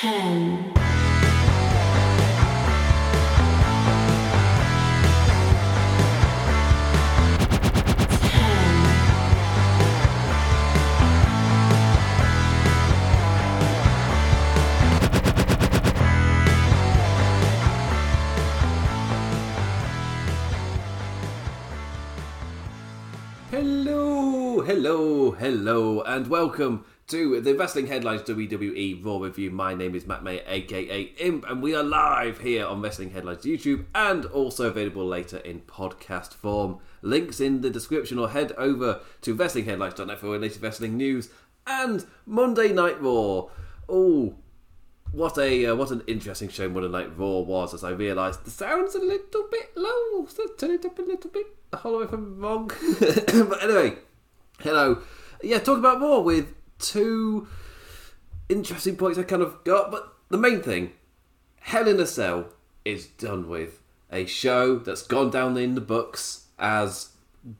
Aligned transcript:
ten, 0.00 0.72
Hello, 23.50 24.60
hello, 24.60 25.32
hello, 25.32 26.02
and 26.02 26.28
welcome 26.28 26.84
to 27.08 27.40
the 27.40 27.54
Wrestling 27.54 27.86
Headlines 27.86 28.20
WWE 28.20 29.02
Raw 29.02 29.16
Review. 29.16 29.50
My 29.50 29.72
name 29.72 29.94
is 29.94 30.06
Matt 30.06 30.22
May, 30.22 30.42
aka 30.46 31.00
Imp, 31.16 31.48
and 31.48 31.62
we 31.62 31.74
are 31.74 31.82
live 31.82 32.40
here 32.40 32.66
on 32.66 32.82
Wrestling 32.82 33.12
Headlines 33.12 33.44
YouTube 33.44 33.86
and 33.94 34.26
also 34.26 34.68
available 34.68 35.06
later 35.06 35.38
in 35.38 35.62
podcast 35.62 36.34
form. 36.34 36.80
Links 37.00 37.40
in 37.40 37.62
the 37.62 37.70
description 37.70 38.18
or 38.18 38.28
head 38.28 38.52
over 38.58 39.00
to 39.22 39.34
WrestlingHeadlines.net 39.34 40.18
for 40.18 40.38
latest 40.38 40.60
wrestling 40.60 40.98
news 40.98 41.30
and 41.66 42.04
Monday 42.26 42.74
Night 42.74 43.00
Raw. 43.00 43.46
Oh, 43.88 44.34
what 45.10 45.38
a 45.38 45.64
uh, 45.64 45.74
what 45.76 45.90
an 45.90 46.02
interesting 46.06 46.50
show 46.50 46.68
Monday 46.68 46.90
Night 46.90 47.16
Raw 47.16 47.38
was 47.38 47.72
as 47.72 47.84
I 47.84 47.90
realised 47.90 48.44
the 48.44 48.50
sound's 48.50 48.94
a 48.94 49.00
little 49.00 49.48
bit 49.50 49.74
low. 49.74 50.26
So 50.26 50.46
turn 50.58 50.72
it 50.72 50.84
up 50.84 50.98
a 50.98 51.02
little 51.02 51.30
bit. 51.30 51.46
Hollow 51.72 52.02
if 52.02 52.12
I'm 52.12 52.38
wrong. 52.38 52.70
but 53.00 53.62
anyway, 53.62 53.96
hello. 54.60 55.00
Yeah, 55.42 55.60
talk 55.60 55.78
about 55.78 56.02
Raw 56.02 56.18
with 56.18 56.52
two 56.78 57.48
interesting 58.48 58.96
points 58.96 59.18
I 59.18 59.22
kind 59.22 59.42
of 59.42 59.62
got. 59.64 59.90
But 59.90 60.12
the 60.28 60.38
main 60.38 60.60
thing, 60.60 60.92
Hell 61.60 61.88
in 61.88 62.00
a 62.00 62.06
Cell 62.06 62.46
is 62.84 63.06
done 63.06 63.48
with. 63.48 63.82
A 64.10 64.24
show 64.24 64.78
that's 64.78 65.02
gone 65.02 65.30
down 65.30 65.58
in 65.58 65.74
the 65.74 65.82
books 65.82 66.46
as 66.58 67.10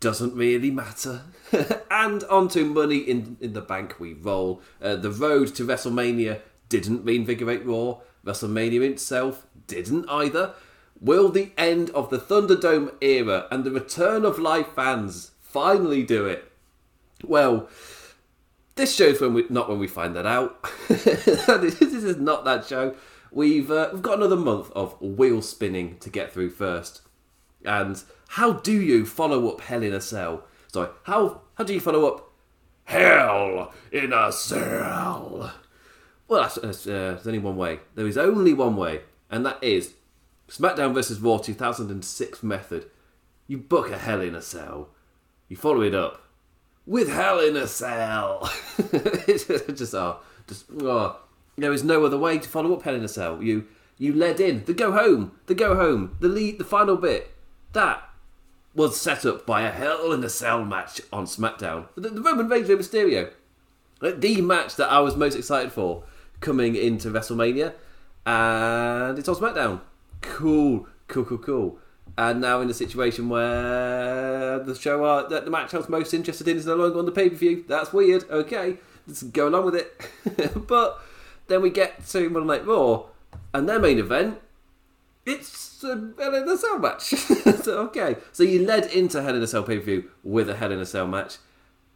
doesn't 0.00 0.34
really 0.34 0.70
matter. 0.70 1.22
and 1.90 2.24
onto 2.24 2.64
Money 2.64 2.98
in, 2.98 3.36
in 3.40 3.52
the 3.52 3.60
Bank 3.60 4.00
we 4.00 4.14
roll. 4.14 4.62
Uh, 4.80 4.96
the 4.96 5.10
road 5.10 5.54
to 5.56 5.66
WrestleMania 5.66 6.40
didn't 6.68 7.04
reinvigorate 7.04 7.66
Raw. 7.66 7.98
WrestleMania 8.24 8.82
itself 8.82 9.46
didn't 9.66 10.08
either. 10.08 10.54
Will 11.00 11.28
the 11.28 11.52
end 11.56 11.90
of 11.90 12.10
the 12.10 12.18
Thunderdome 12.18 12.92
era 13.00 13.46
and 13.50 13.62
the 13.64 13.70
return 13.70 14.24
of 14.24 14.38
live 14.38 14.72
fans 14.72 15.30
finally 15.40 16.02
do 16.02 16.26
it? 16.26 16.50
Well, 17.24 17.68
this 18.78 18.94
show's 18.94 19.20
when 19.20 19.34
we 19.34 19.44
not 19.50 19.68
when 19.68 19.78
we 19.78 19.86
find 19.86 20.16
that 20.16 20.24
out. 20.24 20.62
this 20.88 21.82
is 21.82 22.16
not 22.16 22.46
that 22.46 22.64
show. 22.64 22.94
We've 23.30 23.70
uh, 23.70 23.90
we've 23.92 24.02
got 24.02 24.18
another 24.18 24.36
month 24.36 24.70
of 24.72 24.98
wheel 25.02 25.42
spinning 25.42 25.98
to 25.98 26.08
get 26.08 26.32
through 26.32 26.50
first. 26.50 27.02
And 27.64 28.02
how 28.28 28.52
do 28.52 28.72
you 28.72 29.04
follow 29.04 29.48
up 29.48 29.60
Hell 29.60 29.82
in 29.82 29.92
a 29.92 30.00
Cell? 30.00 30.44
Sorry, 30.72 30.88
how 31.02 31.42
how 31.54 31.64
do 31.64 31.74
you 31.74 31.80
follow 31.80 32.06
up 32.06 32.30
Hell 32.84 33.72
in 33.92 34.12
a 34.12 34.32
Cell? 34.32 35.52
Well, 36.28 36.42
that's, 36.42 36.56
that's, 36.56 36.86
uh, 36.86 36.90
there's 37.14 37.26
only 37.26 37.38
one 37.38 37.56
way. 37.56 37.80
There 37.94 38.06
is 38.06 38.18
only 38.18 38.52
one 38.52 38.76
way, 38.76 39.00
and 39.30 39.46
that 39.46 39.62
is 39.64 39.94
SmackDown 40.48 40.92
vs. 40.92 41.20
Raw 41.20 41.38
2006 41.38 42.42
method. 42.42 42.90
You 43.46 43.56
book 43.56 43.90
a 43.90 43.96
Hell 43.98 44.20
in 44.20 44.34
a 44.34 44.42
Cell. 44.42 44.90
You 45.48 45.56
follow 45.56 45.80
it 45.80 45.94
up 45.94 46.27
with 46.88 47.10
Hell 47.10 47.38
in 47.38 47.54
a 47.54 47.66
Cell. 47.66 48.50
just, 49.26 49.94
oh, 49.94 50.20
just, 50.46 50.64
oh. 50.80 51.20
There 51.56 51.72
is 51.72 51.84
no 51.84 52.04
other 52.04 52.16
way 52.16 52.38
to 52.38 52.48
follow 52.48 52.74
up 52.74 52.82
Hell 52.82 52.94
in 52.94 53.04
a 53.04 53.08
Cell. 53.08 53.42
You, 53.42 53.66
you 53.98 54.14
led 54.14 54.40
in 54.40 54.64
the 54.64 54.72
go 54.72 54.92
home, 54.92 55.32
the 55.46 55.54
go 55.54 55.76
home, 55.76 56.16
the 56.20 56.28
lead, 56.28 56.58
the 56.58 56.64
final 56.64 56.96
bit. 56.96 57.30
That 57.74 58.02
was 58.74 58.98
set 58.98 59.26
up 59.26 59.44
by 59.44 59.62
a 59.62 59.70
Hell 59.70 60.12
in 60.12 60.24
a 60.24 60.30
Cell 60.30 60.64
match 60.64 61.02
on 61.12 61.26
SmackDown. 61.26 61.88
The, 61.94 62.08
the 62.08 62.22
Roman 62.22 62.48
Reigns 62.48 62.68
Rey 62.70 62.76
Mysterio. 62.76 63.30
The 64.00 64.40
match 64.40 64.76
that 64.76 64.90
I 64.90 65.00
was 65.00 65.14
most 65.14 65.34
excited 65.34 65.72
for 65.72 66.04
coming 66.40 66.74
into 66.74 67.10
WrestleMania. 67.10 67.74
And 68.24 69.18
it's 69.18 69.28
on 69.28 69.34
SmackDown. 69.34 69.80
Cool, 70.22 70.86
cool, 71.06 71.24
cool, 71.24 71.38
cool. 71.38 71.78
And 72.18 72.40
now 72.40 72.60
in 72.60 72.68
a 72.68 72.74
situation 72.74 73.28
where 73.28 74.58
the 74.58 74.74
show 74.74 75.28
that 75.28 75.44
the 75.44 75.50
match 75.52 75.72
I 75.72 75.76
was 75.76 75.88
most 75.88 76.12
interested 76.12 76.48
in 76.48 76.56
is 76.56 76.66
no 76.66 76.74
longer 76.74 76.98
on 76.98 77.06
the 77.06 77.12
pay 77.12 77.30
per 77.30 77.36
view. 77.36 77.64
That's 77.68 77.92
weird. 77.92 78.28
Okay, 78.28 78.78
let's 79.06 79.22
go 79.22 79.48
along 79.48 79.66
with 79.66 79.76
it. 79.76 80.10
but 80.66 81.00
then 81.46 81.62
we 81.62 81.70
get 81.70 82.04
to 82.08 82.28
Monday 82.28 82.58
Night 82.58 82.66
Raw, 82.66 83.04
and 83.54 83.68
their 83.68 83.78
main 83.78 84.00
event 84.00 84.40
it's 85.28 85.84
a 85.84 86.10
Hell 86.18 86.34
in 86.34 86.48
a 86.48 86.56
Cell 86.56 86.78
match. 86.78 87.02
so, 87.62 87.78
okay, 87.82 88.16
so 88.32 88.42
you 88.42 88.66
led 88.66 88.86
into 88.86 89.22
Hell 89.22 89.36
in 89.36 89.42
a 89.42 89.46
Cell 89.46 89.62
pay 89.62 89.78
per 89.78 89.84
view 89.84 90.10
with 90.24 90.48
a 90.48 90.56
Hell 90.56 90.72
in 90.72 90.80
a 90.80 90.86
Cell 90.86 91.06
match, 91.06 91.36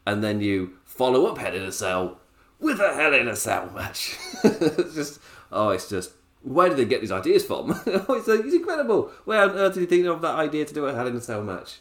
and 0.06 0.22
then 0.22 0.40
you 0.40 0.74
follow 0.84 1.26
up 1.26 1.38
Hell 1.38 1.54
in 1.54 1.62
a 1.62 1.72
Cell 1.72 2.20
with 2.60 2.78
a 2.78 2.94
Hell 2.94 3.14
in 3.14 3.28
a 3.28 3.36
Cell 3.36 3.70
match. 3.74 4.16
it's 4.44 4.94
just, 4.94 5.20
oh, 5.50 5.70
it's 5.70 5.88
just, 5.88 6.12
where 6.42 6.68
did 6.68 6.78
they 6.78 6.84
get 6.84 7.00
these 7.00 7.12
ideas 7.12 7.44
from? 7.44 7.70
oh, 7.86 8.14
it's, 8.14 8.28
uh, 8.28 8.32
it's 8.32 8.54
incredible. 8.54 9.10
Where 9.24 9.42
on 9.42 9.50
earth 9.50 9.74
did 9.74 9.80
you 9.80 9.86
think 9.86 10.06
of 10.06 10.20
that 10.22 10.34
idea 10.34 10.64
to 10.64 10.74
do 10.74 10.86
a 10.86 10.94
Hell 10.94 11.06
in 11.06 11.16
a 11.16 11.20
Cell 11.20 11.42
match? 11.42 11.78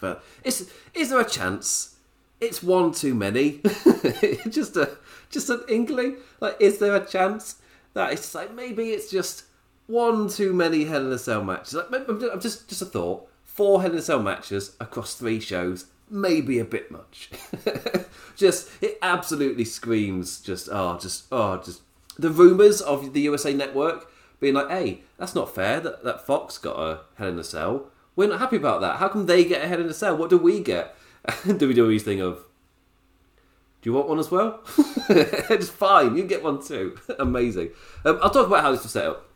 But 0.00 0.22
is 0.44 0.70
is 0.94 1.10
there 1.10 1.20
a 1.20 1.28
chance? 1.28 1.96
It's 2.40 2.62
one 2.62 2.92
too 2.92 3.14
many. 3.14 3.60
just 4.48 4.76
a 4.76 4.96
just 5.30 5.50
an 5.50 5.62
inkling. 5.68 6.16
Like, 6.40 6.56
is 6.60 6.78
there 6.78 6.94
a 6.94 7.04
chance 7.04 7.56
that 7.94 8.12
it's 8.12 8.34
like 8.34 8.54
maybe 8.54 8.90
it's 8.90 9.10
just 9.10 9.44
one 9.86 10.28
too 10.28 10.52
many 10.52 10.84
Hell 10.84 11.06
in 11.06 11.12
a 11.12 11.18
Cell 11.18 11.44
matches? 11.44 11.74
Like, 11.74 12.08
I'm 12.08 12.40
just 12.40 12.68
just 12.68 12.82
a 12.82 12.86
thought. 12.86 13.28
Four 13.44 13.82
Hell 13.82 13.92
in 13.92 13.98
a 13.98 14.02
Cell 14.02 14.22
matches 14.22 14.76
across 14.80 15.14
three 15.14 15.40
shows, 15.40 15.86
maybe 16.10 16.58
a 16.58 16.64
bit 16.64 16.90
much. 16.90 17.30
just 18.36 18.70
it 18.82 18.98
absolutely 19.00 19.64
screams. 19.64 20.40
Just 20.40 20.68
oh, 20.70 20.98
just 20.98 21.24
oh, 21.32 21.56
just 21.62 21.80
the 22.18 22.30
rumors 22.30 22.80
of 22.80 23.12
the 23.12 23.20
USA 23.22 23.52
Network 23.52 24.10
being 24.40 24.54
like, 24.54 24.68
hey, 24.68 25.02
that's 25.18 25.34
not 25.34 25.54
fair 25.54 25.80
that, 25.80 26.04
that 26.04 26.26
Fox 26.26 26.58
got 26.58 26.78
a 26.78 27.00
Hell 27.16 27.28
in 27.28 27.38
a 27.38 27.44
Cell. 27.44 27.90
We're 28.14 28.28
not 28.28 28.40
happy 28.40 28.56
about 28.56 28.80
that. 28.80 28.96
How 28.96 29.08
come 29.08 29.26
they 29.26 29.44
get 29.44 29.64
a 29.64 29.68
Hell 29.68 29.80
in 29.80 29.88
a 29.88 29.94
Cell? 29.94 30.16
What 30.16 30.30
do 30.30 30.38
we 30.38 30.60
get? 30.60 30.96
WWE's 31.26 32.02
thing 32.02 32.20
of, 32.20 32.44
do 33.82 33.90
you 33.90 33.94
want 33.94 34.08
one 34.08 34.18
as 34.18 34.30
well? 34.30 34.60
it's 35.08 35.68
fine. 35.68 36.16
You 36.16 36.24
get 36.24 36.42
one 36.42 36.62
too. 36.62 36.98
Amazing. 37.18 37.70
Um, 38.04 38.18
I'll 38.22 38.30
talk 38.30 38.46
about 38.46 38.62
how 38.62 38.72
this 38.72 38.82
was 38.82 38.92
set 38.92 39.06
up. 39.06 39.28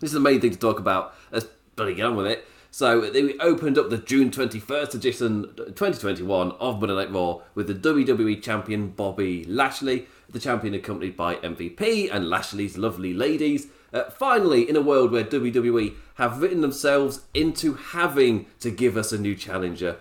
This 0.00 0.10
is 0.10 0.14
the 0.14 0.20
main 0.20 0.40
thing 0.40 0.50
to 0.50 0.58
talk 0.58 0.78
about. 0.78 1.14
Let's 1.30 1.46
bloody 1.76 1.94
get 1.94 2.06
on 2.06 2.16
with 2.16 2.26
it. 2.26 2.44
So 2.70 3.00
they 3.00 3.36
opened 3.38 3.78
up 3.78 3.90
the 3.90 3.98
June 3.98 4.30
21st 4.30 4.94
edition 4.94 5.52
2021 5.56 6.52
of 6.52 6.80
Monday 6.80 6.94
Night 6.94 7.12
Raw 7.12 7.40
with 7.54 7.66
the 7.66 7.74
WWE 7.74 8.40
Champion 8.40 8.90
Bobby 8.90 9.44
Lashley, 9.44 10.06
the 10.28 10.38
champion 10.38 10.74
accompanied 10.74 11.16
by 11.16 11.34
MVP 11.36 12.08
and 12.12 12.30
Lashley's 12.30 12.78
lovely 12.78 13.12
ladies. 13.12 13.66
Uh, 13.92 14.04
finally, 14.04 14.68
in 14.68 14.76
a 14.76 14.80
world 14.80 15.10
where 15.10 15.24
WWE 15.24 15.94
have 16.14 16.40
written 16.40 16.60
themselves 16.60 17.22
into 17.34 17.74
having 17.74 18.46
to 18.60 18.70
give 18.70 18.96
us 18.96 19.10
a 19.12 19.18
new 19.18 19.34
challenger, 19.34 19.96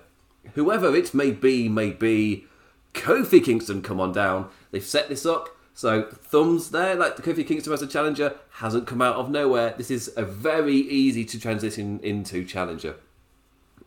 whoever 0.54 0.96
it 0.96 1.14
may 1.14 1.32
be, 1.32 1.68
may 1.68 1.90
be 1.90 2.46
Kofi 2.94 3.44
Kingston 3.44 3.82
come 3.82 4.00
on 4.00 4.12
down. 4.12 4.50
They've 4.72 4.86
set 4.86 5.10
this 5.10 5.26
up. 5.26 5.50
So 5.80 6.02
thumbs 6.12 6.72
there, 6.72 6.94
like 6.94 7.16
the 7.16 7.22
Kofi 7.22 7.48
Kingston 7.48 7.72
as 7.72 7.82
a 7.82 7.88
challenger 7.88 8.36
hasn't 8.56 8.86
come 8.86 9.02
out 9.02 9.16
of 9.16 9.30
nowhere. 9.30 9.74
This 9.78 9.90
is 9.90 10.12
a 10.18 10.26
very 10.26 10.76
easy 10.76 11.24
to 11.24 11.40
transition 11.40 12.02
into 12.04 12.44
challenger, 12.44 12.96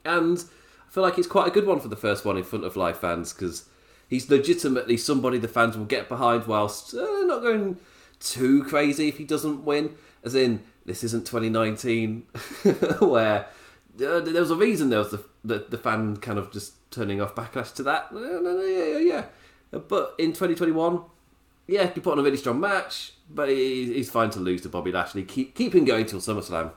and 0.02 0.42
I 0.88 0.90
feel 0.90 1.02
like 1.02 1.18
it's 1.18 1.26
quite 1.26 1.48
a 1.48 1.50
good 1.50 1.66
one 1.66 1.80
for 1.80 1.88
the 1.88 1.96
first 1.96 2.24
one 2.24 2.38
in 2.38 2.44
front 2.44 2.64
of 2.64 2.78
live 2.78 2.98
fans 2.98 3.34
because 3.34 3.66
he's 4.08 4.30
legitimately 4.30 4.96
somebody 4.96 5.36
the 5.36 5.48
fans 5.48 5.76
will 5.76 5.84
get 5.84 6.08
behind 6.08 6.46
whilst 6.46 6.94
uh, 6.94 7.24
not 7.26 7.42
going 7.42 7.76
too 8.20 8.64
crazy 8.64 9.08
if 9.08 9.18
he 9.18 9.24
doesn't 9.24 9.62
win. 9.62 9.94
As 10.24 10.34
in, 10.34 10.62
this 10.86 11.04
isn't 11.04 11.26
2019 11.26 12.20
where 13.00 13.48
uh, 14.02 14.20
there 14.20 14.40
was 14.40 14.50
a 14.50 14.56
reason 14.56 14.88
there 14.88 15.00
was 15.00 15.10
the, 15.10 15.22
the 15.44 15.66
the 15.68 15.76
fan 15.76 16.16
kind 16.16 16.38
of 16.38 16.50
just 16.52 16.90
turning 16.90 17.20
off 17.20 17.34
backlash 17.34 17.74
to 17.74 17.82
that. 17.82 18.14
No, 18.14 18.62
yeah, 18.62 18.96
yeah, 18.96 18.98
yeah. 18.98 19.24
But 19.78 20.14
in 20.18 20.28
2021, 20.32 21.02
yeah, 21.72 21.86
he 21.86 22.00
put 22.00 22.12
on 22.12 22.18
a 22.18 22.22
really 22.22 22.36
strong 22.36 22.60
match, 22.60 23.14
but 23.30 23.48
he, 23.48 23.94
he's 23.94 24.10
fine 24.10 24.28
to 24.30 24.40
lose 24.40 24.60
to 24.62 24.68
Bobby 24.68 24.92
Lashley. 24.92 25.22
Keep 25.22 25.54
keep 25.54 25.74
him 25.74 25.84
going 25.84 26.04
till 26.04 26.20
SummerSlam. 26.20 26.72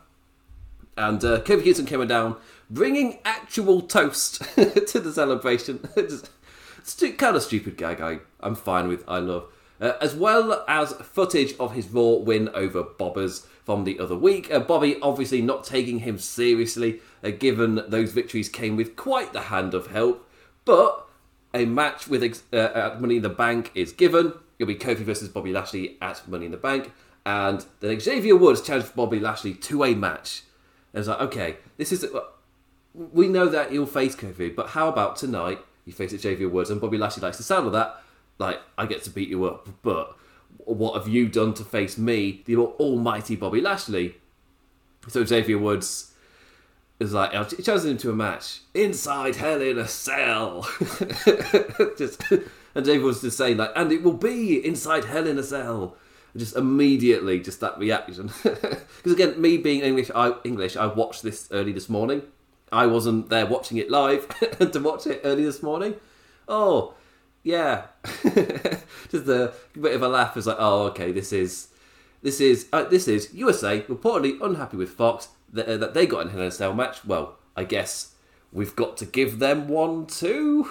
And 0.97 1.23
uh, 1.25 1.41
Kofi 1.41 1.63
Kingston 1.63 1.85
came 1.85 2.07
down, 2.07 2.37
bringing 2.69 3.19
actual 3.25 3.81
toast 3.81 4.41
to 4.55 4.99
the 4.99 5.11
celebration. 5.11 5.89
Stu- 6.83 7.13
kind 7.13 7.35
of 7.35 7.43
stupid 7.43 7.75
gag. 7.75 7.99
I 7.99 8.19
I'm 8.39 8.55
fine 8.55 8.87
with. 8.87 9.03
I 9.07 9.19
love. 9.19 9.51
Uh, 9.81 9.93
as 9.99 10.15
well 10.15 10.63
as 10.69 10.93
footage 10.93 11.53
of 11.59 11.73
his 11.73 11.89
Raw 11.89 12.13
win 12.13 12.47
over 12.53 12.81
Bobbers 12.81 13.45
from 13.65 13.83
the 13.83 13.99
other 13.99 14.15
week. 14.15 14.49
Uh, 14.49 14.59
Bobby 14.59 14.97
obviously 15.01 15.41
not 15.41 15.65
taking 15.65 15.99
him 15.99 16.17
seriously, 16.17 17.01
uh, 17.21 17.31
given 17.31 17.83
those 17.89 18.13
victories 18.13 18.47
came 18.47 18.77
with 18.77 18.95
quite 18.95 19.33
the 19.33 19.41
hand 19.41 19.73
of 19.73 19.87
help. 19.87 20.25
But 20.63 21.05
a 21.53 21.65
match 21.65 22.07
with 22.07 22.23
ex- 22.23 22.43
uh, 22.53 22.95
Money 22.97 23.17
in 23.17 23.23
the 23.23 23.29
Bank 23.29 23.71
is 23.75 23.91
given. 23.91 24.33
It'll 24.57 24.67
be 24.67 24.75
Kofi 24.75 24.97
versus 24.97 25.29
Bobby 25.29 25.51
Lashley 25.51 25.97
at 26.01 26.27
Money 26.27 26.45
in 26.45 26.51
the 26.51 26.57
Bank, 26.57 26.91
and 27.25 27.65
then 27.79 27.99
Xavier 27.99 28.35
Woods 28.35 28.61
challenged 28.61 28.95
Bobby 28.95 29.19
Lashley 29.19 29.53
to 29.53 29.83
a 29.83 29.95
match. 29.95 30.43
And 30.93 30.99
it's 30.99 31.07
like, 31.07 31.21
okay, 31.21 31.57
this 31.77 31.91
is 31.91 32.05
we 32.93 33.27
know 33.27 33.49
that 33.49 33.71
he'll 33.71 33.85
face 33.85 34.15
Kofi, 34.15 34.55
but 34.55 34.69
how 34.69 34.87
about 34.87 35.17
tonight 35.17 35.59
you 35.85 35.93
face 35.93 36.11
Xavier 36.11 36.47
Woods 36.47 36.69
and 36.69 36.79
Bobby 36.79 36.97
Lashley 36.97 37.21
likes 37.21 37.37
the 37.37 37.43
sound 37.43 37.67
of 37.67 37.73
that? 37.73 38.01
Like, 38.37 38.59
I 38.77 38.85
get 38.85 39.03
to 39.03 39.09
beat 39.09 39.29
you 39.29 39.45
up, 39.45 39.67
but 39.81 40.15
what 40.57 40.97
have 40.97 41.07
you 41.07 41.27
done 41.27 41.53
to 41.55 41.63
face 41.63 41.97
me, 41.97 42.41
the 42.45 42.57
almighty 42.57 43.35
Bobby 43.35 43.61
Lashley? 43.61 44.15
So 45.07 45.23
Xavier 45.23 45.57
Woods 45.57 46.13
is 46.99 47.13
like, 47.13 47.31
he 47.51 47.61
challenges 47.61 47.89
him 47.89 47.97
to 47.97 48.11
a 48.11 48.15
match 48.15 48.61
inside 48.73 49.35
Hell 49.35 49.61
in 49.61 49.77
a 49.77 49.87
Cell. 49.87 50.67
just, 51.97 52.21
and 52.73 53.03
Woods 53.03 53.21
just 53.21 53.37
saying 53.37 53.57
like, 53.57 53.71
and 53.75 53.91
it 53.91 54.03
will 54.03 54.13
be 54.13 54.65
inside 54.65 55.05
Hell 55.05 55.27
in 55.27 55.37
a 55.37 55.43
Cell. 55.43 55.95
Just 56.37 56.55
immediately, 56.55 57.39
just 57.39 57.61
that 57.61 57.77
reaction. 57.77 58.31
Because 58.43 59.19
again, 59.19 59.39
me 59.39 59.57
being 59.57 59.81
English, 59.81 60.09
I 60.15 60.33
English, 60.43 60.75
I 60.75 60.87
watched 60.87 61.21
this 61.21 61.47
early 61.51 61.71
this 61.71 61.89
morning. 61.89 62.23
I 62.71 62.87
wasn't 62.87 63.29
there 63.29 63.45
watching 63.45 63.77
it 63.77 63.91
live 63.91 64.27
to 64.71 64.79
watch 64.79 65.05
it 65.05 65.21
early 65.23 65.45
this 65.45 65.61
morning. 65.61 65.93
Oh, 66.47 66.95
yeah, 67.43 67.83
just 68.23 69.27
a 69.27 69.53
bit 69.79 69.93
of 69.93 70.01
a 70.01 70.07
laugh. 70.07 70.35
is 70.35 70.47
like, 70.47 70.57
oh, 70.57 70.87
okay, 70.87 71.11
this 71.11 71.31
is 71.31 71.67
this 72.23 72.41
is 72.41 72.67
uh, 72.73 72.85
this 72.85 73.07
is 73.07 73.31
USA 73.35 73.81
reportedly 73.81 74.41
unhappy 74.41 74.77
with 74.77 74.89
Fox 74.89 75.27
that, 75.55 75.67
uh, 75.67 75.77
that 75.77 75.93
they 75.93 76.05
got 76.05 76.27
in 76.27 76.39
a 76.39 76.51
Hell 76.51 76.73
match. 76.73 77.03
Well, 77.05 77.37
I 77.55 77.63
guess 77.63 78.13
we've 78.51 78.75
got 78.75 78.97
to 78.97 79.05
give 79.05 79.39
them 79.39 79.67
one 79.67 80.05
too. 80.05 80.69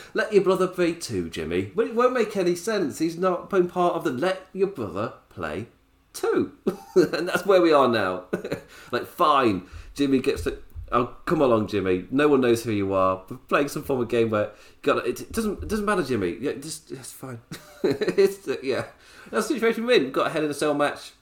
let 0.14 0.32
your 0.32 0.42
brother 0.42 0.66
play 0.66 0.94
too, 0.94 1.30
Jimmy. 1.30 1.72
But 1.74 1.88
it 1.88 1.94
won't 1.94 2.12
make 2.12 2.36
any 2.36 2.54
sense. 2.54 2.98
He's 2.98 3.18
not 3.18 3.50
been 3.50 3.68
part 3.68 3.94
of 3.94 4.04
the 4.04 4.10
let 4.10 4.46
your 4.52 4.68
brother 4.68 5.14
play 5.28 5.66
two, 6.12 6.52
and 6.94 7.28
that's 7.28 7.46
where 7.46 7.60
we 7.60 7.72
are 7.72 7.88
now. 7.88 8.24
like, 8.90 9.06
fine, 9.06 9.66
Jimmy 9.94 10.20
gets 10.20 10.42
to 10.44 10.58
Oh, 10.92 11.16
come 11.24 11.40
along, 11.40 11.68
Jimmy. 11.68 12.06
No 12.10 12.26
one 12.26 12.40
knows 12.40 12.64
who 12.64 12.72
you 12.72 12.92
are. 12.94 13.22
We're 13.28 13.36
playing 13.36 13.68
some 13.68 13.84
form 13.84 14.00
of 14.00 14.08
game 14.08 14.30
where 14.30 14.50
got 14.82 15.06
it, 15.06 15.20
it 15.20 15.32
doesn't 15.32 15.62
it 15.62 15.68
doesn't 15.68 15.84
matter, 15.84 16.02
Jimmy. 16.02 16.36
Yeah, 16.40 16.54
just 16.54 16.90
it's 16.90 17.12
fine. 17.12 17.40
it's 17.84 18.48
uh, 18.48 18.56
yeah. 18.62 18.86
That's 19.30 19.46
the 19.46 19.54
situation 19.54 19.86
we're 19.86 19.98
in. 19.98 20.04
We've 20.04 20.12
got 20.12 20.26
a 20.26 20.30
Hell 20.30 20.44
in 20.44 20.50
a 20.50 20.54
Cell 20.54 20.74
match. 20.74 21.12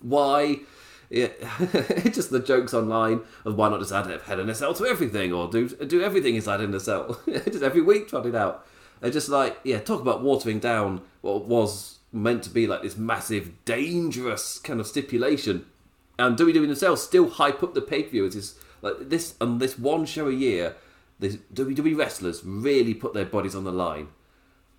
Why? 0.00 0.60
Yeah, 1.10 1.26
just 2.12 2.30
the 2.30 2.38
jokes 2.38 2.72
online 2.72 3.22
of 3.44 3.56
why 3.56 3.68
not 3.68 3.80
just 3.80 3.92
add 3.92 4.08
a 4.08 4.18
Hell 4.18 4.38
in 4.38 4.48
a 4.48 4.54
Cell 4.54 4.74
to 4.74 4.86
everything 4.86 5.32
or 5.32 5.48
do 5.48 5.68
do 5.68 6.02
everything 6.02 6.36
inside 6.36 6.60
in 6.60 6.72
a 6.72 6.78
cell. 6.78 7.20
just 7.26 7.64
every 7.64 7.82
week 7.82 8.08
trot 8.08 8.26
it 8.26 8.34
out. 8.36 8.64
And 9.02 9.12
just 9.12 9.28
like 9.28 9.58
yeah, 9.64 9.80
talk 9.80 10.00
about 10.00 10.22
watering 10.22 10.60
down 10.60 11.02
what 11.20 11.46
was 11.46 11.98
meant 12.12 12.44
to 12.44 12.50
be 12.50 12.68
like 12.68 12.82
this 12.82 12.96
massive, 12.96 13.64
dangerous 13.64 14.58
kind 14.58 14.78
of 14.78 14.86
stipulation. 14.86 15.66
And 16.16 16.38
WWE 16.38 16.66
themselves 16.66 17.02
still 17.02 17.28
hype 17.28 17.62
up 17.62 17.74
the 17.74 17.82
pay 17.82 18.04
per 18.04 18.10
view 18.10 18.26
as 18.26 18.34
this 18.34 18.54
like 18.80 19.08
this 19.08 19.34
on 19.40 19.58
this 19.58 19.76
one 19.76 20.06
show 20.06 20.28
a 20.28 20.32
year, 20.32 20.76
the 21.18 21.40
WWE 21.52 21.96
wrestlers 21.96 22.44
really 22.44 22.94
put 22.94 23.14
their 23.14 23.26
bodies 23.26 23.56
on 23.56 23.64
the 23.64 23.72
line. 23.72 24.08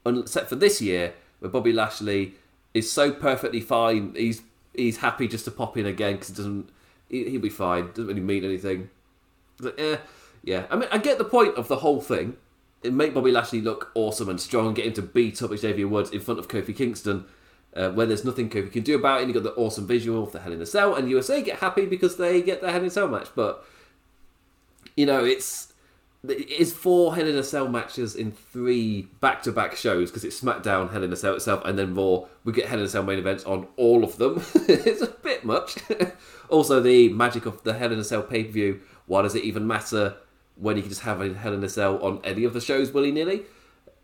Except 0.05 0.47
for 0.47 0.55
this 0.55 0.81
year, 0.81 1.13
where 1.39 1.51
Bobby 1.51 1.73
Lashley 1.73 2.35
is 2.73 2.91
so 2.91 3.11
perfectly 3.11 3.59
fine, 3.59 4.13
he's 4.15 4.41
he's 4.73 4.97
happy 4.97 5.27
just 5.27 5.45
to 5.45 5.51
pop 5.51 5.77
in 5.77 5.85
again 5.85 6.13
because 6.13 6.29
doesn't. 6.29 6.69
He, 7.09 7.23
will 7.25 7.39
be 7.39 7.49
fine. 7.49 7.87
Doesn't 7.87 8.07
really 8.07 8.21
mean 8.21 8.45
anything. 8.45 8.89
Like, 9.59 9.79
eh, 9.79 9.97
yeah. 10.43 10.65
I 10.69 10.77
mean, 10.77 10.87
I 10.91 10.97
get 10.97 11.17
the 11.17 11.25
point 11.25 11.55
of 11.55 11.67
the 11.67 11.77
whole 11.77 11.99
thing. 11.99 12.37
It 12.83 12.93
make 12.93 13.13
Bobby 13.13 13.31
Lashley 13.31 13.61
look 13.61 13.91
awesome 13.93 14.29
and 14.29 14.39
strong, 14.39 14.73
get 14.73 14.85
him 14.85 14.93
to 14.93 15.01
beat 15.01 15.41
up 15.43 15.55
Xavier 15.55 15.87
Woods 15.87 16.09
in 16.11 16.19
front 16.19 16.39
of 16.39 16.47
Kofi 16.47 16.75
Kingston. 16.75 17.25
Uh, 17.73 17.89
where 17.89 18.05
there's 18.05 18.25
nothing 18.25 18.49
Kofi 18.49 18.71
can 18.71 18.83
do 18.83 18.95
about 18.95 19.19
it, 19.19 19.23
and 19.23 19.33
you 19.33 19.39
got 19.39 19.43
the 19.43 19.57
awesome 19.59 19.87
visual 19.87 20.23
of 20.23 20.33
the 20.33 20.39
Hell 20.39 20.51
in 20.51 20.61
a 20.61 20.65
Cell, 20.65 20.93
and 20.95 21.09
USA 21.09 21.41
get 21.41 21.59
happy 21.59 21.85
because 21.85 22.17
they 22.17 22.41
get 22.41 22.61
their 22.61 22.71
Hell 22.71 22.81
in 22.81 22.87
a 22.87 22.91
Cell 22.91 23.07
match. 23.07 23.29
But 23.33 23.65
you 24.97 25.05
know, 25.05 25.23
it's 25.23 25.70
it's 26.27 26.71
four 26.71 27.15
Hell 27.15 27.27
in 27.27 27.35
a 27.35 27.43
Cell 27.43 27.67
matches 27.67 28.15
in 28.15 28.31
three 28.31 29.07
back 29.19 29.41
to 29.43 29.51
back 29.51 29.75
shows 29.75 30.11
because 30.11 30.23
it's 30.23 30.39
SmackDown, 30.39 30.91
Hell 30.91 31.03
in 31.03 31.11
a 31.11 31.15
Cell 31.15 31.33
itself, 31.33 31.63
and 31.65 31.79
then 31.79 31.95
Raw. 31.95 32.25
We 32.43 32.53
get 32.53 32.67
Hell 32.67 32.79
in 32.79 32.85
a 32.85 32.89
Cell 32.89 33.03
main 33.03 33.17
events 33.17 33.43
on 33.45 33.67
all 33.75 34.03
of 34.03 34.17
them. 34.17 34.43
it's 34.67 35.01
a 35.01 35.07
bit 35.07 35.43
much. 35.43 35.77
also, 36.49 36.79
the 36.79 37.09
magic 37.09 37.47
of 37.47 37.63
the 37.63 37.73
Hell 37.73 37.91
in 37.91 37.99
a 37.99 38.03
Cell 38.03 38.21
pay 38.21 38.43
per 38.43 38.51
view. 38.51 38.81
Why 39.07 39.23
does 39.23 39.33
it 39.33 39.43
even 39.43 39.65
matter 39.65 40.15
when 40.55 40.75
you 40.75 40.83
can 40.83 40.89
just 40.89 41.01
have 41.01 41.21
a 41.21 41.33
Hell 41.33 41.53
in 41.53 41.63
a 41.63 41.69
Cell 41.69 41.97
on 42.03 42.19
any 42.23 42.43
of 42.43 42.53
the 42.53 42.61
shows 42.61 42.91
willy 42.91 43.11
nilly? 43.11 43.43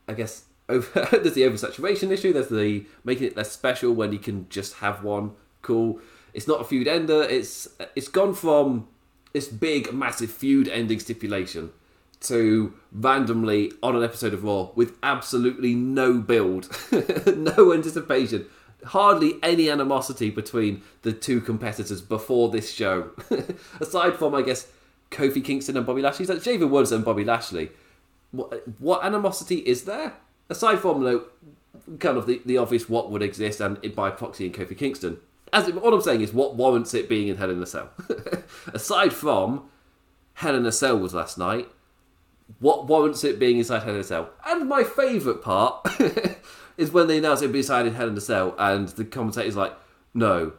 I 0.07 0.13
guess 0.13 0.45
over, 0.69 1.07
there's 1.11 1.35
the 1.35 1.43
oversaturation 1.43 2.09
issue. 2.11 2.33
There's 2.33 2.49
the 2.49 2.85
making 3.03 3.27
it 3.27 3.37
less 3.37 3.51
special 3.51 3.93
when 3.93 4.11
you 4.11 4.19
can 4.19 4.49
just 4.49 4.75
have 4.75 5.03
one. 5.03 5.33
Cool. 5.61 5.99
It's 6.33 6.47
not 6.47 6.61
a 6.61 6.63
feud 6.63 6.87
ender. 6.87 7.21
It's 7.21 7.67
it's 7.95 8.07
gone 8.07 8.33
from 8.33 8.87
this 9.33 9.47
big, 9.47 9.93
massive 9.93 10.31
feud 10.31 10.67
ending 10.67 10.99
stipulation 10.99 11.71
to 12.21 12.73
randomly 12.91 13.71
on 13.83 13.95
an 13.95 14.03
episode 14.03 14.33
of 14.33 14.43
Raw 14.43 14.69
with 14.75 14.97
absolutely 15.03 15.75
no 15.75 16.19
build, 16.19 16.69
no 17.27 17.73
anticipation, 17.73 18.45
hardly 18.85 19.35
any 19.43 19.69
animosity 19.69 20.29
between 20.29 20.81
the 21.03 21.13
two 21.13 21.41
competitors 21.41 22.01
before 22.01 22.49
this 22.49 22.71
show. 22.71 23.11
Aside 23.79 24.15
from, 24.15 24.33
I 24.33 24.41
guess, 24.41 24.67
Kofi 25.11 25.43
Kingston 25.43 25.77
and 25.77 25.85
Bobby 25.85 26.01
Lashley, 26.01 26.25
like 26.25 26.41
Xavier 26.41 26.67
Woods 26.67 26.91
and 26.91 27.05
Bobby 27.05 27.23
Lashley. 27.23 27.69
What, 28.31 28.67
what 28.79 29.05
animosity 29.05 29.57
is 29.57 29.83
there? 29.83 30.13
Aside 30.49 30.79
from, 30.79 31.03
like, 31.03 31.21
kind 31.99 32.17
of 32.17 32.25
the, 32.25 32.41
the 32.45 32.57
obvious 32.57 32.89
what 32.89 33.11
would 33.11 33.21
exist 33.21 33.61
and 33.61 33.95
by 33.95 34.09
proxy 34.09 34.45
in 34.45 34.51
Kofi 34.51 34.77
Kingston 34.77 35.19
as 35.53 35.69
all 35.69 35.93
I'm 35.93 36.01
saying 36.01 36.21
is 36.21 36.33
what 36.33 36.55
warrants 36.55 36.93
it 36.93 37.09
being 37.09 37.27
in 37.27 37.37
Hell 37.37 37.49
in 37.49 37.61
a 37.61 37.65
Cell. 37.65 37.89
Aside 38.73 39.13
from 39.13 39.69
Hell 40.35 40.55
in 40.55 40.65
a 40.65 40.71
Cell 40.71 40.99
was 40.99 41.13
last 41.13 41.37
night, 41.37 41.69
what 42.59 42.87
warrants 42.87 43.23
it 43.23 43.39
being 43.39 43.57
inside 43.57 43.83
Hell 43.83 43.95
in 43.95 44.01
a 44.01 44.03
Cell? 44.03 44.29
And 44.45 44.67
my 44.67 44.83
favourite 44.83 45.41
part 45.41 45.87
is 46.77 46.91
when 46.91 47.07
they 47.07 47.17
announce 47.17 47.41
it'll 47.41 47.53
be 47.53 47.59
inside 47.59 47.85
in 47.85 47.93
Hell 47.93 48.09
in 48.09 48.17
a 48.17 48.21
Cell, 48.21 48.55
and 48.57 48.87
the 48.89 49.05
commentator's 49.05 49.55
like, 49.55 49.73
"No, 50.13 50.53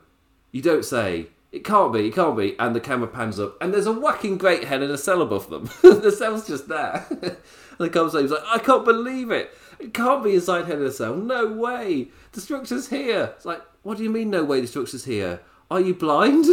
you 0.53 0.63
don't 0.63 0.85
say." 0.85 1.29
It 1.51 1.65
can't 1.65 1.95
be, 1.95 2.09
it 2.09 2.15
can't 2.15 2.37
be. 2.37 2.55
And 2.59 2.77
the 2.77 2.81
camera 2.81 3.09
pans 3.09 3.41
up, 3.41 3.57
and 3.63 3.73
there's 3.73 3.87
a 3.87 3.93
whacking 3.93 4.37
great 4.37 4.65
Hell 4.65 4.83
in 4.83 4.91
a 4.91 4.99
Cell 4.99 5.23
above 5.23 5.49
them. 5.49 5.71
the 5.83 6.13
cell's 6.13 6.47
just 6.47 6.69
there. 6.69 7.07
and 7.11 7.37
the 7.79 7.89
commentator's 7.89 8.31
like, 8.31 8.45
I 8.47 8.59
can't 8.59 8.85
believe 8.85 9.31
it. 9.31 9.51
It 9.79 9.95
can't 9.95 10.23
be 10.23 10.35
inside 10.35 10.67
Hell 10.67 10.77
in 10.77 10.87
a 10.87 10.91
Cell. 10.91 11.17
No 11.17 11.47
way. 11.47 12.09
The 12.33 12.43
structure's 12.43 12.89
here. 12.89 13.33
It's 13.37 13.47
like, 13.47 13.63
what 13.83 13.97
do 13.97 14.05
you 14.05 14.11
mean, 14.11 14.29
no 14.29 14.45
way 14.45 14.61
the 14.61 14.67
structure's 14.67 15.07
here? 15.07 15.41
Are 15.71 15.81
you 15.81 15.95
blind? 15.95 16.45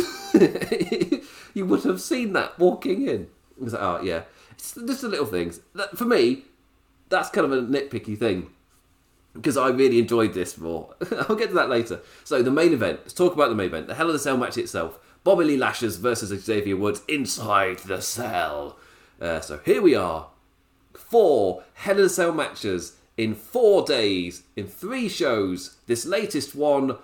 you 1.54 1.66
would 1.66 1.84
have 1.84 2.00
seen 2.02 2.32
that 2.34 2.58
walking 2.58 3.08
in. 3.08 3.28
It's 3.62 3.74
like, 3.74 3.82
oh, 3.82 4.02
yeah. 4.02 4.24
Just 4.58 4.76
the 4.76 5.08
little 5.08 5.26
things. 5.26 5.60
For 5.96 6.06
me, 6.06 6.46
that's 7.10 7.30
kind 7.30 7.46
of 7.46 7.52
a 7.52 7.62
nitpicky 7.62 8.18
thing. 8.18 8.50
Because 9.34 9.58
I 9.58 9.70
really 9.70 10.00
enjoyed 10.00 10.34
this 10.34 10.58
more. 10.58 10.96
I'll 11.30 11.36
get 11.36 11.50
to 11.50 11.56
that 11.56 11.70
later. 11.70 12.00
So, 12.24 12.42
the 12.42 12.52
main 12.52 12.74
event. 12.74 13.00
Let's 13.02 13.14
talk 13.14 13.34
about 13.34 13.50
the 13.50 13.56
main 13.56 13.68
event. 13.68 13.88
The 13.88 13.96
Hell 13.96 14.08
of 14.08 14.14
the 14.14 14.20
Cell 14.20 14.38
match 14.38 14.58
itself. 14.58 14.98
Bobby 15.26 15.44
Lee 15.44 15.58
Lashes 15.58 15.98
versus 15.98 16.30
Xavier 16.44 16.78
Woods 16.78 17.02
inside 17.08 17.80
the 17.80 18.02
cell. 18.02 18.78
Uh, 19.20 19.42
so, 19.42 19.60
here 19.66 19.82
we 19.82 19.94
are. 19.94 20.28
Four 20.94 21.64
Hell 21.74 21.98
of 21.98 22.04
the 22.04 22.10
Cell 22.10 22.32
matches 22.32 22.96
in 23.18 23.36
four 23.36 23.86
days, 23.86 24.44
in 24.56 24.68
three 24.68 25.10
shows. 25.10 25.78
This 25.86 26.06
latest 26.06 26.56
one 26.56 26.98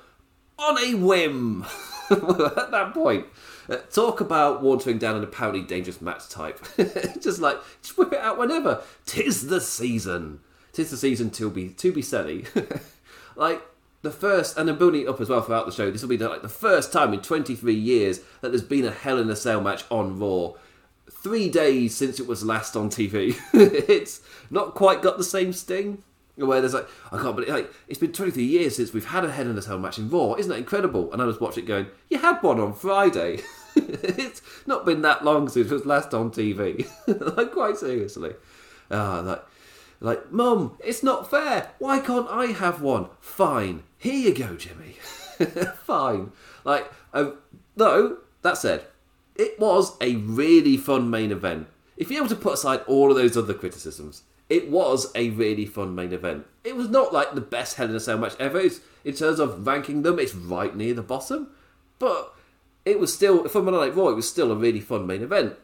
on 0.58 0.78
a 0.84 0.96
whim. 0.96 1.66
At 2.10 2.72
that 2.72 2.92
point, 2.94 3.26
uh, 3.72 3.78
talk 3.92 4.20
about 4.20 4.62
watering 4.62 4.98
down 4.98 5.16
an 5.16 5.24
apparently 5.24 5.64
dangerous 5.64 6.02
match 6.02 6.28
type. 6.30 6.60
just 7.22 7.40
like 7.40 7.58
just 7.82 7.98
whip 7.98 8.12
it 8.12 8.20
out 8.20 8.38
whenever. 8.38 8.84
Tis 9.06 9.48
the 9.48 9.62
season. 9.62 10.42
Tis 10.74 10.92
the 10.92 10.98
season 10.98 11.30
to 11.32 11.50
be 11.50 11.70
to 11.70 11.94
be 11.94 12.02
silly. 12.02 12.46
like 13.36 13.62
the 14.02 14.12
first, 14.12 14.58
and 14.58 14.68
then 14.68 14.78
building 14.78 15.04
it 15.04 15.08
up 15.08 15.22
as 15.22 15.30
well 15.30 15.42
throughout 15.42 15.66
the 15.66 15.72
show. 15.72 15.90
This 15.90 16.02
will 16.02 16.10
be 16.10 16.18
the, 16.18 16.28
like 16.28 16.42
the 16.42 16.50
first 16.50 16.92
time 16.92 17.14
in 17.14 17.22
23 17.22 17.74
years 17.74 18.22
that 18.42 18.50
there's 18.50 18.64
been 18.64 18.86
a 18.86 18.92
Hell 18.92 19.20
in 19.20 19.30
a 19.30 19.36
Cell 19.36 19.62
match 19.62 19.86
on 19.90 20.20
Raw. 20.20 20.54
Three 21.10 21.50
days 21.50 21.96
since 21.96 22.20
it 22.20 22.28
was 22.28 22.44
last 22.44 22.76
on 22.76 22.90
TV. 22.90 23.40
it's 23.54 24.22
not 24.50 24.74
quite 24.74 25.02
got 25.02 25.18
the 25.18 25.24
same 25.24 25.54
sting, 25.54 26.04
where 26.36 26.62
there's 26.62 26.74
like, 26.74 26.88
I 27.12 27.22
can't 27.22 27.36
believe, 27.36 27.54
like, 27.54 27.72
it's 27.88 28.00
been 28.00 28.12
23 28.12 28.44
years 28.44 28.76
since 28.76 28.92
we've 28.92 29.06
had 29.06 29.24
a 29.24 29.32
Hell 29.32 29.50
in 29.50 29.58
a 29.58 29.62
Cell 29.62 29.78
match 29.78 30.00
in 30.00 30.10
Raw. 30.10 30.34
Isn't 30.34 30.52
that 30.52 30.58
incredible? 30.58 31.14
And 31.14 31.22
I 31.22 31.26
was 31.26 31.40
watching 31.40 31.64
it 31.64 31.68
going, 31.68 31.88
you 32.10 32.18
had 32.18 32.42
one 32.42 32.60
on 32.60 32.74
Friday. 32.74 33.42
it's 33.76 34.42
not 34.66 34.86
been 34.86 35.02
that 35.02 35.24
long 35.24 35.50
since 35.50 35.72
it 35.72 35.74
was 35.74 35.86
last 35.86 36.14
on 36.14 36.32
TV. 36.32 36.88
like, 37.38 37.52
quite 37.52 37.78
seriously. 37.78 38.34
Uh, 38.90 39.22
like, 39.22 39.44
like, 40.00 40.32
Mum, 40.32 40.78
it's 40.84 41.04
not 41.04 41.30
fair. 41.30 41.72
Why 41.80 42.00
can't 42.00 42.28
I 42.30 42.48
have 42.48 42.82
one? 42.82 43.10
Fine. 43.20 43.84
Here 43.98 44.14
you 44.14 44.34
go, 44.34 44.56
Jimmy. 44.56 44.96
Fine. 45.86 46.32
Like, 46.64 46.92
um, 47.14 47.38
though, 47.76 48.18
that 48.42 48.58
said, 48.58 48.86
it 49.36 49.60
was 49.60 49.96
a 50.02 50.16
really 50.16 50.76
fun 50.76 51.10
main 51.10 51.32
event. 51.32 51.68
If 51.98 52.10
you're 52.10 52.24
able 52.24 52.36
to 52.36 52.42
put 52.42 52.56
aside 52.56 52.82
all 52.88 53.12
of 53.12 53.18
those 53.18 53.38
other 53.38 53.54
criticisms, 53.54 54.24
it 54.50 54.70
was 54.70 55.12
a 55.16 55.30
really 55.30 55.66
fun 55.66 55.96
main 55.96 56.14
event. 56.14 56.46
It 56.64 56.76
was 56.76 56.90
not 56.90 57.14
like 57.14 57.36
the 57.36 57.42
best 57.42 57.76
Hell 57.78 57.90
in 57.90 57.96
a 57.96 58.00
Cell 58.00 58.18
match 58.18 58.36
ever. 58.40 58.60
It's, 58.60 58.82
in 59.06 59.14
terms 59.14 59.40
of 59.40 59.66
ranking 59.66 60.02
them, 60.02 60.20
it's 60.20 60.36
right 60.36 60.76
near 60.76 60.94
the 60.94 61.02
bottom. 61.02 61.52
But 62.00 62.34
it 62.86 63.00
was 63.00 63.14
still, 63.14 63.48
for 63.48 63.62
Monday 63.62 63.80
Night 63.80 63.96
Raw, 63.96 64.10
it 64.10 64.16
was 64.16 64.30
still 64.30 64.52
a 64.52 64.56
really 64.56 64.80
fun 64.80 65.06
main 65.06 65.22
event. 65.22 65.56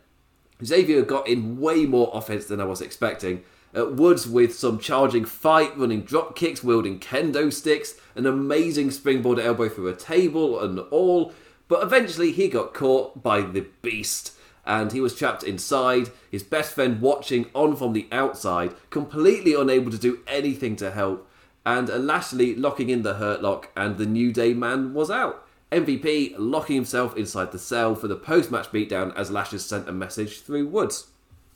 Xavier 0.63 1.03
got 1.03 1.27
in 1.27 1.59
way 1.59 1.85
more 1.85 2.11
offense 2.13 2.45
than 2.45 2.59
I 2.59 2.65
was 2.65 2.81
expecting. 2.81 3.43
Uh, 3.77 3.85
Woods 3.85 4.27
with 4.27 4.55
some 4.55 4.79
charging 4.79 5.25
fight, 5.25 5.77
running 5.77 6.01
drop 6.01 6.35
kicks, 6.35 6.63
wielding 6.63 6.99
kendo 6.99 7.51
sticks, 7.51 7.95
an 8.15 8.25
amazing 8.25 8.91
springboard 8.91 9.39
elbow 9.39 9.69
through 9.69 9.87
a 9.87 9.95
table 9.95 10.59
and 10.59 10.79
all. 10.91 11.33
But 11.67 11.83
eventually 11.83 12.31
he 12.31 12.47
got 12.47 12.73
caught 12.73 13.21
by 13.21 13.41
the 13.41 13.67
beast 13.81 14.33
and 14.67 14.91
he 14.91 14.99
was 14.99 15.15
trapped 15.15 15.43
inside, 15.43 16.11
his 16.29 16.43
best 16.43 16.73
friend 16.73 16.99
watching 16.99 17.49
on 17.55 17.75
from 17.75 17.93
the 17.93 18.07
outside, 18.11 18.73
completely 18.89 19.53
unable 19.53 19.89
to 19.89 19.97
do 19.97 20.19
anything 20.27 20.75
to 20.75 20.91
help, 20.91 21.27
and 21.65 21.87
Lashley 22.05 22.53
locking 22.53 22.89
in 22.89 23.01
the 23.01 23.13
hurt 23.13 23.41
lock, 23.41 23.69
and 23.77 23.97
the 23.97 24.05
New 24.05 24.33
Day 24.33 24.53
man 24.53 24.93
was 24.93 25.09
out. 25.09 25.46
MVP 25.71 26.35
locking 26.37 26.75
himself 26.75 27.15
inside 27.17 27.51
the 27.51 27.59
cell 27.59 27.95
for 27.95 28.07
the 28.07 28.15
post 28.15 28.51
match 28.51 28.71
beatdown 28.71 29.15
as 29.15 29.31
Lashley 29.31 29.59
sent 29.59 29.89
a 29.89 29.91
message 29.91 30.41
through 30.41 30.67
Woods. 30.67 31.07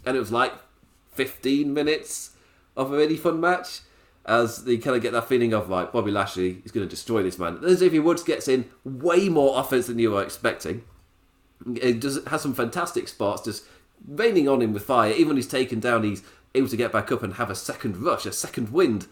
And 0.05 0.17
it 0.17 0.19
was 0.19 0.31
like 0.31 0.53
15 1.13 1.73
minutes 1.73 2.31
of 2.75 2.91
a 2.91 2.97
really 2.97 3.17
fun 3.17 3.39
match 3.39 3.81
as 4.25 4.65
they 4.65 4.77
kind 4.77 4.95
of 4.95 5.01
get 5.01 5.13
that 5.13 5.27
feeling 5.27 5.53
of, 5.53 5.69
like 5.69 5.91
Bobby 5.91 6.11
Lashley 6.11 6.61
is 6.63 6.71
going 6.71 6.85
to 6.85 6.89
destroy 6.89 7.23
this 7.23 7.39
man. 7.39 7.59
Then 7.61 7.89
he 7.89 7.99
Woods 7.99 8.23
gets 8.23 8.47
in 8.47 8.69
way 8.83 9.29
more 9.29 9.59
offense 9.59 9.87
than 9.87 9.99
you 9.99 10.11
were 10.11 10.23
expecting. 10.23 10.83
It 11.75 11.99
does 11.99 12.23
has 12.25 12.41
some 12.41 12.53
fantastic 12.53 13.07
spots, 13.07 13.43
just 13.43 13.65
raining 14.07 14.47
on 14.47 14.61
him 14.61 14.73
with 14.73 14.83
fire. 14.83 15.11
Even 15.11 15.29
when 15.29 15.35
he's 15.37 15.47
taken 15.47 15.79
down, 15.79 16.03
he's 16.03 16.23
able 16.53 16.67
to 16.67 16.77
get 16.77 16.91
back 16.91 17.11
up 17.11 17.23
and 17.23 17.35
have 17.35 17.49
a 17.49 17.55
second 17.55 17.97
rush, 17.97 18.25
a 18.25 18.31
second 18.31 18.69
wind. 18.69 19.07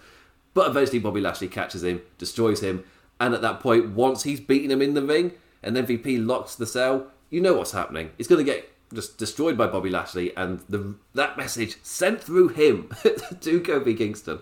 But 0.53 0.67
eventually, 0.67 0.99
Bobby 0.99 1.21
Lashley 1.21 1.47
catches 1.47 1.83
him, 1.83 2.01
destroys 2.17 2.61
him, 2.61 2.83
and 3.19 3.33
at 3.33 3.41
that 3.41 3.59
point, 3.59 3.89
once 3.89 4.23
he's 4.23 4.39
beaten 4.39 4.71
him 4.71 4.81
in 4.81 4.93
the 4.93 5.03
ring, 5.03 5.33
and 5.61 5.75
MVP 5.75 6.25
locks 6.25 6.55
the 6.55 6.65
cell, 6.65 7.07
you 7.29 7.41
know 7.41 7.53
what's 7.53 7.71
happening. 7.71 8.11
He's 8.17 8.27
going 8.27 8.45
to 8.45 8.51
get 8.51 8.69
just 8.93 9.17
destroyed 9.17 9.57
by 9.57 9.67
Bobby 9.67 9.89
Lashley, 9.89 10.35
and 10.35 10.59
the 10.69 10.95
that 11.13 11.37
message 11.37 11.77
sent 11.83 12.21
through 12.23 12.49
him 12.49 12.89
to 13.03 13.61
Kofi 13.61 13.97
Kingston. 13.97 14.39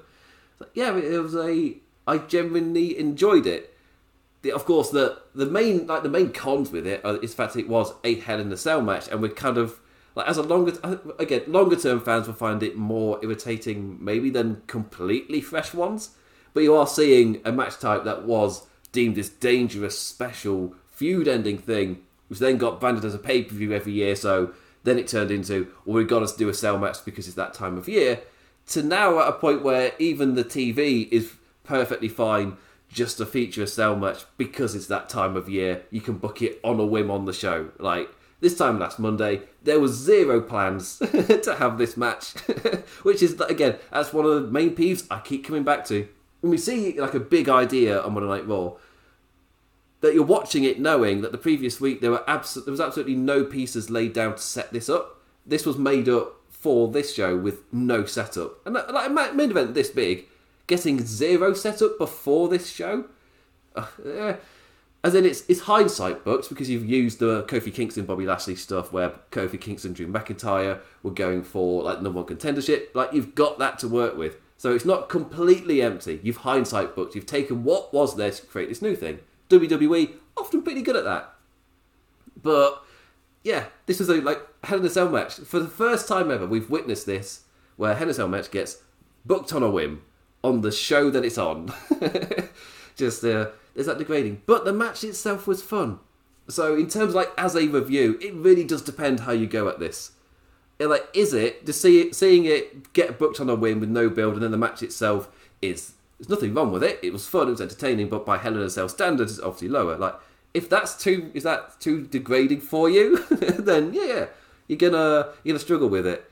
Yeah, 0.73 0.95
it 0.95 1.21
was 1.21 1.35
a. 1.35 1.77
I 2.05 2.19
genuinely 2.19 2.97
enjoyed 2.97 3.45
it 3.45 3.77
the, 4.47 4.51
of 4.53 4.65
course, 4.65 4.91
the 4.91 5.19
the 5.33 5.45
main 5.45 5.87
like 5.87 6.03
the 6.03 6.09
main 6.09 6.31
cons 6.31 6.71
with 6.71 6.85
it 6.85 7.01
is 7.21 7.31
the 7.31 7.37
fact 7.37 7.55
it 7.55 7.67
was 7.67 7.93
a 8.03 8.15
Hell 8.15 8.39
in 8.39 8.51
a 8.51 8.57
Cell 8.57 8.81
match, 8.81 9.07
and 9.09 9.21
we're 9.21 9.29
kind 9.29 9.57
of 9.57 9.79
like 10.15 10.27
as 10.27 10.37
a 10.37 10.43
longer 10.43 10.73
uh, 10.83 10.97
again 11.19 11.43
longer 11.47 11.75
term 11.75 11.99
fans 11.99 12.27
will 12.27 12.33
find 12.33 12.63
it 12.63 12.77
more 12.77 13.19
irritating 13.21 13.97
maybe 13.99 14.29
than 14.29 14.61
completely 14.67 15.41
fresh 15.41 15.73
ones. 15.73 16.11
But 16.53 16.63
you 16.63 16.75
are 16.75 16.87
seeing 16.87 17.41
a 17.45 17.51
match 17.51 17.77
type 17.79 18.03
that 18.05 18.23
was 18.23 18.66
deemed 18.91 19.15
this 19.15 19.29
dangerous 19.29 19.97
special 19.99 20.75
feud 20.87 21.27
ending 21.27 21.57
thing, 21.57 22.03
which 22.27 22.39
then 22.39 22.57
got 22.57 22.79
branded 22.79 23.05
as 23.05 23.13
a 23.13 23.19
pay 23.19 23.43
per 23.43 23.55
view 23.55 23.73
every 23.73 23.93
year. 23.93 24.15
So 24.15 24.53
then 24.83 24.97
it 24.97 25.07
turned 25.07 25.31
into 25.31 25.71
well 25.85 25.97
we've 25.97 26.07
got 26.07 26.27
to 26.27 26.37
do 26.37 26.49
a 26.49 26.53
cell 26.53 26.77
match 26.77 27.03
because 27.05 27.27
it's 27.27 27.35
that 27.35 27.53
time 27.53 27.77
of 27.77 27.87
year. 27.87 28.21
To 28.67 28.83
now 28.83 29.19
at 29.19 29.29
a 29.29 29.33
point 29.33 29.63
where 29.63 29.93
even 29.97 30.35
the 30.35 30.43
TV 30.43 31.09
is 31.11 31.33
perfectly 31.63 32.09
fine 32.09 32.57
just 32.89 33.17
to 33.17 33.25
feature 33.25 33.63
a 33.63 33.67
cell 33.67 33.95
match 33.95 34.25
because 34.37 34.75
it's 34.75 34.87
that 34.87 35.09
time 35.09 35.35
of 35.35 35.49
year. 35.49 35.83
You 35.91 36.01
can 36.01 36.17
book 36.17 36.41
it 36.41 36.59
on 36.63 36.79
a 36.79 36.85
whim 36.85 37.11
on 37.11 37.25
the 37.25 37.33
show. 37.33 37.69
Like 37.79 38.09
this 38.39 38.57
time 38.57 38.79
last 38.79 38.99
Monday, 38.99 39.41
there 39.63 39.79
was 39.79 39.93
zero 39.93 40.41
plans 40.41 40.97
to 40.99 41.55
have 41.59 41.77
this 41.77 41.97
match, 41.97 42.31
which 43.03 43.21
is 43.21 43.39
again 43.41 43.77
that's 43.91 44.13
one 44.13 44.25
of 44.25 44.41
the 44.41 44.51
main 44.51 44.75
peeves 44.75 45.05
I 45.09 45.19
keep 45.19 45.45
coming 45.45 45.63
back 45.63 45.85
to. 45.85 46.07
When 46.41 46.51
we 46.51 46.57
see 46.57 46.99
like 46.99 47.13
a 47.13 47.19
big 47.19 47.49
idea 47.49 48.01
on 48.01 48.13
Monday 48.13 48.29
Night 48.29 48.47
Raw, 48.47 48.73
that 50.01 50.13
you're 50.13 50.23
watching 50.23 50.63
it 50.63 50.79
knowing 50.79 51.21
that 51.21 51.31
the 51.31 51.37
previous 51.37 51.81
week 51.81 52.01
there 52.01 52.11
were 52.11 52.29
abs- 52.29 52.53
there 52.53 52.71
was 52.71 52.81
absolutely 52.81 53.15
no 53.15 53.43
pieces 53.43 53.89
laid 53.89 54.13
down 54.13 54.35
to 54.35 54.41
set 54.41 54.71
this 54.71 54.89
up. 54.89 55.21
This 55.45 55.65
was 55.65 55.77
made 55.77 56.07
up 56.07 56.35
for 56.49 56.87
this 56.87 57.13
show 57.13 57.37
with 57.37 57.61
no 57.73 58.05
setup, 58.05 58.65
and 58.65 58.75
like 58.75 59.09
a 59.09 59.33
main 59.33 59.51
event 59.51 59.73
this 59.73 59.89
big 59.89 60.25
getting 60.67 61.05
zero 61.05 61.53
set 61.53 61.81
up 61.81 61.97
before 61.97 62.49
this 62.49 62.69
show. 62.69 63.05
Uh, 63.75 64.33
as 65.03 65.15
in, 65.15 65.25
it's, 65.25 65.43
it's 65.47 65.61
hindsight 65.61 66.25
books 66.25 66.47
because 66.47 66.69
you've 66.69 66.85
used 66.85 67.19
the 67.19 67.43
Kofi 67.43 67.73
Kingston, 67.73 68.05
Bobby 68.05 68.25
Lashley 68.25 68.55
stuff 68.55 68.91
where 68.91 69.13
Kofi 69.31 69.59
Kingston, 69.59 69.93
Drew 69.93 70.07
McIntyre 70.07 70.79
were 71.03 71.11
going 71.11 71.43
for 71.43 71.83
like 71.83 72.01
number 72.01 72.21
one 72.21 72.25
contendership. 72.25 72.93
Like 72.93 73.13
you've 73.13 73.33
got 73.33 73.59
that 73.59 73.79
to 73.79 73.87
work 73.87 74.17
with, 74.17 74.35
so 74.57 74.73
it's 74.73 74.85
not 74.85 75.09
completely 75.09 75.81
empty. 75.81 76.19
You've 76.23 76.37
hindsight 76.37 76.95
booked. 76.95 77.15
You've 77.15 77.25
taken 77.25 77.63
what 77.63 77.93
was 77.93 78.15
there 78.15 78.31
to 78.31 78.45
create 78.47 78.69
this 78.69 78.81
new 78.81 78.95
thing. 78.95 79.19
WWE 79.49 80.13
often 80.35 80.61
pretty 80.61 80.81
good 80.81 80.95
at 80.95 81.03
that, 81.05 81.33
but 82.41 82.83
yeah, 83.43 83.65
this 83.85 83.99
was 83.99 84.09
a 84.09 84.15
like 84.15 84.41
Hell 84.63 84.79
in 84.79 84.85
a 84.85 84.89
Cell 84.89 85.09
match 85.09 85.35
for 85.35 85.59
the 85.59 85.69
first 85.69 86.07
time 86.07 86.29
ever. 86.31 86.45
We've 86.45 86.69
witnessed 86.69 87.05
this 87.05 87.43
where 87.77 87.95
Hell 87.95 88.03
in 88.03 88.11
a 88.11 88.13
Cell 88.13 88.27
match 88.27 88.51
gets 88.51 88.81
booked 89.25 89.53
on 89.53 89.63
a 89.63 89.69
whim 89.69 90.01
on 90.43 90.61
the 90.61 90.71
show 90.71 91.09
that 91.09 91.23
it's 91.23 91.37
on. 91.37 91.73
Just 92.95 93.23
uh, 93.23 93.51
is 93.75 93.85
that 93.85 93.99
degrading? 93.99 94.41
But 94.45 94.65
the 94.65 94.73
match 94.73 95.03
itself 95.03 95.47
was 95.47 95.61
fun. 95.61 95.99
So 96.49 96.75
in 96.75 96.87
terms 96.87 97.13
like 97.13 97.31
as 97.37 97.55
a 97.55 97.67
review, 97.67 98.17
it 98.21 98.33
really 98.33 98.63
does 98.63 98.81
depend 98.81 99.21
how 99.21 99.31
you 99.31 99.47
go 99.47 99.67
at 99.67 99.79
this. 99.79 100.11
Like, 100.79 101.07
is 101.13 101.33
it 101.33 101.65
to 101.65 101.73
see 101.73 102.01
it, 102.01 102.15
seeing 102.15 102.45
it 102.45 102.93
get 102.93 103.17
booked 103.17 103.39
on 103.39 103.49
a 103.49 103.55
win 103.55 103.79
with 103.79 103.89
no 103.89 104.09
build, 104.09 104.35
and 104.35 104.43
then 104.43 104.51
the 104.51 104.57
match 104.57 104.83
itself 104.83 105.29
is 105.61 105.93
there's 106.19 106.29
nothing 106.29 106.53
wrong 106.53 106.71
with 106.71 106.83
it. 106.83 106.99
It 107.01 107.13
was 107.13 107.27
fun, 107.27 107.47
it 107.47 107.51
was 107.51 107.61
entertaining, 107.61 108.09
but 108.09 108.25
by 108.25 108.37
Hell 108.37 108.55
in 108.55 108.61
a 108.61 108.69
Cell 108.69 108.89
standards, 108.89 109.33
it's 109.33 109.41
obviously 109.41 109.69
lower. 109.69 109.97
Like 109.97 110.15
if 110.53 110.69
that's 110.69 111.01
too 111.01 111.31
is 111.33 111.43
that 111.43 111.79
too 111.79 112.01
degrading 112.05 112.61
for 112.61 112.89
you, 112.89 113.23
then 113.29 113.93
yeah, 113.93 114.27
you're 114.67 114.77
gonna 114.77 115.29
you're 115.43 115.53
gonna 115.53 115.59
struggle 115.59 115.89
with 115.89 116.05
it. 116.05 116.29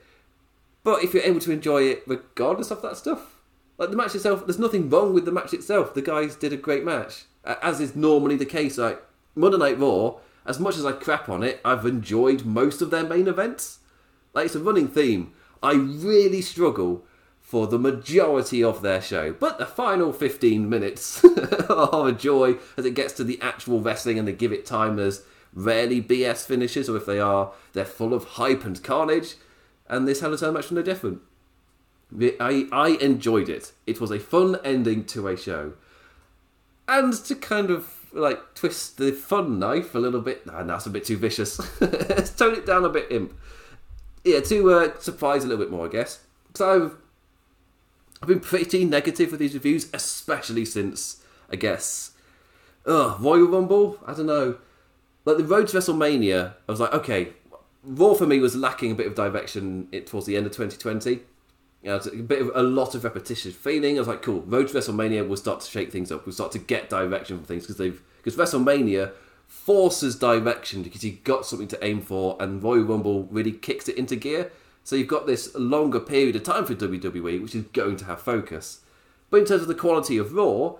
But 0.84 1.02
if 1.02 1.14
you're 1.14 1.22
able 1.22 1.40
to 1.40 1.52
enjoy 1.52 1.82
it 1.84 2.04
regardless 2.06 2.70
of 2.70 2.82
that 2.82 2.96
stuff, 2.96 3.36
like 3.78 3.90
the 3.90 3.96
match 3.96 4.14
itself, 4.14 4.46
there's 4.46 4.58
nothing 4.58 4.88
wrong 4.88 5.12
with 5.12 5.24
the 5.24 5.32
match 5.32 5.52
itself. 5.52 5.94
The 5.94 6.02
guys 6.02 6.36
did 6.36 6.52
a 6.52 6.56
great 6.56 6.84
match, 6.84 7.24
as 7.44 7.80
is 7.80 7.96
normally 7.96 8.36
the 8.36 8.46
case. 8.46 8.78
Like 8.78 9.02
Monday 9.34 9.58
Night 9.58 9.78
Raw, 9.78 10.16
as 10.44 10.58
much 10.58 10.76
as 10.76 10.86
I 10.86 10.92
crap 10.92 11.28
on 11.28 11.42
it, 11.42 11.60
I've 11.64 11.86
enjoyed 11.86 12.44
most 12.44 12.80
of 12.80 12.90
their 12.90 13.04
main 13.04 13.28
events. 13.28 13.80
Like 14.36 14.46
it's 14.46 14.54
a 14.54 14.60
running 14.60 14.88
theme. 14.88 15.32
I 15.62 15.72
really 15.72 16.42
struggle 16.42 17.06
for 17.40 17.66
the 17.66 17.78
majority 17.78 18.62
of 18.62 18.82
their 18.82 19.00
show, 19.00 19.32
but 19.32 19.58
the 19.58 19.64
final 19.64 20.12
15 20.12 20.68
minutes 20.68 21.24
are 21.70 22.08
a 22.08 22.12
joy 22.12 22.56
as 22.76 22.84
it 22.84 22.94
gets 22.94 23.14
to 23.14 23.24
the 23.24 23.40
actual 23.40 23.80
wrestling 23.80 24.18
and 24.18 24.28
they 24.28 24.32
give 24.32 24.52
it 24.52 24.66
time. 24.66 24.96
There's 24.96 25.22
rarely 25.54 26.02
BS 26.02 26.44
finishes, 26.44 26.90
or 26.90 26.98
if 26.98 27.06
they 27.06 27.18
are, 27.18 27.52
they're 27.72 27.86
full 27.86 28.12
of 28.12 28.24
hype 28.24 28.62
and 28.66 28.82
carnage. 28.82 29.36
And 29.88 30.06
this 30.06 30.20
Hell 30.20 30.34
in 30.34 30.44
a 30.44 30.52
match 30.52 30.64
was 30.64 30.72
no 30.72 30.82
different. 30.82 31.22
I, 32.38 32.68
I 32.70 32.98
enjoyed 33.00 33.48
it. 33.48 33.72
It 33.86 34.02
was 34.02 34.10
a 34.10 34.18
fun 34.18 34.58
ending 34.62 35.06
to 35.06 35.28
a 35.28 35.36
show. 35.36 35.72
And 36.86 37.14
to 37.24 37.34
kind 37.34 37.70
of 37.70 38.12
like 38.12 38.54
twist 38.54 38.98
the 38.98 39.12
fun 39.12 39.58
knife 39.58 39.94
a 39.94 39.98
little 39.98 40.20
bit, 40.20 40.44
nah, 40.44 40.62
that's 40.62 40.84
a 40.84 40.90
bit 40.90 41.06
too 41.06 41.16
vicious. 41.16 41.58
Let's 41.80 42.30
tone 42.36 42.54
it 42.54 42.66
down 42.66 42.84
a 42.84 42.90
bit, 42.90 43.10
imp. 43.10 43.32
Yeah, 44.26 44.40
to 44.40 44.72
uh, 44.72 44.98
surprise 44.98 45.44
a 45.44 45.46
little 45.46 45.64
bit 45.64 45.70
more, 45.70 45.86
I 45.86 45.88
guess. 45.88 46.18
So 46.54 46.96
I've, 48.20 48.28
been 48.28 48.40
pretty 48.40 48.84
negative 48.84 49.30
with 49.30 49.38
these 49.38 49.54
reviews, 49.54 49.88
especially 49.94 50.64
since, 50.64 51.22
I 51.48 51.54
guess, 51.54 52.10
ugh, 52.84 53.20
Royal 53.20 53.46
Rumble? 53.46 54.00
I 54.04 54.14
don't 54.14 54.26
know. 54.26 54.58
Like 55.24 55.36
the 55.36 55.44
road 55.44 55.68
to 55.68 55.76
WrestleMania, 55.76 56.54
I 56.68 56.72
was 56.72 56.80
like, 56.80 56.92
okay, 56.92 57.34
Raw 57.84 58.14
for 58.14 58.26
me 58.26 58.40
was 58.40 58.56
lacking 58.56 58.90
a 58.90 58.94
bit 58.96 59.06
of 59.06 59.14
direction 59.14 59.86
it 59.92 60.08
towards 60.08 60.26
the 60.26 60.36
end 60.36 60.46
of 60.46 60.52
2020 60.52 61.20
you 61.82 61.92
know, 61.92 61.98
a 61.98 62.16
bit 62.16 62.42
of 62.42 62.50
a 62.56 62.64
lot 62.64 62.96
of 62.96 63.04
repetition 63.04 63.52
feeling. 63.52 63.96
I 63.96 64.00
was 64.00 64.08
like, 64.08 64.20
cool. 64.20 64.40
Road 64.40 64.66
to 64.68 64.74
WrestleMania 64.74 65.28
will 65.28 65.36
start 65.36 65.60
to 65.60 65.70
shake 65.70 65.92
things 65.92 66.10
up. 66.10 66.26
We'll 66.26 66.32
start 66.32 66.50
to 66.52 66.58
get 66.58 66.90
direction 66.90 67.36
from 67.36 67.46
things 67.46 67.62
because 67.62 67.76
they've 67.76 68.02
because 68.24 68.36
WrestleMania 68.36 69.12
forces 69.46 70.16
direction 70.16 70.82
because 70.82 71.04
you've 71.04 71.24
got 71.24 71.46
something 71.46 71.68
to 71.68 71.84
aim 71.84 72.00
for, 72.00 72.36
and 72.40 72.62
Royal 72.62 72.84
Rumble 72.84 73.24
really 73.24 73.52
kicks 73.52 73.88
it 73.88 73.96
into 73.96 74.16
gear. 74.16 74.52
So 74.84 74.94
you've 74.94 75.08
got 75.08 75.26
this 75.26 75.54
longer 75.56 75.98
period 75.98 76.36
of 76.36 76.44
time 76.44 76.64
for 76.64 76.74
WWE, 76.74 77.42
which 77.42 77.54
is 77.54 77.64
going 77.72 77.96
to 77.96 78.04
have 78.04 78.20
focus. 78.20 78.80
But 79.30 79.38
in 79.38 79.46
terms 79.46 79.62
of 79.62 79.68
the 79.68 79.74
quality 79.74 80.16
of 80.18 80.32
Raw, 80.32 80.76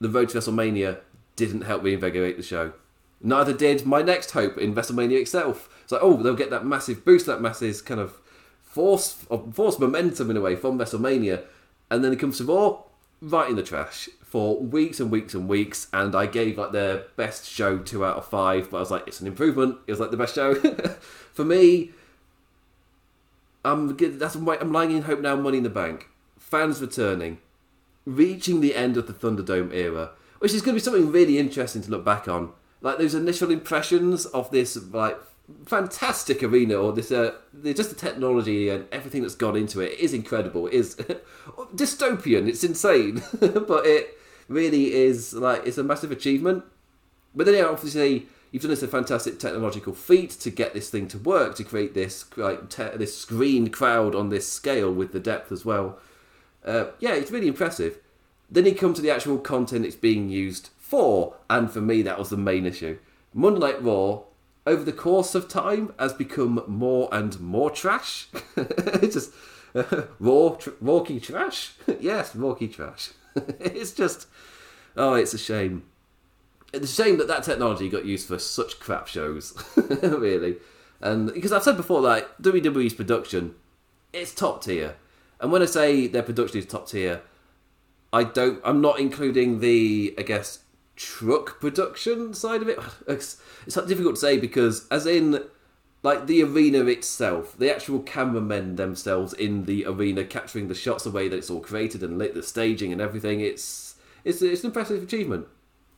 the 0.00 0.08
Road 0.08 0.28
to 0.30 0.38
WrestleMania 0.38 1.00
didn't 1.34 1.62
help 1.62 1.82
reinvigorate 1.82 2.36
the 2.36 2.42
show. 2.42 2.72
Neither 3.20 3.52
did 3.52 3.86
my 3.86 4.02
next 4.02 4.32
hope 4.32 4.58
in 4.58 4.74
WrestleMania 4.74 5.20
itself. 5.20 5.68
It's 5.82 5.92
like, 5.92 6.02
oh, 6.02 6.22
they'll 6.22 6.34
get 6.34 6.50
that 6.50 6.66
massive 6.66 7.04
boost, 7.04 7.26
that 7.26 7.40
massive 7.40 7.84
kind 7.84 8.00
of 8.00 8.20
force 8.62 9.12
force 9.52 9.78
momentum 9.78 10.30
in 10.30 10.36
a 10.36 10.40
way 10.40 10.56
from 10.56 10.78
WrestleMania, 10.78 11.44
and 11.90 12.04
then 12.04 12.12
it 12.12 12.18
comes 12.18 12.38
to 12.38 12.44
Raw, 12.44 12.82
right 13.24 13.48
in 13.48 13.56
the 13.56 13.62
trash 13.62 14.08
for 14.22 14.60
weeks 14.60 15.00
and 15.00 15.10
weeks 15.10 15.34
and 15.34 15.48
weeks. 15.48 15.88
And 15.92 16.14
I 16.14 16.26
gave 16.26 16.58
like 16.58 16.72
their 16.72 17.04
best 17.16 17.48
show 17.48 17.78
two 17.78 18.04
out 18.04 18.16
of 18.16 18.26
five, 18.26 18.70
but 18.70 18.78
I 18.78 18.80
was 18.80 18.90
like, 18.90 19.06
it's 19.06 19.20
an 19.20 19.26
improvement. 19.26 19.78
It 19.86 19.92
was 19.92 20.00
like 20.00 20.10
the 20.10 20.16
best 20.16 20.34
show 20.34 20.54
for 21.32 21.44
me. 21.44 21.90
I'm 23.64 23.96
that's 23.96 24.34
I'm 24.34 24.72
lying 24.72 24.90
in 24.90 25.02
hope 25.02 25.20
now. 25.20 25.36
Money 25.36 25.58
in 25.58 25.64
the 25.64 25.70
Bank, 25.70 26.08
fans 26.38 26.82
returning, 26.82 27.38
reaching 28.04 28.60
the 28.60 28.74
end 28.74 28.98
of 28.98 29.06
the 29.06 29.14
Thunderdome 29.14 29.72
era, 29.72 30.10
which 30.38 30.52
is 30.52 30.60
going 30.60 30.74
to 30.74 30.80
be 30.80 30.84
something 30.84 31.10
really 31.10 31.38
interesting 31.38 31.80
to 31.82 31.90
look 31.90 32.04
back 32.04 32.28
on. 32.28 32.52
Like 32.82 32.98
those 32.98 33.14
initial 33.14 33.50
impressions 33.50 34.26
of 34.26 34.50
this 34.50 34.76
like 34.92 35.18
fantastic 35.66 36.42
arena, 36.42 36.74
or 36.74 36.92
this 36.92 37.10
uh, 37.10 37.34
just 37.62 37.90
the 37.90 37.96
technology 37.96 38.68
and 38.68 38.86
everything 38.92 39.22
that's 39.22 39.34
gone 39.34 39.56
into 39.56 39.80
it 39.80 39.98
is 39.98 40.14
incredible. 40.14 40.66
It 40.66 40.74
is 40.74 40.94
dystopian. 41.74 42.48
It's 42.48 42.64
insane, 42.64 43.22
but 43.40 43.86
it 43.86 44.18
really 44.48 44.92
is 44.94 45.34
like 45.34 45.66
it's 45.66 45.78
a 45.78 45.84
massive 45.84 46.10
achievement. 46.10 46.64
But 47.34 47.46
then 47.46 47.56
yeah, 47.56 47.66
obviously 47.66 48.26
you've 48.50 48.62
done 48.62 48.70
this 48.70 48.82
a 48.82 48.88
fantastic 48.88 49.38
technological 49.38 49.92
feat 49.92 50.30
to 50.30 50.50
get 50.50 50.74
this 50.74 50.88
thing 50.88 51.08
to 51.08 51.18
work 51.18 51.56
to 51.56 51.64
create 51.64 51.92
this 51.92 52.24
like 52.36 52.70
te- 52.70 52.96
this 52.96 53.18
screen 53.18 53.68
crowd 53.68 54.14
on 54.14 54.28
this 54.28 54.50
scale 54.50 54.92
with 54.92 55.12
the 55.12 55.20
depth 55.20 55.50
as 55.52 55.64
well. 55.64 55.98
Uh, 56.64 56.86
yeah, 57.00 57.14
it's 57.14 57.30
really 57.30 57.48
impressive. 57.48 57.98
Then 58.50 58.66
you 58.66 58.74
come 58.74 58.94
to 58.94 59.02
the 59.02 59.10
actual 59.10 59.38
content 59.38 59.84
it's 59.84 59.96
being 59.96 60.28
used 60.28 60.70
for, 60.78 61.36
and 61.50 61.70
for 61.70 61.80
me 61.80 62.02
that 62.02 62.18
was 62.18 62.30
the 62.30 62.36
main 62.36 62.64
issue. 62.64 62.98
Monday 63.34 63.58
Night 63.58 63.82
Raw, 63.82 64.22
over 64.66 64.84
the 64.84 64.92
course 64.92 65.34
of 65.34 65.48
time, 65.48 65.92
has 65.98 66.12
become 66.12 66.62
more 66.66 67.08
and 67.12 67.38
more 67.40 67.70
trash. 67.70 68.28
it's 68.56 69.14
just 69.14 69.32
uh, 69.74 70.02
raw, 70.18 70.50
tr- 70.50 70.70
trash. 71.20 71.74
yes, 72.00 72.34
rawky 72.34 72.68
trash. 72.68 73.10
it's 73.34 73.92
just, 73.92 74.26
oh, 74.96 75.14
it's 75.14 75.34
a 75.34 75.38
shame 75.38 75.84
it's 76.74 76.90
a 76.98 77.02
shame 77.02 77.18
that 77.18 77.28
that 77.28 77.44
technology 77.44 77.88
got 77.88 78.04
used 78.04 78.26
for 78.26 78.38
such 78.38 78.80
crap 78.80 79.06
shows, 79.06 79.56
really. 80.02 80.56
And 81.00 81.32
because 81.32 81.52
I've 81.52 81.62
said 81.62 81.76
before, 81.76 82.00
like 82.00 82.36
WWE's 82.38 82.94
production, 82.94 83.54
it's 84.12 84.34
top 84.34 84.64
tier. 84.64 84.96
And 85.40 85.52
when 85.52 85.62
I 85.62 85.66
say 85.66 86.06
their 86.06 86.22
production 86.22 86.58
is 86.58 86.66
top 86.66 86.88
tier, 86.88 87.22
I 88.12 88.24
don't. 88.24 88.60
I'm 88.64 88.80
not 88.80 88.98
including 88.98 89.60
the, 89.60 90.14
I 90.18 90.22
guess, 90.22 90.60
truck 90.96 91.60
production 91.60 92.34
side 92.34 92.62
of 92.62 92.68
it. 92.68 92.78
It's, 93.06 93.40
it's 93.66 93.76
difficult 93.76 94.16
to 94.16 94.20
say 94.20 94.38
because, 94.38 94.86
as 94.88 95.06
in, 95.06 95.40
like 96.02 96.26
the 96.26 96.42
arena 96.42 96.84
itself, 96.84 97.56
the 97.58 97.74
actual 97.74 98.00
cameramen 98.00 98.76
themselves 98.76 99.32
in 99.32 99.64
the 99.64 99.86
arena 99.86 100.24
capturing 100.24 100.68
the 100.68 100.74
shots, 100.74 101.04
the 101.04 101.10
way 101.10 101.28
that 101.28 101.36
it's 101.36 101.50
all 101.50 101.60
created 101.60 102.02
and 102.02 102.18
lit, 102.18 102.34
the 102.34 102.42
staging 102.42 102.92
and 102.92 103.00
everything. 103.00 103.40
It's 103.40 103.96
it's 104.22 104.42
it's 104.42 104.62
an 104.62 104.68
impressive 104.68 105.02
achievement. 105.02 105.46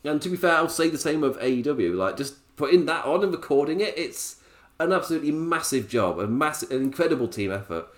And 0.04 0.22
to 0.22 0.28
be 0.28 0.36
fair, 0.36 0.52
I'll 0.52 0.68
say 0.68 0.88
the 0.88 0.96
same 0.96 1.24
of 1.24 1.38
AEW. 1.40 1.96
Like 1.96 2.16
just 2.16 2.34
putting 2.56 2.86
that 2.86 3.04
on 3.04 3.24
and 3.24 3.32
recording 3.32 3.80
it, 3.80 3.98
it's 3.98 4.36
an 4.78 4.92
absolutely 4.92 5.32
massive 5.32 5.88
job, 5.88 6.20
a 6.20 6.26
massive, 6.28 6.70
an 6.70 6.82
incredible 6.82 7.28
team 7.28 7.50
effort. 7.50 7.88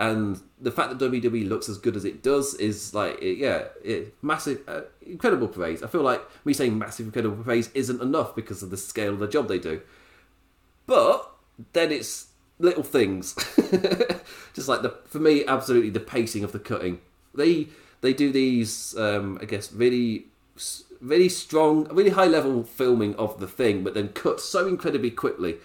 And 0.00 0.40
the 0.58 0.70
fact 0.70 0.88
that 0.88 1.10
WWE 1.12 1.46
looks 1.46 1.68
as 1.68 1.76
good 1.76 1.94
as 1.94 2.06
it 2.06 2.22
does 2.22 2.54
is 2.54 2.94
like, 2.94 3.20
it, 3.20 3.36
yeah, 3.36 3.64
it, 3.84 4.14
massive, 4.22 4.62
uh, 4.66 4.80
incredible 5.02 5.46
praise. 5.46 5.82
I 5.82 5.88
feel 5.88 6.00
like 6.00 6.22
me 6.46 6.54
saying 6.54 6.78
massive, 6.78 7.04
incredible 7.04 7.44
praise 7.44 7.70
isn't 7.74 8.00
enough 8.00 8.34
because 8.34 8.62
of 8.62 8.70
the 8.70 8.78
scale 8.78 9.12
of 9.12 9.18
the 9.18 9.28
job 9.28 9.46
they 9.46 9.58
do. 9.58 9.82
But 10.86 11.30
then 11.74 11.92
it's 11.92 12.28
little 12.58 12.82
things, 12.82 13.34
just 14.54 14.68
like 14.68 14.80
the 14.80 14.98
for 15.04 15.18
me, 15.18 15.44
absolutely 15.44 15.90
the 15.90 16.00
pacing 16.00 16.44
of 16.44 16.52
the 16.52 16.58
cutting. 16.58 17.00
They 17.34 17.68
they 18.00 18.14
do 18.14 18.32
these, 18.32 18.96
um, 18.96 19.38
I 19.42 19.44
guess, 19.44 19.70
really 19.70 20.28
really 21.02 21.28
strong, 21.28 21.84
really 21.94 22.10
high 22.10 22.26
level 22.26 22.64
filming 22.64 23.14
of 23.16 23.38
the 23.38 23.46
thing, 23.46 23.84
but 23.84 23.92
then 23.92 24.08
cut 24.08 24.40
so 24.40 24.66
incredibly 24.66 25.10
quickly 25.10 25.56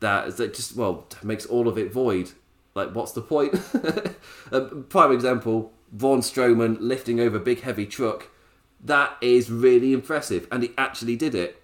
that 0.00 0.36
that 0.38 0.54
just 0.54 0.74
well 0.74 1.06
makes 1.22 1.46
all 1.46 1.68
of 1.68 1.78
it 1.78 1.92
void. 1.92 2.32
Like, 2.76 2.94
what's 2.94 3.12
the 3.12 3.22
point? 3.22 3.54
a 3.74 4.14
um, 4.52 4.86
prime 4.88 5.10
example: 5.10 5.72
Braun 5.90 6.20
Strowman 6.20 6.76
lifting 6.78 7.18
over 7.18 7.38
a 7.38 7.40
big 7.40 7.62
heavy 7.62 7.86
truck. 7.86 8.28
That 8.84 9.16
is 9.22 9.50
really 9.50 9.94
impressive, 9.94 10.46
and 10.52 10.62
he 10.62 10.72
actually 10.76 11.16
did 11.16 11.34
it. 11.34 11.62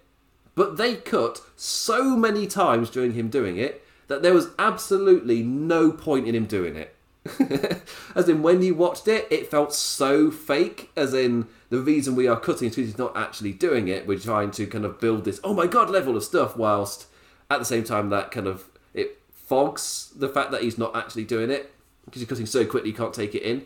But 0.55 0.77
they 0.77 0.95
cut 0.95 1.41
so 1.55 2.17
many 2.17 2.47
times 2.47 2.89
during 2.89 3.13
him 3.13 3.29
doing 3.29 3.57
it 3.57 3.85
that 4.07 4.23
there 4.23 4.33
was 4.33 4.49
absolutely 4.59 5.43
no 5.43 5.91
point 5.91 6.27
in 6.27 6.35
him 6.35 6.45
doing 6.45 6.75
it. 6.75 6.95
as 8.15 8.27
in, 8.27 8.41
when 8.41 8.61
you 8.61 8.75
watched 8.75 9.07
it, 9.07 9.27
it 9.31 9.49
felt 9.49 9.73
so 9.73 10.29
fake. 10.29 10.91
As 10.97 11.13
in, 11.13 11.47
the 11.69 11.79
reason 11.79 12.15
we 12.15 12.27
are 12.27 12.39
cutting 12.39 12.67
is 12.67 12.75
because 12.75 12.89
he's 12.89 12.97
not 12.97 13.15
actually 13.15 13.53
doing 13.53 13.87
it. 13.87 14.05
We're 14.05 14.19
trying 14.19 14.51
to 14.51 14.65
kind 14.67 14.83
of 14.83 14.99
build 14.99 15.25
this, 15.25 15.39
oh 15.43 15.53
my 15.53 15.67
god, 15.67 15.89
level 15.89 16.17
of 16.17 16.23
stuff, 16.23 16.57
whilst 16.57 17.07
at 17.49 17.59
the 17.59 17.65
same 17.65 17.83
time 17.83 18.09
that 18.09 18.31
kind 18.31 18.47
of 18.47 18.65
it 18.93 19.22
fogs 19.53 20.11
the 20.15 20.29
fact 20.29 20.49
that 20.51 20.63
he's 20.63 20.77
not 20.77 20.95
actually 20.95 21.23
doing 21.23 21.51
it 21.51 21.71
because 22.05 22.21
he's 22.21 22.29
cutting 22.29 22.45
so 22.47 22.65
quickly 22.65 22.89
you 22.89 22.95
can't 22.95 23.13
take 23.13 23.35
it 23.35 23.43
in. 23.43 23.65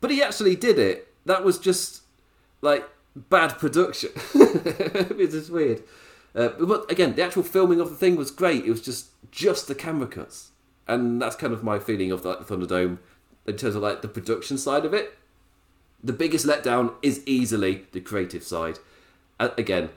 But 0.00 0.10
he 0.10 0.22
actually 0.22 0.56
did 0.56 0.78
it. 0.78 1.06
That 1.24 1.44
was 1.44 1.58
just 1.58 2.02
like 2.62 2.88
bad 3.14 3.58
production. 3.58 4.10
it's 4.34 5.34
just 5.34 5.50
weird. 5.50 5.82
Uh, 6.34 6.48
but 6.60 6.90
again, 6.90 7.14
the 7.14 7.22
actual 7.22 7.42
filming 7.44 7.80
of 7.80 7.90
the 7.90 7.96
thing 7.96 8.16
was 8.16 8.30
great. 8.30 8.64
It 8.64 8.70
was 8.70 8.82
just 8.82 9.10
just 9.30 9.68
the 9.68 9.74
camera 9.74 10.08
cuts 10.08 10.50
and 10.88 11.20
that's 11.20 11.36
kind 11.36 11.52
of 11.52 11.62
my 11.62 11.78
feeling 11.78 12.10
of 12.10 12.24
like 12.24 12.44
the 12.44 12.56
Thunderdome 12.56 12.98
in 13.46 13.56
terms 13.56 13.76
of 13.76 13.82
like 13.82 14.02
the 14.02 14.08
production 14.08 14.58
side 14.58 14.84
of 14.84 14.94
it. 14.94 15.16
The 16.02 16.12
biggest 16.12 16.46
letdown 16.46 16.94
is 17.02 17.22
easily 17.26 17.86
the 17.92 18.00
creative 18.00 18.42
side. 18.42 18.78
Uh, 19.38 19.50
again, 19.58 19.90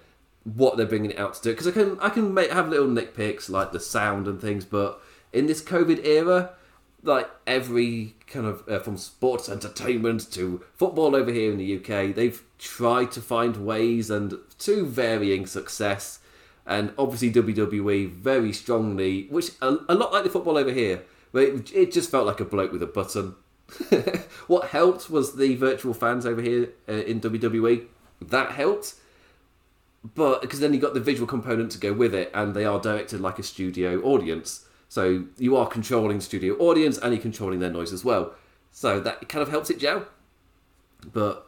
what 0.44 0.78
they're 0.78 0.86
bringing 0.86 1.12
it 1.12 1.20
out 1.20 1.36
to 1.36 1.42
do 1.42 1.52
because 1.52 1.68
I 1.68 1.72
can 1.72 2.00
I 2.00 2.10
can 2.10 2.34
make, 2.34 2.52
have 2.52 2.70
little 2.70 2.88
nitpicks 2.88 3.50
like 3.50 3.72
the 3.72 3.80
sound 3.80 4.28
and 4.28 4.42
things, 4.42 4.66
but 4.66 5.02
in 5.32 5.48
this 5.48 5.62
COVID 5.62 6.06
era, 6.06 6.52
like 7.04 7.30
every 7.48 8.16
kind 8.28 8.46
of 8.46 8.68
uh, 8.68 8.80
from 8.80 8.98
sports 8.98 9.50
entertainment 9.50 10.32
to 10.34 10.64
football 10.74 11.16
over 11.16 11.32
here 11.32 11.52
in 11.52 11.58
the 11.58 11.78
UK, 11.78 12.16
they've 12.16 12.44
tried 12.58 13.12
to 13.12 13.22
find 13.22 13.66
ways 13.66 14.10
and 14.10 14.36
to 14.60 14.86
varying 14.86 15.46
success 15.46 16.20
and 16.66 16.94
obviously 16.98 17.32
WWE 17.32 18.10
very 18.10 18.54
strongly, 18.54 19.28
which 19.30 19.52
a, 19.62 19.78
a 19.90 19.96
lot 19.96 20.14
like 20.14 20.24
the 20.24 20.30
football 20.30 20.58
over 20.58 20.72
here, 20.72 21.04
where 21.32 21.44
it, 21.44 21.74
it, 21.74 21.92
just 21.92 22.12
felt 22.12 22.28
like 22.28 22.40
a 22.40 22.46
bloke 22.46 22.72
with 22.72 22.84
a 22.84 22.88
button. 22.88 23.36
what 24.48 24.70
helped 24.70 25.10
was 25.10 25.36
the 25.36 25.56
virtual 25.56 25.94
fans 25.94 26.26
over 26.26 26.42
here 26.42 26.70
uh, 26.88 26.94
in 26.94 27.20
WWE. 27.20 27.86
That 28.22 28.52
helped, 28.52 28.96
but 30.04 30.42
because 30.42 30.60
then 30.60 30.74
you 30.74 30.80
got 30.80 30.94
the 30.94 31.00
visual 31.00 31.28
component 31.28 31.72
to 31.72 31.78
go 31.78 31.94
with 31.94 32.14
it, 32.14 32.32
and 32.34 32.54
they 32.54 32.66
are 32.66 32.80
directed 32.80 33.22
like 33.22 33.40
a 33.40 33.44
studio 33.44 34.02
audience. 34.02 34.66
So 34.90 35.26
you 35.38 35.56
are 35.56 35.68
controlling 35.68 36.22
studio 36.22 36.56
audience, 36.58 36.98
and 36.98 37.14
you're 37.14 37.22
controlling 37.22 37.60
their 37.60 37.72
noise 37.72 37.94
as 37.94 38.04
well. 38.04 38.34
So 38.72 39.00
that 39.00 39.30
kind 39.30 39.42
of 39.42 39.50
helps 39.50 39.70
it 39.70 39.80
gel. 39.80 40.08
But 41.14 41.46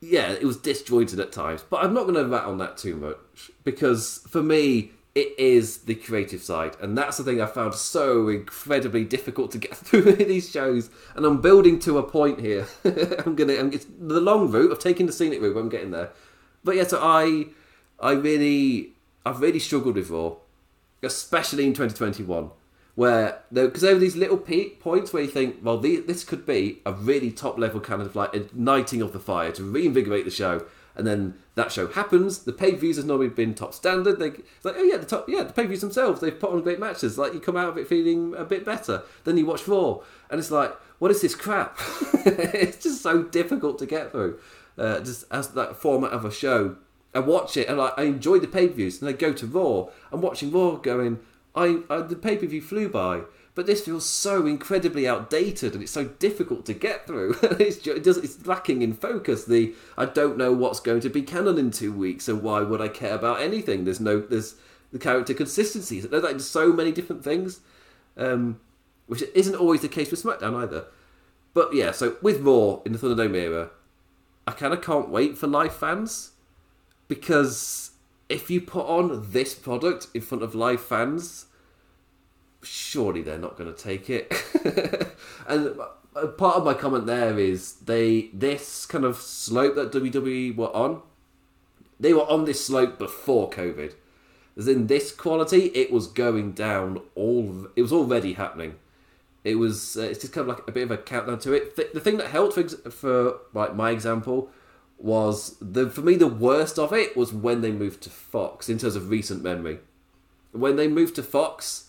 yeah, 0.00 0.32
it 0.32 0.44
was 0.44 0.56
disjointed 0.56 1.20
at 1.20 1.30
times, 1.30 1.64
but 1.68 1.84
I'm 1.84 1.94
not 1.94 2.02
going 2.02 2.16
to 2.16 2.26
rat 2.26 2.44
on 2.44 2.58
that 2.58 2.76
too 2.76 2.96
much 2.96 3.52
because 3.62 4.20
for 4.28 4.42
me, 4.42 4.90
it 5.14 5.38
is 5.38 5.78
the 5.78 5.94
creative 5.94 6.42
side, 6.42 6.74
and 6.80 6.96
that's 6.96 7.18
the 7.18 7.24
thing 7.24 7.40
I 7.40 7.46
found 7.46 7.74
so 7.74 8.28
incredibly 8.28 9.04
difficult 9.04 9.52
to 9.52 9.58
get 9.58 9.76
through 9.76 10.12
these 10.16 10.50
shows. 10.50 10.90
And 11.14 11.24
I'm 11.24 11.40
building 11.40 11.78
to 11.80 11.98
a 11.98 12.02
point 12.02 12.40
here. 12.40 12.66
I'm 12.84 13.36
gonna, 13.36 13.52
it's 13.52 13.86
the 13.98 14.20
long 14.20 14.50
route 14.50 14.72
of 14.72 14.78
taking 14.78 15.06
the 15.06 15.12
scenic 15.12 15.40
route. 15.40 15.56
I'm 15.56 15.68
getting 15.68 15.90
there, 15.90 16.10
but 16.64 16.76
yeah, 16.76 16.86
so 16.86 16.98
I, 17.02 17.46
I 18.00 18.12
really, 18.12 18.90
I've 19.24 19.40
really 19.40 19.58
struggled 19.58 19.94
with 19.96 20.10
Raw, 20.10 20.36
especially 21.02 21.64
in 21.64 21.72
2021 21.72 22.50
where 22.94 23.40
because 23.50 23.80
there 23.80 23.94
were 23.94 24.00
these 24.00 24.16
little 24.16 24.36
peak 24.36 24.80
points 24.80 25.12
where 25.12 25.22
you 25.22 25.28
think, 25.28 25.56
well, 25.62 25.78
this 25.78 26.24
could 26.24 26.44
be 26.44 26.80
a 26.84 26.92
really 26.92 27.30
top 27.30 27.58
level 27.58 27.80
kind 27.80 28.02
of 28.02 28.14
like 28.14 28.34
igniting 28.34 29.00
of 29.00 29.12
the 29.12 29.18
fire 29.18 29.50
to 29.52 29.62
reinvigorate 29.62 30.24
the 30.24 30.30
show, 30.30 30.66
and 30.94 31.06
then 31.06 31.34
that 31.54 31.72
show 31.72 31.86
happens. 31.86 32.40
The 32.40 32.52
pay 32.52 32.72
views 32.72 32.96
has 32.96 33.04
normally 33.04 33.28
been 33.28 33.54
top 33.54 33.72
standard. 33.72 34.18
They 34.18 34.30
like, 34.62 34.76
oh 34.76 34.82
yeah, 34.82 34.98
the 34.98 35.06
top, 35.06 35.28
yeah, 35.28 35.42
the 35.42 35.52
pay 35.52 35.66
views 35.66 35.80
themselves 35.80 36.20
they've 36.20 36.38
put 36.38 36.50
on 36.50 36.60
great 36.62 36.78
matches. 36.78 37.16
Like 37.16 37.32
you 37.32 37.40
come 37.40 37.56
out 37.56 37.68
of 37.68 37.78
it 37.78 37.88
feeling 37.88 38.34
a 38.36 38.44
bit 38.44 38.64
better. 38.64 39.02
Then 39.24 39.38
you 39.38 39.46
watch 39.46 39.66
Raw, 39.66 40.00
and 40.30 40.38
it's 40.38 40.50
like, 40.50 40.74
what 40.98 41.10
is 41.10 41.22
this 41.22 41.34
crap? 41.34 41.78
it's 42.24 42.82
just 42.82 43.02
so 43.02 43.22
difficult 43.22 43.78
to 43.78 43.86
get 43.86 44.12
through. 44.12 44.38
Uh, 44.78 45.00
just 45.00 45.24
as 45.30 45.48
that 45.50 45.76
format 45.76 46.12
of 46.12 46.24
a 46.24 46.30
show. 46.30 46.76
I 47.14 47.18
watch 47.18 47.58
it 47.58 47.68
and 47.68 47.76
like, 47.76 47.92
I 47.98 48.04
enjoy 48.04 48.38
the 48.38 48.48
pay 48.48 48.68
per 48.68 48.74
views, 48.74 49.00
and 49.00 49.08
I 49.08 49.12
go 49.12 49.34
to 49.34 49.46
Raw. 49.46 49.88
I'm 50.10 50.22
watching 50.22 50.50
Raw, 50.50 50.76
going 50.76 51.18
I, 51.54 51.80
I 51.90 52.00
the 52.00 52.16
pay 52.16 52.36
per 52.36 52.46
view 52.46 52.62
flew 52.62 52.88
by, 52.88 53.22
but 53.54 53.66
this 53.66 53.84
feels 53.84 54.06
so 54.06 54.46
incredibly 54.46 55.06
outdated 55.06 55.74
and 55.74 55.82
it's 55.82 55.92
so 55.92 56.04
difficult 56.04 56.64
to 56.66 56.74
get 56.74 57.06
through. 57.06 57.36
it's, 57.42 57.86
it 57.86 58.02
does, 58.02 58.16
it's 58.18 58.46
lacking 58.46 58.82
in 58.82 58.94
focus. 58.94 59.44
The 59.44 59.74
I 59.98 60.06
don't 60.06 60.38
know 60.38 60.52
what's 60.52 60.80
going 60.80 61.00
to 61.00 61.10
be 61.10 61.22
canon 61.22 61.58
in 61.58 61.70
two 61.70 61.92
weeks, 61.92 62.24
so 62.24 62.34
why 62.34 62.60
would 62.60 62.80
I 62.80 62.88
care 62.88 63.14
about 63.14 63.40
anything? 63.40 63.84
There's 63.84 64.00
no 64.00 64.20
there's 64.20 64.54
the 64.92 64.98
character 64.98 65.34
consistency. 65.34 66.00
There's 66.00 66.22
like 66.22 66.40
so 66.40 66.72
many 66.72 66.92
different 66.92 67.22
things, 67.22 67.60
um, 68.16 68.60
which 69.06 69.22
isn't 69.34 69.56
always 69.56 69.82
the 69.82 69.88
case 69.88 70.10
with 70.10 70.22
SmackDown 70.22 70.62
either. 70.62 70.86
But 71.54 71.74
yeah, 71.74 71.90
so 71.90 72.16
with 72.22 72.40
Raw 72.40 72.80
in 72.86 72.92
the 72.92 72.98
Thunderdome 72.98 73.36
era, 73.36 73.70
I 74.46 74.52
kind 74.52 74.72
of 74.72 74.82
can't 74.82 75.08
wait 75.08 75.38
for 75.38 75.46
live 75.46 75.74
fans 75.74 76.32
because 77.08 77.92
if 78.28 78.50
you 78.50 78.60
put 78.60 78.86
on 78.86 79.30
this 79.30 79.54
product 79.54 80.08
in 80.14 80.22
front 80.22 80.42
of 80.42 80.54
live 80.54 80.80
fans, 80.80 81.46
surely 82.62 83.22
they're 83.22 83.38
not 83.38 83.56
going 83.56 83.72
to 83.72 83.78
take 83.78 84.08
it. 84.08 84.32
and 85.46 85.78
uh, 86.14 86.26
part 86.26 86.56
of 86.56 86.64
my 86.64 86.74
comment 86.74 87.06
there 87.06 87.38
is 87.38 87.74
they 87.74 88.30
this 88.32 88.86
kind 88.86 89.04
of 89.04 89.16
slope 89.16 89.74
that 89.74 89.92
WWE 89.92 90.56
were 90.56 90.74
on. 90.74 91.02
They 92.00 92.12
were 92.12 92.28
on 92.28 92.44
this 92.44 92.64
slope 92.64 92.98
before 92.98 93.50
COVID. 93.50 93.94
As 94.56 94.68
in 94.68 94.86
this 94.86 95.12
quality, 95.12 95.66
it 95.66 95.90
was 95.90 96.06
going 96.06 96.52
down. 96.52 97.00
All 97.14 97.68
it 97.76 97.82
was 97.82 97.92
already 97.92 98.34
happening. 98.34 98.74
It 99.44 99.56
was. 99.56 99.96
Uh, 99.96 100.02
it's 100.02 100.20
just 100.20 100.32
kind 100.32 100.48
of 100.48 100.56
like 100.56 100.68
a 100.68 100.72
bit 100.72 100.84
of 100.84 100.90
a 100.90 100.98
countdown 100.98 101.38
to 101.40 101.52
it. 101.52 101.76
Th- 101.76 101.92
the 101.92 102.00
thing 102.00 102.16
that 102.18 102.28
helped 102.28 102.54
for, 102.54 102.90
for 102.90 103.38
like 103.52 103.74
my 103.74 103.90
example 103.90 104.50
was 104.98 105.56
the 105.60 105.90
for 105.90 106.00
me 106.00 106.14
the 106.14 106.28
worst 106.28 106.78
of 106.78 106.92
it 106.92 107.16
was 107.16 107.32
when 107.32 107.60
they 107.60 107.72
moved 107.72 108.02
to 108.02 108.10
Fox 108.10 108.68
in 108.68 108.78
terms 108.78 108.96
of 108.96 109.10
recent 109.10 109.42
memory. 109.42 109.80
When 110.52 110.76
they 110.76 110.86
moved 110.86 111.16
to 111.16 111.22
Fox, 111.22 111.88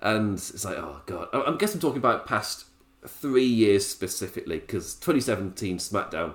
and 0.00 0.34
it's 0.34 0.64
like, 0.64 0.76
oh 0.76 1.00
god, 1.06 1.28
I, 1.32 1.40
I 1.40 1.56
guess 1.56 1.74
I'm 1.74 1.80
talking 1.80 1.98
about 1.98 2.26
past 2.26 2.66
three 3.06 3.44
years 3.44 3.86
specifically 3.86 4.58
because 4.58 4.94
2017 4.96 5.78
SmackDown. 5.78 6.34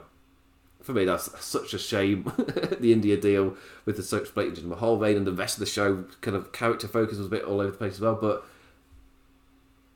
For 0.82 0.94
me, 0.94 1.06
that's 1.06 1.46
such 1.46 1.74
a 1.74 1.78
shame. 1.78 2.32
the 2.80 2.94
India 2.94 3.18
deal 3.18 3.56
with 3.86 3.98
the 3.98 4.04
such 4.04 4.34
blatant 4.34 4.66
Mahal 4.66 4.98
reign 4.98 5.18
and 5.18 5.28
the 5.28 5.34
rest 5.34 5.58
of 5.58 5.60
the 5.60 5.66
show 5.66 6.06
kind 6.22 6.38
of 6.38 6.52
character 6.54 6.88
focus 6.88 7.18
was 7.18 7.28
a 7.28 7.30
bit 7.30 7.44
all 7.44 7.60
over 7.60 7.72
the 7.72 7.78
place 7.78 7.96
as 7.96 8.02
well. 8.02 8.16
But 8.16 8.46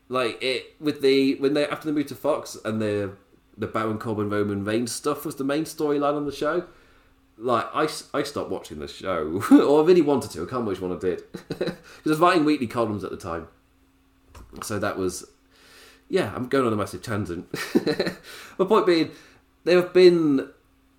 like 0.10 0.42
it 0.42 0.76
with 0.80 1.02
the 1.02 1.36
when 1.36 1.54
they 1.54 1.68
after 1.68 1.88
they 1.88 1.94
moved 1.94 2.10
to 2.10 2.16
Fox 2.16 2.58
and 2.64 2.82
the 2.82 3.14
the 3.58 3.68
Baron 3.68 3.98
Corbin 3.98 4.30
Roman 4.30 4.64
Reigns 4.64 4.92
stuff 4.92 5.26
was 5.26 5.36
the 5.36 5.44
main 5.44 5.64
storyline 5.64 6.16
on 6.16 6.26
the 6.26 6.32
show. 6.32 6.66
Like 7.38 7.66
I, 7.74 7.88
I 8.14 8.24
stopped 8.24 8.50
watching 8.50 8.80
the 8.80 8.88
show, 8.88 9.42
or 9.52 9.84
I 9.84 9.86
really 9.86 10.02
wanted 10.02 10.32
to. 10.32 10.40
I 10.40 10.42
can't 10.42 10.52
remember 10.52 10.72
which 10.72 10.82
one 10.82 10.96
I 10.96 11.00
did 11.00 11.24
because 11.50 11.78
I 12.06 12.10
was 12.10 12.20
writing 12.20 12.46
weekly 12.46 12.68
columns 12.68 13.04
at 13.04 13.12
the 13.12 13.18
time. 13.18 13.48
So 14.62 14.78
that 14.78 14.98
was, 14.98 15.26
yeah. 16.10 16.32
I'm 16.36 16.48
going 16.48 16.66
on 16.68 16.74
a 16.74 16.76
massive 16.76 17.02
tangent. 17.02 17.48
My 18.60 18.66
point 18.66 18.86
being, 18.86 19.12
there 19.64 19.82
have 19.82 19.94
been 19.94 20.50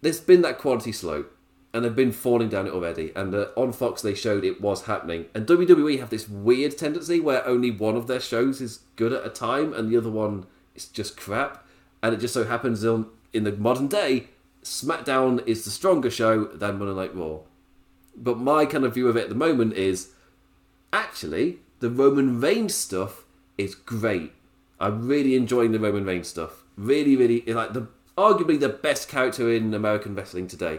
there's 0.03 0.21
been 0.21 0.43
that 0.43 0.59
quality 0.59 0.93
slope 0.93 1.34
and 1.75 1.85
they've 1.85 1.97
been 1.97 2.13
falling 2.13 2.49
down 2.49 2.69
it 2.69 2.73
already. 2.73 3.11
And 3.17 3.35
uh, 3.35 3.49
on 3.57 3.73
Fox, 3.73 4.01
they 4.01 4.15
showed 4.15 4.45
it 4.45 4.61
was 4.61 4.85
happening. 4.85 5.27
And 5.35 5.45
WWE 5.45 5.99
have 5.99 6.09
this 6.09 6.29
weird 6.29 6.79
tendency 6.79 7.19
where 7.19 7.45
only 7.45 7.73
one 7.73 7.97
of 7.97 8.07
their 8.07 8.21
shows 8.21 8.61
is 8.61 8.81
good 8.95 9.13
at 9.13 9.27
a 9.27 9.29
time 9.29 9.75
and 9.75 9.91
the 9.91 9.97
other 9.97 10.09
one 10.09 10.47
is 10.77 10.87
just 10.87 11.17
crap. 11.17 11.67
And 12.01 12.15
it 12.15 12.21
just 12.21 12.33
so 12.33 12.45
happens 12.45 12.85
in, 12.85 13.07
in 13.33 13.43
the 13.43 13.51
modern 13.51 13.89
day, 13.89 14.29
SmackDown 14.63 15.45
is 15.49 15.65
the 15.65 15.71
stronger 15.71 16.11
show 16.11 16.45
than 16.45 16.79
Monday 16.79 16.95
Night 16.95 17.17
Raw. 17.17 17.41
But 18.17 18.39
my 18.39 18.67
kind 18.67 18.85
of 18.85 18.95
view 18.95 19.09
of 19.09 19.17
it 19.17 19.25
at 19.25 19.29
the 19.29 19.35
moment 19.35 19.75
is 19.75 20.11
actually 20.93 21.59
the 21.81 21.91
Roman 21.91 22.41
Reigns 22.41 22.77
stuff 22.77 23.25
is 23.59 23.75
great. 23.75 24.33
I'm 24.79 25.09
really 25.09 25.35
enjoying 25.35 25.73
the 25.73 25.81
Roman 25.81 26.05
Reigns 26.05 26.29
stuff. 26.29 26.63
Really, 26.77 27.17
really 27.17 27.41
like 27.47 27.73
the 27.73 27.89
arguably 28.17 28.61
the 28.61 28.69
best 28.69 29.09
character 29.09 29.53
in 29.53 29.75
American 29.75 30.15
wrestling 30.15 30.47
today 30.47 30.79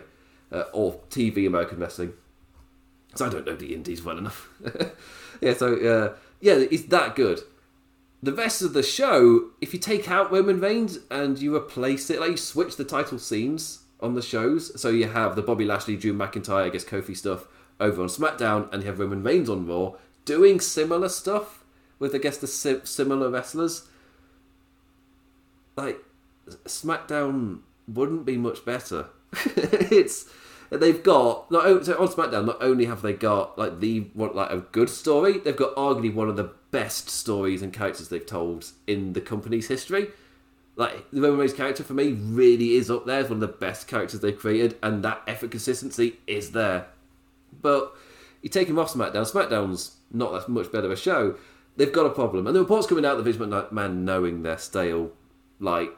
uh, 0.51 0.63
or 0.73 0.99
TV 1.09 1.47
American 1.47 1.79
wrestling. 1.79 2.13
So 3.15 3.25
I 3.25 3.29
don't 3.29 3.45
know 3.45 3.55
the 3.55 3.73
indies 3.73 4.03
well 4.03 4.17
enough. 4.17 4.49
yeah, 5.41 5.53
so 5.53 5.75
uh, 5.75 6.17
yeah, 6.41 6.55
it's 6.69 6.83
that 6.83 7.15
good. 7.15 7.41
The 8.21 8.33
rest 8.33 8.61
of 8.61 8.73
the 8.73 8.83
show, 8.83 9.51
if 9.61 9.73
you 9.73 9.79
take 9.79 10.09
out 10.09 10.31
Roman 10.31 10.59
Reigns 10.59 10.99
and 11.11 11.37
you 11.39 11.55
replace 11.55 12.09
it, 12.09 12.19
like 12.19 12.31
you 12.31 12.37
switch 12.37 12.75
the 12.75 12.83
title 12.83 13.19
scenes 13.19 13.83
on 13.99 14.15
the 14.15 14.21
shows, 14.21 14.79
so 14.79 14.89
you 14.89 15.07
have 15.07 15.35
the 15.35 15.41
Bobby 15.41 15.65
Lashley, 15.65 15.95
Drew 15.95 16.13
McIntyre, 16.13 16.63
I 16.63 16.69
guess 16.69 16.83
Kofi 16.83 17.15
stuff 17.15 17.45
over 17.79 18.01
on 18.01 18.07
SmackDown, 18.07 18.71
and 18.73 18.81
you 18.81 18.89
have 18.89 18.99
Roman 18.99 19.23
Reigns 19.23 19.49
on 19.49 19.67
Raw 19.67 19.93
doing 20.25 20.59
similar 20.59 21.09
stuff 21.09 21.63
with, 21.99 22.15
I 22.15 22.17
guess, 22.17 22.37
the 22.37 22.47
similar 22.47 23.29
wrestlers. 23.29 23.87
Like 25.75 26.03
SmackDown 26.65 27.59
wouldn't 27.87 28.25
be 28.25 28.37
much 28.37 28.65
better. 28.65 29.07
it's 29.55 30.29
they've 30.69 31.03
got 31.03 31.49
not 31.51 31.65
only, 31.65 31.83
so 31.83 31.99
on 31.99 32.07
SmackDown. 32.07 32.45
Not 32.45 32.57
only 32.61 32.85
have 32.85 33.01
they 33.01 33.13
got 33.13 33.57
like 33.57 33.79
the 33.79 34.07
what 34.13 34.35
like 34.35 34.51
a 34.51 34.57
good 34.57 34.89
story, 34.89 35.39
they've 35.39 35.55
got 35.55 35.75
arguably 35.75 36.13
one 36.13 36.29
of 36.29 36.35
the 36.35 36.51
best 36.71 37.09
stories 37.09 37.61
and 37.61 37.71
characters 37.71 38.09
they've 38.09 38.25
told 38.25 38.71
in 38.87 39.13
the 39.13 39.21
company's 39.21 39.67
history. 39.67 40.09
Like 40.75 41.09
the 41.11 41.21
Roman 41.21 41.39
Reigns 41.39 41.53
character 41.53 41.83
for 41.83 41.93
me 41.93 42.11
really 42.11 42.73
is 42.73 42.91
up 42.91 43.05
there 43.05 43.19
as 43.19 43.29
one 43.29 43.41
of 43.41 43.41
the 43.41 43.47
best 43.47 43.87
characters 43.87 44.19
they've 44.19 44.37
created, 44.37 44.77
and 44.83 45.03
that 45.03 45.21
effort 45.27 45.51
consistency 45.51 46.17
is 46.27 46.51
there. 46.51 46.87
But 47.61 47.93
you 48.41 48.49
take 48.49 48.67
him 48.67 48.77
off 48.77 48.93
SmackDown. 48.93 49.31
SmackDown's 49.31 49.95
not 50.11 50.33
that 50.33 50.49
much 50.49 50.71
better 50.71 50.85
of 50.85 50.91
a 50.91 50.97
show. 50.97 51.35
They've 51.77 51.91
got 51.91 52.05
a 52.05 52.09
problem, 52.09 52.47
and 52.47 52.55
the 52.55 52.61
reports 52.61 52.87
coming 52.87 53.05
out 53.05 53.17
the 53.17 53.23
Vince 53.23 53.37
McMahon 53.37 53.97
knowing 53.97 54.43
they're 54.43 54.57
stale, 54.57 55.11
like 55.59 55.91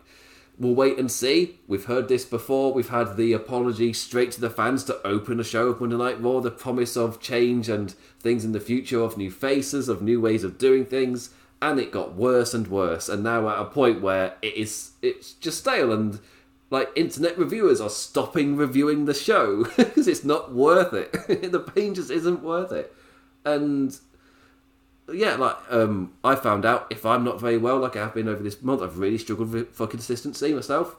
we'll 0.60 0.76
wait 0.76 0.98
and 0.98 1.12
see. 1.12 1.60
We've 1.68 1.86
heard 1.86 2.08
this 2.08 2.26
before. 2.26 2.74
We've 2.74 2.90
had 2.90 3.18
the 3.18 3.34
apology 3.34 3.94
straight 3.94 4.32
to 4.34 4.42
the 4.42 4.50
fans 4.50 4.84
to 4.86 5.06
open 5.06 5.40
a 5.40 5.44
show 5.44 5.68
of 5.68 5.80
Monday 5.80 5.98
Night 5.98 6.22
Raw, 6.22 6.40
the 6.40 6.52
promise 6.52 6.98
of 6.98 7.22
change 7.22 7.70
and 7.70 7.92
things 8.20 8.44
in 8.44 8.52
the 8.52 8.60
future, 8.60 9.02
of 9.02 9.18
new 9.18 9.32
faces, 9.32 9.90
of 9.90 10.02
new 10.02 10.20
ways 10.20 10.44
of 10.44 10.58
doing 10.58 10.86
things, 10.86 11.30
and 11.62 11.80
it 11.80 11.92
got 11.92 12.16
worse 12.16 12.54
and 12.54 12.68
worse. 12.68 13.10
And 13.10 13.24
now 13.24 13.48
at 13.50 13.60
a 13.60 13.66
point 13.66 14.02
where 14.02 14.36
it 14.42 14.56
is 14.56 14.92
it's 15.02 15.34
just 15.34 15.60
stale 15.60 15.92
and 15.92 16.20
like 16.70 16.90
internet 16.96 17.38
reviewers 17.38 17.80
are 17.80 17.90
stopping 17.90 18.58
reviewing 18.58 19.06
the 19.06 19.14
show 19.14 19.64
because 19.78 20.08
it's 20.08 20.24
not 20.24 20.54
worth 20.54 20.94
it. 20.94 21.12
the 21.52 21.60
pain 21.60 21.94
just 21.94 22.12
isn't 22.12 22.44
worth 22.44 22.72
it. 22.72 22.94
And 23.46 23.98
yeah, 25.14 25.36
like 25.36 25.56
um, 25.70 26.14
I 26.24 26.36
found 26.36 26.66
out 26.66 26.88
if 26.90 27.06
I'm 27.06 27.24
not 27.24 27.40
very 27.40 27.58
well, 27.58 27.80
like 27.80 27.96
I 27.96 28.00
have 28.00 28.14
been 28.14 28.28
over 28.28 28.44
this 28.44 28.62
month, 28.62 28.82
I've 28.82 29.00
really 29.00 29.18
struggled 29.18 29.68
for 29.70 29.88
consistency 29.88 30.54
myself. 30.54 30.96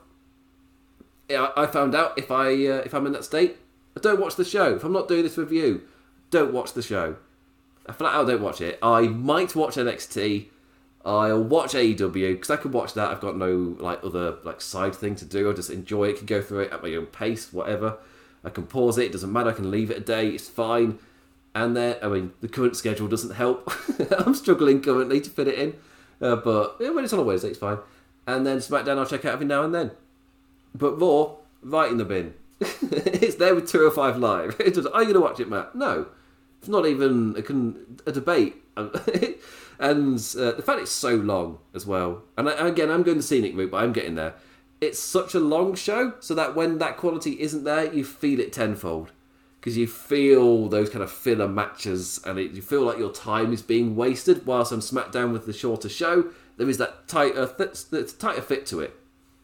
Yeah, 1.28 1.48
I 1.56 1.66
found 1.66 1.94
out 1.94 2.18
if 2.18 2.30
I 2.30 2.46
uh, 2.46 2.82
if 2.84 2.94
I'm 2.94 3.06
in 3.06 3.12
that 3.12 3.24
state, 3.24 3.58
I 3.96 4.00
don't 4.00 4.20
watch 4.20 4.36
the 4.36 4.44
show. 4.44 4.76
If 4.76 4.84
I'm 4.84 4.92
not 4.92 5.08
doing 5.08 5.24
this 5.24 5.36
review, 5.36 5.82
don't 6.30 6.52
watch 6.54 6.72
the 6.72 6.82
show. 6.82 7.16
I 7.86 7.92
flat 7.92 8.14
out 8.14 8.26
don't 8.26 8.42
watch 8.42 8.60
it. 8.60 8.78
I 8.82 9.02
might 9.02 9.54
watch 9.54 9.76
NXT. 9.76 10.46
I'll 11.04 11.42
watch 11.42 11.72
AEW 11.72 12.32
because 12.32 12.50
I 12.50 12.56
can 12.56 12.72
watch 12.72 12.94
that. 12.94 13.10
I've 13.10 13.20
got 13.20 13.36
no 13.36 13.76
like 13.78 14.02
other 14.02 14.36
like 14.42 14.62
side 14.62 14.94
thing 14.94 15.16
to 15.16 15.26
do. 15.26 15.50
I 15.50 15.52
just 15.52 15.70
enjoy 15.70 16.08
it. 16.08 16.16
Can 16.16 16.26
go 16.26 16.40
through 16.40 16.60
it 16.60 16.72
at 16.72 16.82
my 16.82 16.94
own 16.94 17.06
pace, 17.06 17.52
whatever. 17.52 17.98
I 18.42 18.50
can 18.50 18.66
pause 18.66 18.96
it. 18.96 19.06
It 19.06 19.12
doesn't 19.12 19.32
matter. 19.32 19.50
I 19.50 19.54
can 19.54 19.70
leave 19.70 19.90
it 19.90 19.98
a 19.98 20.00
day. 20.00 20.28
It's 20.28 20.48
fine 20.48 20.98
and 21.54 21.76
then 21.76 21.96
I 22.02 22.08
mean 22.08 22.32
the 22.40 22.48
current 22.48 22.76
schedule 22.76 23.08
doesn't 23.08 23.34
help. 23.34 23.70
I'm 24.18 24.34
struggling 24.34 24.80
currently 24.82 25.20
to 25.20 25.30
fit 25.30 25.48
it 25.48 25.58
in, 25.58 25.74
uh, 26.20 26.36
but 26.36 26.76
yeah, 26.80 26.90
when 26.90 27.04
it's 27.04 27.12
on 27.12 27.18
a 27.18 27.22
Wednesday, 27.22 27.48
it's 27.48 27.58
fine. 27.58 27.78
And 28.26 28.46
then 28.46 28.58
SmackDown, 28.58 28.98
I'll 28.98 29.06
check 29.06 29.24
out 29.24 29.32
every 29.32 29.46
now 29.46 29.62
and 29.62 29.74
then. 29.74 29.92
But 30.74 31.00
Raw, 31.00 31.36
right 31.62 31.90
in 31.90 31.96
the 31.96 32.04
bin. 32.04 32.34
it's 32.60 33.36
there 33.36 33.54
with 33.54 33.68
205 33.70 34.18
Live. 34.18 34.56
It's 34.60 34.76
just, 34.76 34.88
are 34.92 35.02
you 35.02 35.12
going 35.12 35.14
to 35.14 35.20
watch 35.20 35.40
it, 35.40 35.48
Matt? 35.48 35.74
No. 35.74 36.06
It's 36.58 36.68
not 36.68 36.86
even 36.86 37.34
a, 37.36 38.10
a 38.10 38.12
debate. 38.12 38.56
and 38.76 40.18
uh, 40.38 40.52
the 40.52 40.62
fact 40.64 40.80
it's 40.80 40.90
so 40.90 41.14
long 41.14 41.58
as 41.74 41.86
well. 41.86 42.22
And 42.36 42.48
I, 42.50 42.68
again, 42.68 42.90
I'm 42.90 43.02
going 43.02 43.16
the 43.16 43.22
scenic 43.22 43.56
route, 43.56 43.70
but 43.70 43.82
I'm 43.82 43.92
getting 43.92 44.16
there. 44.16 44.34
It's 44.80 45.00
such 45.00 45.34
a 45.34 45.40
long 45.40 45.74
show, 45.74 46.12
so 46.20 46.34
that 46.34 46.54
when 46.54 46.78
that 46.78 46.98
quality 46.98 47.40
isn't 47.40 47.64
there, 47.64 47.92
you 47.92 48.04
feel 48.04 48.40
it 48.40 48.52
tenfold 48.52 49.10
because 49.60 49.76
you 49.76 49.86
feel 49.86 50.68
those 50.68 50.88
kind 50.88 51.02
of 51.02 51.10
filler 51.10 51.48
matches 51.48 52.20
and 52.24 52.38
it, 52.38 52.52
you 52.52 52.62
feel 52.62 52.82
like 52.82 52.98
your 52.98 53.12
time 53.12 53.52
is 53.52 53.62
being 53.62 53.96
wasted. 53.96 54.46
Whilst 54.46 54.72
on 54.72 54.80
SmackDown 54.80 55.32
with 55.32 55.46
the 55.46 55.52
shorter 55.52 55.88
show, 55.88 56.30
there 56.56 56.68
is 56.68 56.78
that 56.78 57.08
tighter, 57.08 57.46
th- 57.46 58.18
tighter 58.18 58.42
fit 58.42 58.66
to 58.66 58.80
it. 58.80 58.94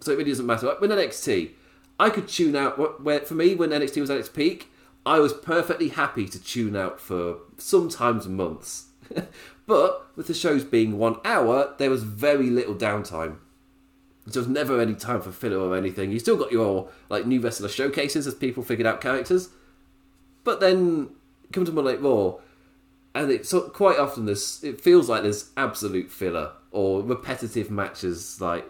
So 0.01 0.13
it 0.13 0.19
really 0.19 0.31
doesn't 0.31 0.47
matter. 0.47 0.75
When 0.79 0.91
NXT, 0.91 1.51
I 1.99 2.11
could 2.11 2.29
tune 2.29 2.57
out. 2.57 3.03
Where 3.03 3.21
for 3.21 3.35
me, 3.35 3.55
when 3.55 3.71
NXT 3.71 4.01
was 4.01 4.11
at 4.11 4.19
its 4.19 4.29
peak, 4.29 4.71
I 5.07 5.19
was 5.19 5.33
perfectly 5.33 5.89
happy 5.89 6.29
to 6.29 6.43
tune 6.43 6.77
out 6.77 7.01
for 7.01 7.39
sometimes 7.57 8.27
months. 8.27 8.87
but 9.67 10.07
with 10.17 10.27
the 10.27 10.35
shows 10.35 10.65
being 10.65 10.99
one 10.99 11.17
hour, 11.25 11.75
there 11.79 11.91
was 11.91 12.03
very 12.03 12.51
little 12.51 12.75
downtime. 12.75 13.39
There 14.27 14.41
was 14.41 14.49
never 14.49 14.81
any 14.81 14.95
time 14.95 15.21
for 15.21 15.33
filler 15.33 15.59
or 15.59 15.77
anything. 15.77 16.11
You 16.11 16.19
still 16.19 16.37
got 16.37 16.53
your 16.53 16.89
like 17.11 17.27
new 17.27 17.41
wrestler 17.41 17.69
showcases 17.69 18.27
as 18.27 18.35
people 18.35 18.63
figured 18.63 18.87
out 18.87 19.01
characters, 19.01 19.51
but 20.45 20.61
then 20.61 21.11
come 21.53 21.65
to 21.65 21.73
Monday 21.73 21.93
Night 21.93 22.03
Raw, 22.03 22.35
and 23.15 23.31
it's 23.31 23.49
so, 23.49 23.63
quite 23.63 23.99
often 23.99 24.27
this 24.27 24.63
it 24.63 24.81
feels 24.81 25.09
like 25.09 25.23
there's 25.23 25.51
absolute 25.57 26.11
filler 26.11 26.53
or 26.71 27.03
repetitive 27.03 27.71
matches 27.71 28.41
like 28.41 28.69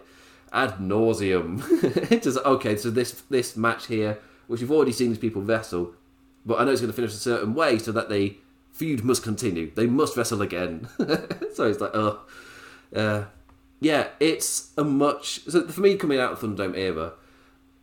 ad 0.53 0.77
nauseum. 0.79 1.61
just 2.23 2.37
okay, 2.39 2.75
so 2.75 2.89
this 2.89 3.21
this 3.29 3.57
match 3.57 3.87
here, 3.87 4.19
which 4.47 4.61
you've 4.61 4.71
already 4.71 4.91
seen 4.91 5.09
these 5.09 5.17
people 5.17 5.41
wrestle, 5.41 5.93
but 6.45 6.59
I 6.59 6.63
know 6.63 6.71
it's 6.71 6.81
going 6.81 6.91
to 6.91 6.95
finish 6.95 7.13
a 7.13 7.17
certain 7.17 7.53
way, 7.53 7.77
so 7.77 7.91
that 7.91 8.09
the 8.09 8.37
feud 8.71 9.03
must 9.03 9.23
continue. 9.23 9.71
They 9.73 9.87
must 9.87 10.15
wrestle 10.15 10.41
again. 10.41 10.87
so 11.53 11.65
it's 11.65 11.79
like, 11.79 11.91
oh, 11.93 12.21
uh, 12.95 13.25
yeah, 13.79 14.09
it's 14.19 14.71
a 14.77 14.83
much. 14.83 15.41
So 15.45 15.67
for 15.67 15.81
me, 15.81 15.95
coming 15.95 16.19
out 16.19 16.33
of 16.33 16.39
Thunderdome 16.39 16.77
era, 16.77 17.13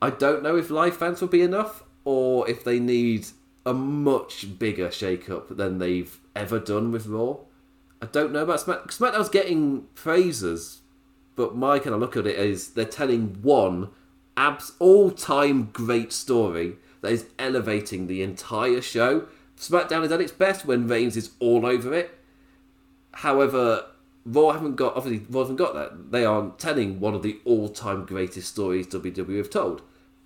I 0.00 0.10
don't 0.10 0.42
know 0.42 0.56
if 0.56 0.70
live 0.70 0.96
fans 0.96 1.20
will 1.20 1.28
be 1.28 1.42
enough, 1.42 1.82
or 2.04 2.48
if 2.48 2.64
they 2.64 2.78
need 2.78 3.26
a 3.64 3.72
much 3.72 4.58
bigger 4.58 4.90
shake-up 4.90 5.56
than 5.56 5.78
they've 5.78 6.18
ever 6.34 6.58
done 6.58 6.90
with 6.90 7.06
Raw. 7.06 7.36
I 8.00 8.06
don't 8.06 8.32
know 8.32 8.42
about 8.42 8.60
Smack. 8.60 8.88
SmackDown's 8.88 9.28
getting 9.28 9.82
praises, 9.94 10.80
but 11.36 11.54
my 11.54 11.78
kind 11.78 11.94
of 11.94 12.00
look 12.00 12.16
at 12.16 12.26
it 12.26 12.36
is 12.36 12.70
they're 12.70 12.84
telling 12.84 13.40
one 13.42 13.90
abs 14.36 14.72
all-time 14.78 15.70
great 15.72 16.12
story 16.12 16.76
that 17.00 17.12
is 17.12 17.26
elevating 17.38 18.06
the 18.06 18.22
entire 18.22 18.80
show. 18.80 19.28
SmackDown 19.56 20.04
is 20.04 20.12
at 20.12 20.20
its 20.20 20.32
best 20.32 20.64
when 20.64 20.88
Reigns 20.88 21.16
is 21.16 21.30
all 21.38 21.64
over 21.64 21.94
it. 21.94 22.18
However, 23.12 23.86
Raw 24.24 24.52
haven't 24.52 24.76
got 24.76 24.96
obviously 24.96 25.26
Raw 25.30 25.42
haven't 25.42 25.56
got 25.56 25.74
that. 25.74 26.10
They 26.10 26.24
aren't 26.24 26.58
telling 26.58 26.98
one 26.98 27.14
of 27.14 27.22
the 27.22 27.40
all-time 27.44 28.04
greatest 28.04 28.48
stories 28.48 28.86
WWE 28.88 29.36
have 29.36 29.50
told. 29.50 29.82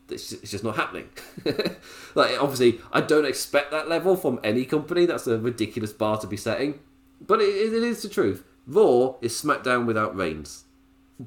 It's 0.09 0.31
just, 0.31 0.63
not 0.63 0.77
happening. 0.77 1.09
like 2.15 2.41
obviously, 2.41 2.81
I 2.93 3.01
don't 3.01 3.25
expect 3.25 3.73
that 3.73 3.89
level 3.89 4.17
from 4.17 4.39
any 4.45 4.65
company. 4.65 5.05
That's 5.05 5.27
a 5.27 5.39
ridiculous 5.39 5.93
bar 5.93 6.19
to 6.19 6.27
be 6.27 6.37
setting. 6.37 6.79
But 7.21 7.41
it, 7.41 7.49
it 7.49 7.83
is 7.83 8.03
the 8.03 8.09
truth. 8.09 8.45
Raw 8.67 9.15
is 9.21 9.33
SmackDown 9.41 9.87
without 9.87 10.17
Reigns, 10.17 10.65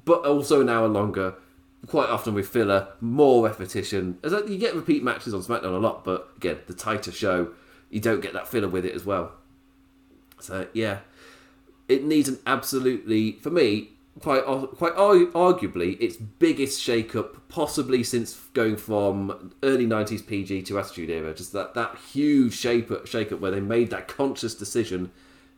but 0.05 0.25
also 0.25 0.61
an 0.61 0.69
hour 0.69 0.87
longer. 0.87 1.35
Quite 1.87 2.09
often 2.09 2.33
with 2.33 2.47
filler, 2.47 2.89
more 2.99 3.45
repetition. 3.45 4.17
As 4.23 4.33
you 4.47 4.57
get 4.57 4.75
repeat 4.75 5.01
matches 5.01 5.33
on 5.33 5.41
SmackDown 5.41 5.75
a 5.75 5.77
lot, 5.77 6.03
but 6.03 6.29
again, 6.37 6.57
the 6.67 6.73
tighter 6.73 7.11
show, 7.11 7.53
you 7.89 8.01
don't 8.01 8.21
get 8.21 8.33
that 8.33 8.47
filler 8.47 8.67
with 8.67 8.85
it 8.85 8.93
as 8.93 9.05
well. 9.05 9.31
So 10.41 10.67
yeah, 10.73 10.99
it 11.87 12.03
needs 12.03 12.27
an 12.27 12.39
absolutely, 12.45 13.33
for 13.33 13.49
me, 13.49 13.91
quite 14.21 14.43
quite 14.43 14.95
arguably 14.95 15.99
its 15.99 16.17
biggest 16.17 16.81
shake-up 16.81 17.47
possibly 17.49 18.03
since 18.03 18.33
going 18.53 18.77
from 18.77 19.53
early 19.63 19.85
90s 19.85 20.25
PG 20.25 20.63
to 20.63 20.79
Attitude 20.79 21.09
Era. 21.09 21.33
Just 21.33 21.53
that 21.53 21.73
that 21.73 21.97
huge 22.11 22.53
shape 22.53 22.91
shake-up 23.05 23.39
where 23.39 23.51
they 23.51 23.61
made 23.61 23.89
that 23.91 24.07
conscious 24.07 24.55
decision 24.55 25.11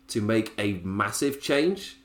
to 0.08 0.22
make 0.22 0.54
a 0.58 0.74
massive 0.84 1.42
change, 1.42 1.98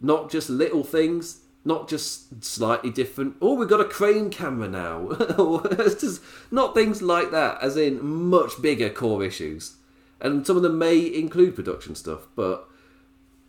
not 0.00 0.30
just 0.30 0.50
little 0.50 0.84
things. 0.84 1.40
Not 1.66 1.88
just 1.88 2.44
slightly 2.44 2.90
different. 2.90 3.36
Oh, 3.40 3.54
we've 3.54 3.66
got 3.66 3.80
a 3.80 3.86
crane 3.86 4.28
camera 4.28 4.68
now. 4.68 5.08
it's 5.18 5.98
just 5.98 6.20
not 6.50 6.74
things 6.74 7.00
like 7.00 7.30
that. 7.30 7.56
As 7.62 7.78
in 7.78 8.04
much 8.04 8.60
bigger 8.60 8.90
core 8.90 9.24
issues, 9.24 9.76
and 10.20 10.46
some 10.46 10.58
of 10.58 10.62
them 10.62 10.78
may 10.78 10.98
include 10.98 11.54
production 11.54 11.94
stuff, 11.94 12.26
but 12.36 12.68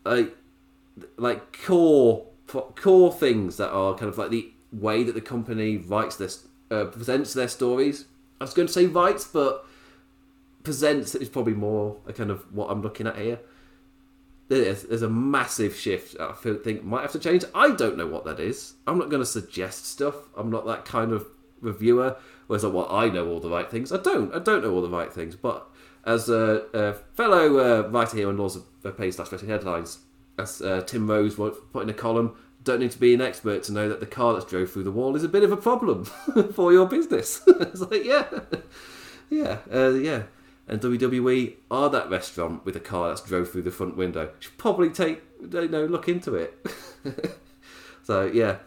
like 0.05 0.33
like 1.17 1.61
core 1.65 2.27
core 2.47 3.11
things 3.11 3.57
that 3.57 3.69
are 3.71 3.95
kind 3.95 4.09
of 4.09 4.17
like 4.17 4.29
the 4.29 4.51
way 4.71 5.03
that 5.03 5.15
the 5.15 5.21
company 5.21 5.77
writes 5.77 6.15
this 6.15 6.47
uh, 6.71 6.85
presents 6.85 7.33
their 7.33 7.47
stories. 7.47 8.05
I 8.39 8.43
was 8.43 8.53
going 8.53 8.67
to 8.67 8.73
say 8.73 8.85
writes, 8.85 9.25
but 9.25 9.65
presents 10.63 11.15
is 11.15 11.29
probably 11.29 11.53
more 11.53 11.97
a 12.05 12.13
kind 12.13 12.31
of 12.31 12.53
what 12.53 12.69
I'm 12.69 12.81
looking 12.81 13.07
at 13.07 13.17
here. 13.17 13.39
There's, 14.47 14.83
there's 14.83 15.01
a 15.01 15.09
massive 15.09 15.75
shift. 15.75 16.19
I 16.19 16.33
feel, 16.33 16.57
think 16.57 16.83
might 16.83 17.01
have 17.01 17.13
to 17.13 17.19
change. 17.19 17.45
I 17.55 17.71
don't 17.71 17.97
know 17.97 18.07
what 18.07 18.25
that 18.25 18.39
is. 18.39 18.73
I'm 18.85 18.99
not 18.99 19.09
going 19.09 19.21
to 19.21 19.25
suggest 19.25 19.87
stuff. 19.87 20.15
I'm 20.37 20.51
not 20.51 20.65
that 20.67 20.85
kind 20.85 21.11
of 21.11 21.25
reviewer. 21.61 22.17
Whereas 22.47 22.63
like, 22.63 22.73
well, 22.73 22.87
I 22.91 23.09
know 23.09 23.27
all 23.27 23.39
the 23.39 23.49
right 23.49 23.69
things. 23.71 23.91
I 23.91 23.97
don't. 23.97 24.33
I 24.35 24.39
don't 24.39 24.63
know 24.63 24.71
all 24.71 24.83
the 24.83 24.89
right 24.89 25.11
things. 25.11 25.35
But 25.35 25.67
as 26.05 26.29
a, 26.29 26.65
a 26.73 26.93
fellow 27.15 27.57
uh, 27.57 27.87
writer 27.87 28.17
here 28.17 28.29
on 28.29 28.37
Laws 28.37 28.55
of 28.55 28.97
Pain 28.97 29.11
slash 29.11 29.29
Headlines, 29.29 29.99
as 30.37 30.61
uh, 30.61 30.81
Tim 30.81 31.07
Rose 31.07 31.35
put 31.35 31.83
in 31.83 31.89
a 31.89 31.93
column, 31.93 32.35
don't 32.63 32.79
need 32.79 32.91
to 32.91 32.99
be 32.99 33.13
an 33.13 33.21
expert 33.21 33.63
to 33.63 33.71
know 33.71 33.87
that 33.87 33.99
the 33.99 34.05
car 34.05 34.33
that's 34.33 34.45
drove 34.45 34.71
through 34.71 34.83
the 34.83 34.91
wall 34.91 35.15
is 35.15 35.23
a 35.23 35.29
bit 35.29 35.43
of 35.43 35.51
a 35.51 35.57
problem 35.57 36.05
for 36.53 36.73
your 36.73 36.87
business. 36.87 37.41
it's 37.47 37.81
like, 37.81 38.03
yeah, 38.03 38.27
yeah, 39.29 39.59
uh, 39.71 39.91
yeah. 39.91 40.23
And 40.67 40.81
WWE 40.81 41.53
are 41.69 41.91
that 41.91 42.09
restaurant 42.09 42.65
with 42.65 42.75
a 42.75 42.79
car 42.79 43.09
that's 43.09 43.21
drove 43.21 43.51
through 43.51 43.61
the 43.61 43.71
front 43.71 43.95
window. 43.95 44.31
Should 44.39 44.57
probably 44.57 44.89
take, 44.89 45.21
you 45.39 45.67
know, 45.67 45.85
look 45.85 46.09
into 46.09 46.33
it. 46.33 46.57
so 48.03 48.25
yeah, 48.25 48.57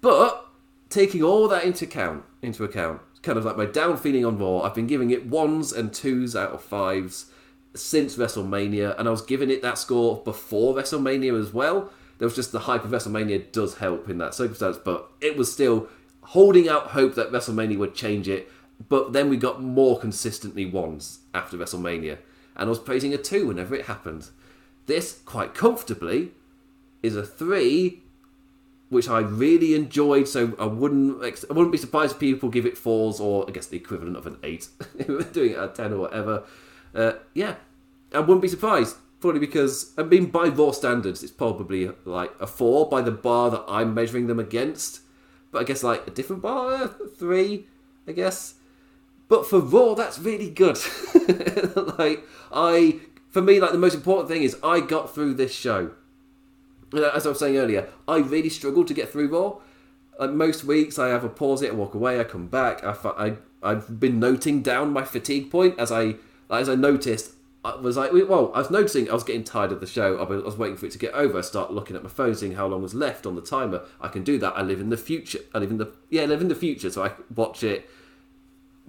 but 0.00 0.46
taking 0.88 1.22
all 1.22 1.46
that 1.48 1.64
into 1.64 1.84
account, 1.84 2.24
into 2.40 2.64
account, 2.64 3.02
kind 3.22 3.36
of 3.36 3.44
like 3.44 3.58
my 3.58 3.66
down 3.66 3.98
feeling 3.98 4.24
on 4.24 4.38
Raw, 4.38 4.62
I've 4.62 4.74
been 4.74 4.86
giving 4.86 5.10
it 5.10 5.26
ones 5.26 5.72
and 5.72 5.92
twos 5.92 6.34
out 6.34 6.52
of 6.52 6.62
fives 6.62 7.30
since 7.74 8.16
WrestleMania, 8.16 8.98
and 8.98 9.06
I 9.06 9.10
was 9.10 9.22
giving 9.22 9.50
it 9.50 9.62
that 9.62 9.78
score 9.78 10.22
before 10.24 10.74
WrestleMania 10.74 11.38
as 11.38 11.52
well. 11.52 11.90
There 12.18 12.26
was 12.26 12.34
just 12.34 12.52
the 12.52 12.60
hype 12.60 12.84
of 12.84 12.90
WrestleMania 12.90 13.52
does 13.52 13.78
help 13.78 14.08
in 14.08 14.18
that 14.18 14.34
circumstance, 14.34 14.76
but 14.76 15.10
it 15.20 15.36
was 15.36 15.52
still 15.52 15.88
holding 16.22 16.68
out 16.68 16.88
hope 16.88 17.14
that 17.14 17.32
WrestleMania 17.32 17.78
would 17.78 17.94
change 17.94 18.28
it. 18.28 18.50
But 18.88 19.12
then 19.12 19.28
we 19.28 19.36
got 19.36 19.62
more 19.62 19.98
consistently 19.98 20.66
ones 20.66 21.20
after 21.34 21.56
WrestleMania, 21.56 22.18
and 22.56 22.66
I 22.66 22.68
was 22.68 22.78
praising 22.78 23.14
a 23.14 23.18
two 23.18 23.46
whenever 23.46 23.74
it 23.74 23.86
happened. 23.86 24.28
This, 24.86 25.20
quite 25.24 25.54
comfortably, 25.54 26.32
is 27.02 27.14
a 27.14 27.24
three, 27.24 28.02
which 28.88 29.08
I 29.08 29.20
really 29.20 29.74
enjoyed. 29.74 30.28
So 30.28 30.54
I 30.58 30.66
wouldn't 30.66 31.22
I 31.22 31.52
wouldn't 31.52 31.72
be 31.72 31.78
surprised 31.78 32.14
if 32.14 32.18
people 32.18 32.48
give 32.48 32.66
it 32.66 32.76
fours 32.76 33.20
or 33.20 33.48
I 33.48 33.52
guess 33.52 33.66
the 33.66 33.76
equivalent 33.76 34.16
of 34.16 34.26
an 34.26 34.38
eight 34.42 34.68
doing 35.32 35.52
it 35.52 35.58
at 35.58 35.74
ten 35.74 35.92
or 35.92 35.98
whatever. 35.98 36.44
Uh, 36.94 37.12
yeah, 37.34 37.56
I 38.12 38.20
wouldn't 38.20 38.42
be 38.42 38.48
surprised. 38.48 38.96
Probably 39.20 39.40
because, 39.40 39.92
I 39.98 40.02
mean, 40.02 40.26
by 40.26 40.46
Raw 40.46 40.70
standards, 40.70 41.22
it's 41.22 41.32
probably 41.32 41.90
like 42.06 42.32
a 42.40 42.46
four 42.46 42.88
by 42.88 43.02
the 43.02 43.10
bar 43.10 43.50
that 43.50 43.64
I'm 43.68 43.92
measuring 43.92 44.28
them 44.28 44.40
against. 44.40 45.02
But 45.52 45.60
I 45.60 45.64
guess 45.64 45.82
like 45.82 46.06
a 46.06 46.10
different 46.10 46.40
bar, 46.40 46.72
uh, 46.72 46.88
three, 47.16 47.66
I 48.06 48.12
guess. 48.12 48.54
But 49.28 49.46
for 49.46 49.60
Raw, 49.60 49.94
that's 49.94 50.18
really 50.18 50.50
good. 50.50 50.78
like 51.98 52.26
I, 52.50 53.00
for 53.30 53.42
me, 53.42 53.60
like 53.60 53.72
the 53.72 53.78
most 53.78 53.94
important 53.94 54.28
thing 54.28 54.42
is 54.42 54.56
I 54.62 54.80
got 54.80 55.14
through 55.14 55.34
this 55.34 55.54
show. 55.54 55.92
As 56.92 57.26
I 57.26 57.28
was 57.28 57.38
saying 57.38 57.56
earlier, 57.56 57.88
I 58.08 58.18
really 58.18 58.48
struggled 58.48 58.88
to 58.88 58.94
get 58.94 59.10
through 59.10 59.28
Raw. 59.28 59.58
Like 60.18 60.30
most 60.30 60.64
weeks, 60.64 60.98
I 60.98 61.08
have 61.08 61.24
a 61.24 61.28
pause 61.28 61.62
it, 61.62 61.70
I 61.70 61.74
walk 61.74 61.94
away, 61.94 62.18
I 62.18 62.24
come 62.24 62.48
back. 62.48 62.82
I, 62.82 62.96
I, 63.04 63.36
I've 63.62 64.00
been 64.00 64.18
noting 64.18 64.62
down 64.62 64.92
my 64.92 65.04
fatigue 65.04 65.50
point 65.50 65.78
as 65.78 65.92
I 65.92 66.16
as 66.58 66.68
I 66.68 66.74
noticed, 66.74 67.34
I 67.64 67.76
was 67.76 67.96
like, 67.96 68.12
well, 68.12 68.50
I 68.54 68.58
was 68.58 68.70
noticing 68.70 69.10
I 69.10 69.14
was 69.14 69.24
getting 69.24 69.44
tired 69.44 69.70
of 69.70 69.80
the 69.80 69.86
show. 69.86 70.16
I 70.18 70.24
was 70.24 70.56
waiting 70.56 70.76
for 70.76 70.86
it 70.86 70.92
to 70.92 70.98
get 70.98 71.12
over. 71.12 71.38
I 71.38 71.42
start 71.42 71.72
looking 71.72 71.94
at 71.94 72.02
my 72.02 72.08
phone, 72.08 72.34
seeing 72.34 72.54
how 72.54 72.66
long 72.66 72.80
was 72.82 72.94
left 72.94 73.26
on 73.26 73.34
the 73.34 73.42
timer. 73.42 73.82
I 74.00 74.08
can 74.08 74.24
do 74.24 74.38
that. 74.38 74.54
I 74.56 74.62
live 74.62 74.80
in 74.80 74.88
the 74.88 74.96
future. 74.96 75.40
I 75.54 75.58
live 75.58 75.70
in 75.70 75.76
the 75.76 75.92
yeah, 76.08 76.22
I 76.22 76.26
live 76.26 76.40
in 76.40 76.48
the 76.48 76.54
future, 76.54 76.90
so 76.90 77.04
I 77.04 77.12
watch 77.34 77.62
it. 77.62 77.88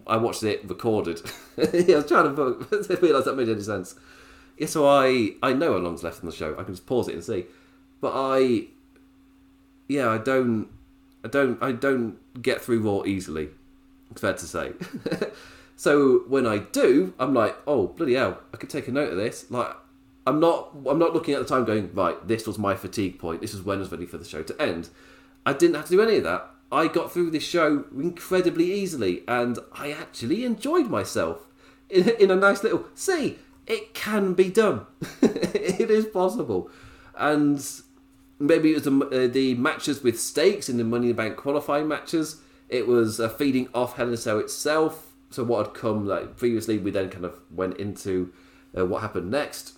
I 0.07 0.17
watched 0.17 0.43
it 0.43 0.67
recorded. 0.67 1.21
yeah, 1.57 1.95
I 1.95 1.97
was 1.97 2.07
trying 2.07 2.35
to 2.35 2.97
realise 3.01 3.25
that 3.25 3.35
made 3.35 3.49
any 3.49 3.61
sense. 3.61 3.95
Yeah, 4.57 4.67
so 4.67 4.87
I 4.87 5.31
I 5.43 5.53
know 5.53 5.73
how 5.73 5.79
long's 5.79 6.03
left 6.03 6.21
in 6.21 6.29
the 6.29 6.35
show. 6.35 6.53
I 6.57 6.63
can 6.63 6.73
just 6.73 6.85
pause 6.85 7.09
it 7.09 7.15
and 7.15 7.23
see. 7.23 7.45
But 7.99 8.13
I, 8.15 8.67
yeah, 9.87 10.09
I 10.09 10.17
don't, 10.17 10.67
I 11.23 11.27
don't, 11.27 11.61
I 11.61 11.71
don't 11.71 12.17
get 12.41 12.61
through 12.61 12.79
Raw 12.79 13.05
easily. 13.05 13.49
It's 14.09 14.21
fair 14.21 14.33
to 14.33 14.45
say. 14.45 14.73
So 15.75 16.23
when 16.27 16.45
I 16.45 16.59
do, 16.59 17.13
I'm 17.19 17.33
like, 17.33 17.57
oh 17.65 17.87
bloody 17.87 18.15
hell, 18.15 18.39
I 18.53 18.57
could 18.57 18.69
take 18.69 18.87
a 18.87 18.91
note 18.91 19.11
of 19.11 19.17
this. 19.17 19.49
Like, 19.49 19.75
I'm 20.27 20.39
not, 20.39 20.71
I'm 20.87 20.99
not 20.99 21.13
looking 21.13 21.33
at 21.33 21.39
the 21.39 21.47
time 21.47 21.65
going, 21.65 21.91
right, 21.93 22.27
this 22.27 22.45
was 22.45 22.59
my 22.59 22.75
fatigue 22.75 23.17
point. 23.17 23.41
This 23.41 23.53
is 23.53 23.63
when 23.63 23.77
I 23.77 23.79
was 23.79 23.91
ready 23.91 24.05
for 24.05 24.17
the 24.17 24.25
show 24.25 24.43
to 24.43 24.61
end. 24.61 24.89
I 25.45 25.53
didn't 25.53 25.75
have 25.75 25.85
to 25.85 25.91
do 25.91 26.01
any 26.01 26.17
of 26.17 26.23
that. 26.23 26.47
I 26.71 26.87
got 26.87 27.11
through 27.11 27.31
this 27.31 27.43
show 27.43 27.85
incredibly 27.93 28.71
easily, 28.71 29.23
and 29.27 29.59
I 29.73 29.91
actually 29.91 30.45
enjoyed 30.45 30.89
myself 30.89 31.47
in, 31.89 32.09
in 32.09 32.31
a 32.31 32.35
nice 32.35 32.63
little. 32.63 32.85
See, 32.93 33.39
it 33.67 33.93
can 33.93 34.33
be 34.33 34.49
done. 34.49 34.85
it 35.21 35.89
is 35.89 36.05
possible, 36.05 36.69
and 37.15 37.63
maybe 38.39 38.71
it 38.71 38.75
was 38.75 38.83
the, 38.83 39.25
uh, 39.25 39.27
the 39.27 39.55
matches 39.55 40.01
with 40.01 40.19
stakes 40.19 40.69
in 40.69 40.77
the 40.77 40.83
Money 40.83 41.09
in 41.09 41.15
the 41.15 41.21
Bank 41.21 41.35
qualifying 41.35 41.87
matches. 41.87 42.41
It 42.69 42.87
was 42.87 43.19
uh, 43.19 43.27
feeding 43.27 43.67
off 43.73 43.99
a 43.99 44.15
Cell 44.15 44.39
itself 44.39 45.10
so 45.31 45.43
what 45.43 45.65
had 45.65 45.75
come 45.75 46.05
like 46.05 46.37
previously, 46.37 46.77
we 46.77 46.91
then 46.91 47.09
kind 47.09 47.25
of 47.25 47.39
went 47.49 47.77
into 47.77 48.31
uh, 48.77 48.85
what 48.85 49.01
happened 49.01 49.31
next. 49.31 49.73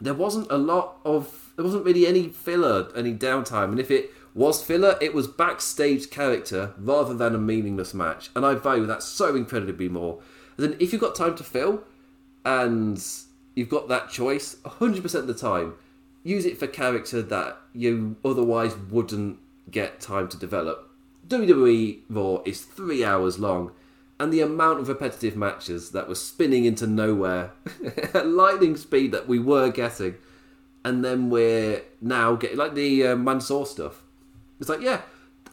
There 0.00 0.14
wasn't 0.14 0.50
a 0.50 0.58
lot 0.58 0.98
of 1.04 1.52
there 1.56 1.64
wasn't 1.64 1.84
really 1.84 2.06
any 2.06 2.28
filler, 2.28 2.88
any 2.94 3.14
downtime, 3.14 3.70
and 3.70 3.80
if 3.80 3.90
it 3.90 4.12
was 4.34 4.62
filler, 4.62 4.96
it 5.00 5.12
was 5.14 5.26
backstage 5.26 6.10
character 6.10 6.74
rather 6.78 7.14
than 7.14 7.34
a 7.34 7.38
meaningless 7.38 7.94
match, 7.94 8.30
and 8.36 8.46
I 8.46 8.54
value 8.54 8.86
that 8.86 9.02
so 9.02 9.34
incredibly 9.34 9.88
more. 9.88 10.20
Then 10.56 10.76
if 10.78 10.92
you've 10.92 11.00
got 11.00 11.14
time 11.14 11.34
to 11.36 11.44
fill, 11.44 11.82
and 12.44 13.02
you've 13.54 13.68
got 13.68 13.88
that 13.88 14.10
choice, 14.10 14.56
hundred 14.64 15.02
percent 15.02 15.28
of 15.28 15.34
the 15.34 15.34
time, 15.34 15.74
use 16.22 16.44
it 16.44 16.58
for 16.58 16.66
character 16.66 17.22
that 17.22 17.58
you 17.72 18.16
otherwise 18.24 18.76
wouldn't 18.76 19.38
get 19.70 20.00
time 20.00 20.28
to 20.28 20.36
develop. 20.36 20.90
WWE 21.26 22.00
Raw 22.08 22.42
is 22.46 22.62
three 22.62 23.04
hours 23.04 23.38
long 23.38 23.72
and 24.20 24.32
the 24.32 24.40
amount 24.40 24.80
of 24.80 24.88
repetitive 24.88 25.36
matches 25.36 25.90
that 25.92 26.08
were 26.08 26.14
spinning 26.14 26.64
into 26.64 26.86
nowhere 26.86 27.52
at 28.14 28.26
lightning 28.26 28.76
speed 28.76 29.12
that 29.12 29.28
we 29.28 29.38
were 29.38 29.70
getting, 29.70 30.16
and 30.84 31.04
then 31.04 31.30
we're 31.30 31.82
now 32.00 32.34
getting 32.34 32.56
like 32.56 32.74
the 32.74 33.06
uh, 33.06 33.16
Mansoor 33.16 33.66
stuff. 33.66 34.02
It's 34.60 34.68
like, 34.68 34.80
yeah, 34.80 35.02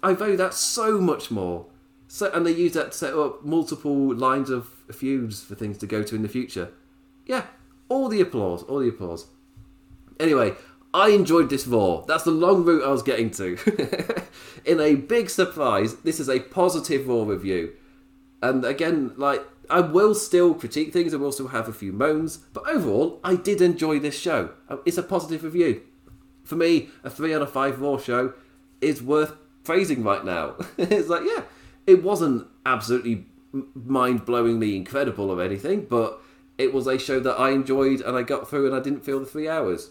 I 0.02 0.14
value 0.14 0.38
that 0.38 0.54
so 0.54 1.00
much 1.00 1.30
more. 1.30 1.68
So, 2.08 2.32
and 2.32 2.46
they 2.46 2.52
use 2.52 2.74
that 2.74 2.92
to 2.92 2.98
set 2.98 3.14
up 3.14 3.44
multiple 3.44 4.14
lines 4.14 4.50
of 4.50 4.68
feuds 4.92 5.44
for 5.44 5.56
things 5.56 5.78
to 5.80 5.88
go 5.88 6.04
to 6.04 6.16
in 6.16 6.22
the 6.22 6.30
future. 6.30 6.70
Yeah, 7.26 7.46
all 7.90 8.08
the 8.08 8.22
applause, 8.22 8.64
all 8.64 8.80
the 8.80 8.90
applause. 8.90 9.28
Anyway, 10.20 10.54
I 10.94 11.10
enjoyed 11.10 11.50
this 11.50 11.68
Raw. 11.68 12.02
That's 12.02 12.24
the 12.24 12.32
long 12.32 12.64
route 12.64 12.84
I 12.84 12.90
was 12.90 13.04
getting 13.04 13.30
to. 13.32 13.58
In 14.66 14.80
a 14.80 14.96
big 14.96 15.30
surprise, 15.30 15.96
this 15.98 16.20
is 16.20 16.30
a 16.30 16.40
positive 16.40 17.08
Raw 17.08 17.24
review. 17.24 17.74
And 18.42 18.66
again, 18.66 19.14
like, 19.18 19.44
I 19.70 19.80
will 19.80 20.14
still 20.14 20.54
critique 20.54 20.94
things, 20.94 21.14
I 21.14 21.18
will 21.18 21.32
still 21.32 21.48
have 21.50 21.68
a 21.68 21.74
few 21.74 21.92
moans, 21.92 22.38
but 22.54 22.68
overall, 22.68 23.20
I 23.24 23.36
did 23.36 23.62
enjoy 23.62 24.00
this 24.00 24.20
show. 24.20 24.52
Uh, 24.70 24.78
It's 24.86 24.98
a 24.98 25.04
positive 25.04 25.44
review. 25.44 25.82
For 26.44 26.56
me, 26.56 26.90
a 27.04 27.10
3 27.10 27.34
out 27.34 27.42
of 27.42 27.52
5 27.52 27.82
Raw 27.82 27.98
show 27.98 28.34
is 28.82 29.02
worth 29.02 29.34
praising 29.64 30.04
right 30.04 30.24
now. 30.24 30.56
it's 30.78 31.10
like, 31.10 31.24
yeah, 31.26 31.44
it 31.88 32.04
wasn't 32.04 32.48
absolutely 32.66 33.26
mind 33.74 34.26
blowingly 34.26 34.76
incredible 34.76 35.32
or 35.32 35.42
anything, 35.42 35.86
but 35.90 36.22
it 36.58 36.74
was 36.74 36.86
a 36.88 37.00
show 37.00 37.20
that 37.20 37.40
I 37.40 37.52
enjoyed 37.52 38.02
and 38.02 38.16
I 38.16 38.22
got 38.22 38.50
through 38.50 38.68
and 38.68 38.76
I 38.76 38.80
didn't 38.80 39.04
feel 39.04 39.20
the 39.20 39.26
three 39.26 39.50
hours 39.50 39.90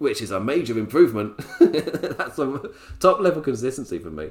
which 0.00 0.22
is 0.22 0.30
a 0.30 0.40
major 0.40 0.78
improvement. 0.78 1.36
That's 1.60 2.36
some 2.36 2.72
top 3.00 3.20
level 3.20 3.42
consistency 3.42 3.98
for 3.98 4.10
me. 4.10 4.30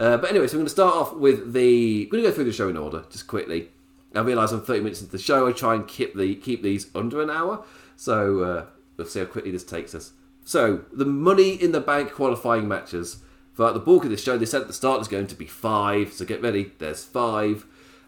Uh, 0.00 0.16
but 0.16 0.30
anyway, 0.30 0.46
so 0.46 0.52
I'm 0.52 0.60
going 0.60 0.66
to 0.66 0.70
start 0.70 0.94
off 0.94 1.14
with 1.14 1.52
the. 1.52 2.04
I'm 2.04 2.10
going 2.10 2.24
to 2.24 2.30
go 2.30 2.34
through 2.34 2.44
the 2.44 2.52
show 2.52 2.70
in 2.70 2.78
order, 2.78 3.04
just 3.10 3.26
quickly. 3.26 3.68
I 4.14 4.20
realise 4.20 4.50
I'm 4.50 4.62
30 4.62 4.80
minutes 4.80 5.00
into 5.02 5.12
the 5.12 5.18
show. 5.18 5.46
I 5.46 5.52
try 5.52 5.74
and 5.74 5.86
keep 5.86 6.16
the 6.16 6.34
keep 6.36 6.62
these 6.62 6.88
under 6.94 7.20
an 7.20 7.28
hour, 7.28 7.64
so 7.96 8.40
uh, 8.42 8.66
we'll 8.96 9.06
see 9.06 9.20
how 9.20 9.26
quickly 9.26 9.50
this 9.50 9.62
takes 9.62 9.94
us. 9.94 10.12
So 10.42 10.84
the 10.90 11.04
Money 11.04 11.52
in 11.52 11.72
the 11.72 11.82
Bank 11.82 12.12
qualifying 12.12 12.66
matches 12.66 13.18
throughout 13.54 13.74
the 13.74 13.80
bulk 13.80 14.04
of 14.04 14.10
this 14.10 14.22
show, 14.22 14.38
they 14.38 14.46
said 14.46 14.62
at 14.62 14.68
the 14.68 14.72
start 14.72 14.98
there's 14.98 15.08
going 15.08 15.26
to 15.26 15.34
be 15.34 15.44
five. 15.44 16.14
So 16.14 16.24
get 16.24 16.40
ready. 16.40 16.72
There's 16.78 17.04
five, 17.04 17.66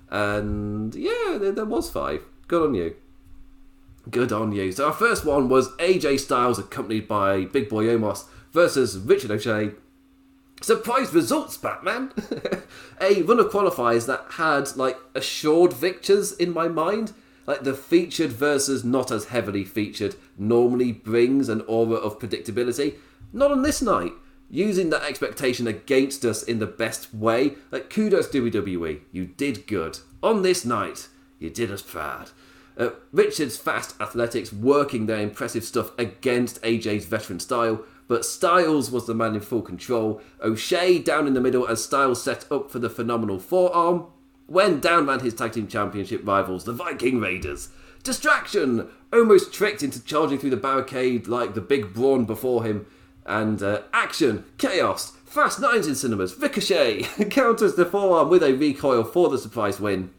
and 0.08 0.94
yeah, 0.94 1.36
there, 1.38 1.52
there 1.52 1.66
was 1.66 1.90
five. 1.90 2.22
Good 2.48 2.68
on 2.68 2.74
you. 2.74 2.96
Good 4.10 4.32
on 4.32 4.52
you. 4.52 4.72
So 4.72 4.86
our 4.86 4.94
first 4.94 5.26
one 5.26 5.50
was 5.50 5.68
AJ 5.76 6.20
Styles 6.20 6.58
accompanied 6.58 7.06
by 7.06 7.44
Big 7.44 7.68
Boy 7.68 7.84
Omos 7.84 8.24
versus 8.50 8.98
Ricochet. 8.98 9.72
Surprise 10.62 11.12
results, 11.12 11.56
Batman! 11.56 12.12
a 13.00 13.22
run 13.22 13.40
of 13.40 13.50
qualifiers 13.50 14.06
that 14.06 14.24
had 14.30 14.76
like 14.76 14.96
assured 15.14 15.72
victors 15.72 16.32
in 16.32 16.54
my 16.54 16.68
mind. 16.68 17.12
Like 17.46 17.62
the 17.62 17.74
featured 17.74 18.30
versus 18.30 18.84
not 18.84 19.10
as 19.10 19.26
heavily 19.26 19.64
featured 19.64 20.14
normally 20.38 20.92
brings 20.92 21.48
an 21.48 21.62
aura 21.62 21.96
of 21.96 22.20
predictability. 22.20 22.94
Not 23.32 23.50
on 23.50 23.62
this 23.62 23.82
night. 23.82 24.12
Using 24.48 24.90
that 24.90 25.02
expectation 25.02 25.66
against 25.66 26.24
us 26.24 26.44
in 26.44 26.60
the 26.60 26.66
best 26.66 27.12
way. 27.12 27.56
Like 27.72 27.90
kudos 27.90 28.28
WWE, 28.28 29.00
you 29.10 29.26
did 29.26 29.66
good. 29.66 29.98
On 30.22 30.42
this 30.42 30.64
night, 30.64 31.08
you 31.40 31.50
did 31.50 31.72
us 31.72 31.82
proud. 31.82 32.30
Uh, 32.78 32.90
Richard's 33.12 33.56
fast 33.56 34.00
athletics 34.00 34.52
working 34.52 35.06
their 35.06 35.20
impressive 35.20 35.64
stuff 35.64 35.90
against 35.98 36.62
AJ's 36.62 37.04
veteran 37.04 37.40
style, 37.40 37.82
but 38.08 38.24
Styles 38.24 38.90
was 38.90 39.06
the 39.06 39.14
man 39.14 39.34
in 39.34 39.40
full 39.40 39.62
control. 39.62 40.20
O'Shea 40.42 40.98
down 40.98 41.26
in 41.26 41.34
the 41.34 41.40
middle 41.40 41.66
as 41.66 41.82
Styles 41.82 42.22
set 42.22 42.50
up 42.50 42.70
for 42.70 42.78
the 42.78 42.90
phenomenal 42.90 43.38
forearm. 43.38 44.06
When 44.46 44.80
down 44.80 45.06
ran 45.06 45.20
his 45.20 45.34
tag 45.34 45.52
team 45.52 45.66
championship 45.66 46.26
rivals, 46.26 46.64
the 46.64 46.72
Viking 46.72 47.20
Raiders. 47.20 47.70
Distraction! 48.02 48.88
Almost 49.12 49.52
tricked 49.52 49.82
into 49.82 50.04
charging 50.04 50.38
through 50.38 50.50
the 50.50 50.56
barricade 50.56 51.26
like 51.26 51.54
the 51.54 51.60
big 51.60 51.94
brawn 51.94 52.24
before 52.24 52.64
him. 52.64 52.86
And 53.24 53.62
uh, 53.62 53.82
action, 53.92 54.44
chaos, 54.58 55.12
fast 55.24 55.60
nines 55.60 55.86
in 55.86 55.94
cinemas, 55.94 56.36
Ricochet 56.38 57.02
counters 57.30 57.76
the 57.76 57.86
forearm 57.86 58.28
with 58.28 58.42
a 58.42 58.52
recoil 58.52 59.04
for 59.04 59.28
the 59.28 59.38
surprise 59.38 59.80
win. 59.80 60.10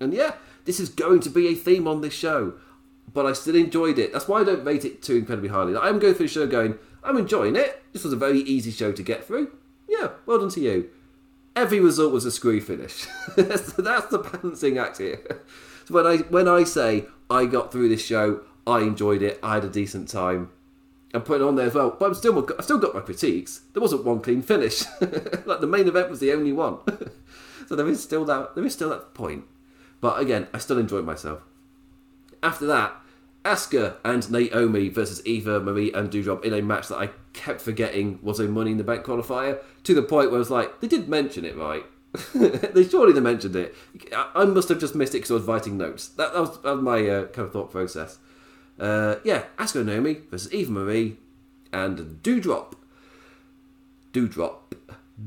And 0.00 0.12
yeah, 0.12 0.34
this 0.64 0.80
is 0.80 0.88
going 0.88 1.20
to 1.20 1.30
be 1.30 1.48
a 1.48 1.54
theme 1.54 1.86
on 1.86 2.00
this 2.00 2.14
show, 2.14 2.54
but 3.12 3.26
I 3.26 3.32
still 3.32 3.54
enjoyed 3.54 3.98
it. 3.98 4.12
That's 4.12 4.28
why 4.28 4.40
I 4.40 4.44
don't 4.44 4.64
rate 4.64 4.84
it 4.84 5.02
too 5.02 5.16
incredibly 5.16 5.48
highly. 5.50 5.76
I'm 5.76 5.98
going 5.98 6.14
through 6.14 6.26
the 6.26 6.32
show 6.32 6.46
going, 6.46 6.78
I'm 7.02 7.16
enjoying 7.16 7.56
it. 7.56 7.82
This 7.92 8.04
was 8.04 8.12
a 8.12 8.16
very 8.16 8.40
easy 8.40 8.70
show 8.70 8.92
to 8.92 9.02
get 9.02 9.24
through. 9.24 9.56
Yeah, 9.88 10.10
well 10.26 10.38
done 10.38 10.50
to 10.50 10.60
you. 10.60 10.90
Every 11.56 11.80
result 11.80 12.12
was 12.12 12.24
a 12.24 12.30
screw 12.30 12.60
finish. 12.60 13.06
that's 13.36 13.72
the 13.72 14.30
balancing 14.32 14.78
act 14.78 14.98
here. 14.98 15.20
So 15.86 15.94
when 15.94 16.06
I 16.06 16.18
when 16.18 16.46
I 16.46 16.64
say 16.64 17.06
I 17.28 17.46
got 17.46 17.72
through 17.72 17.88
this 17.88 18.04
show, 18.04 18.42
I 18.66 18.80
enjoyed 18.80 19.22
it. 19.22 19.38
I 19.42 19.54
had 19.54 19.64
a 19.64 19.68
decent 19.68 20.08
time. 20.08 20.50
And 21.12 21.24
put 21.24 21.40
it 21.40 21.44
on 21.44 21.56
there 21.56 21.66
as 21.66 21.74
well. 21.74 21.96
But 21.98 22.06
I'm 22.06 22.14
still 22.14 22.46
I 22.56 22.62
still 22.62 22.78
got 22.78 22.94
my 22.94 23.00
critiques. 23.00 23.62
There 23.72 23.82
wasn't 23.82 24.04
one 24.04 24.20
clean 24.20 24.42
finish. 24.42 24.84
like 25.00 25.60
the 25.60 25.66
main 25.66 25.88
event 25.88 26.08
was 26.08 26.20
the 26.20 26.32
only 26.32 26.52
one. 26.52 26.78
so 27.68 27.74
there 27.74 27.88
is 27.88 28.00
still 28.02 28.24
that 28.26 28.54
there 28.54 28.64
is 28.64 28.74
still 28.74 28.90
that 28.90 29.12
point. 29.14 29.44
But 30.00 30.20
again, 30.20 30.46
I 30.54 30.58
still 30.58 30.78
enjoyed 30.78 31.04
myself. 31.04 31.40
After 32.42 32.66
that, 32.66 32.94
Asuka 33.44 33.96
and 34.04 34.30
Naomi 34.30 34.88
versus 34.88 35.24
Eva, 35.26 35.60
Marie, 35.60 35.92
and 35.92 36.10
Doudrop 36.10 36.44
in 36.44 36.52
a 36.52 36.60
match 36.60 36.88
that 36.88 36.98
I 36.98 37.10
kept 37.32 37.60
forgetting 37.60 38.18
was 38.22 38.38
a 38.38 38.44
Money 38.44 38.72
in 38.72 38.76
the 38.76 38.84
Bank 38.84 39.04
qualifier 39.04 39.60
to 39.84 39.94
the 39.94 40.02
point 40.02 40.30
where 40.30 40.36
I 40.36 40.40
was 40.40 40.50
like, 40.50 40.80
they 40.80 40.88
did 40.88 41.08
mention 41.08 41.44
it, 41.44 41.56
right? 41.56 41.84
they 42.34 42.84
surely 42.84 43.12
they 43.12 43.20
mentioned 43.20 43.56
it. 43.56 43.74
I, 44.12 44.44
must 44.44 44.68
have 44.68 44.80
just 44.80 44.94
missed 44.94 45.14
it 45.14 45.18
because 45.18 45.30
I 45.30 45.34
was 45.34 45.44
writing 45.44 45.78
notes. 45.78 46.08
That, 46.08 46.34
that, 46.34 46.40
was, 46.40 46.60
that 46.60 46.74
was 46.74 46.82
my 46.82 47.08
uh, 47.08 47.26
kind 47.26 47.46
of 47.46 47.52
thought 47.52 47.70
process. 47.70 48.18
Uh, 48.78 49.16
yeah, 49.24 49.44
Asuka 49.58 49.76
and 49.76 49.86
Naomi 49.86 50.18
versus 50.30 50.52
Eva 50.52 50.72
Marie 50.72 51.16
and 51.72 52.22
Doudrop. 52.22 52.74
Doudrop. 54.12 54.56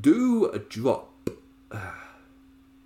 Doudrop. 0.01 1.05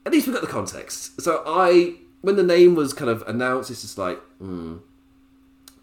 At 0.06 0.12
least 0.14 0.28
we 0.28 0.34
got 0.34 0.42
the 0.42 0.48
context. 0.48 1.22
So 1.22 1.44
I, 1.46 1.96
when 2.22 2.36
the 2.36 2.44
name 2.44 2.76
was 2.76 2.94
kind 2.94 3.10
of 3.10 3.24
announced, 3.28 3.72
it's 3.72 3.82
just 3.82 3.98
like, 3.98 4.20
hmm, 4.38 4.78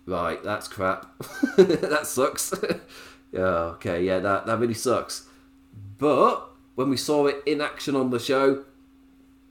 right, 0.06 0.42
that's 0.42 0.68
crap. 0.68 1.06
that 1.56 2.06
sucks. 2.06 2.52
yeah, 3.32 3.40
okay, 3.40 4.04
yeah, 4.04 4.18
that, 4.18 4.46
that 4.46 4.58
really 4.58 4.74
sucks. 4.74 5.26
But 5.98 6.48
when 6.74 6.90
we 6.90 6.96
saw 6.96 7.26
it 7.26 7.42
in 7.46 7.60
action 7.60 7.96
on 7.96 8.10
the 8.10 8.18
show, 8.18 8.64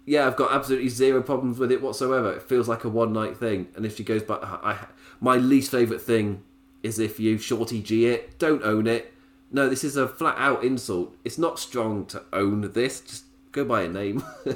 yeah, 0.06 0.28
I've 0.28 0.36
got 0.36 0.52
absolutely 0.52 0.90
zero 0.90 1.22
problems 1.22 1.58
with 1.60 1.72
it 1.72 1.82
whatsoever. 1.82 2.34
It 2.34 2.44
feels 2.44 2.68
like 2.68 2.84
a 2.84 2.90
one 2.90 3.14
night 3.14 3.38
thing. 3.38 3.68
And 3.76 3.86
if 3.86 3.96
she 3.96 4.04
goes 4.04 4.24
back, 4.24 4.40
I, 4.44 4.88
my 5.22 5.38
least 5.38 5.72
favourite 5.72 6.02
thing 6.02 6.44
is 6.82 7.00
if 7.00 7.20
you 7.20 7.38
shorty 7.38 7.82
G 7.82 8.08
it, 8.08 8.38
don't 8.38 8.64
own 8.64 8.88
it. 8.88 9.14
No, 9.52 9.70
this 9.70 9.84
is 9.84 9.96
a 9.96 10.08
flat 10.08 10.36
out 10.38 10.64
insult. 10.64 11.16
It's 11.24 11.38
not 11.38 11.60
strong 11.60 12.06
to 12.08 12.24
own 12.34 12.72
this. 12.74 13.00
Just 13.02 13.24
go 13.52 13.64
by 13.64 13.84
a 13.84 13.88
name. 13.88 14.24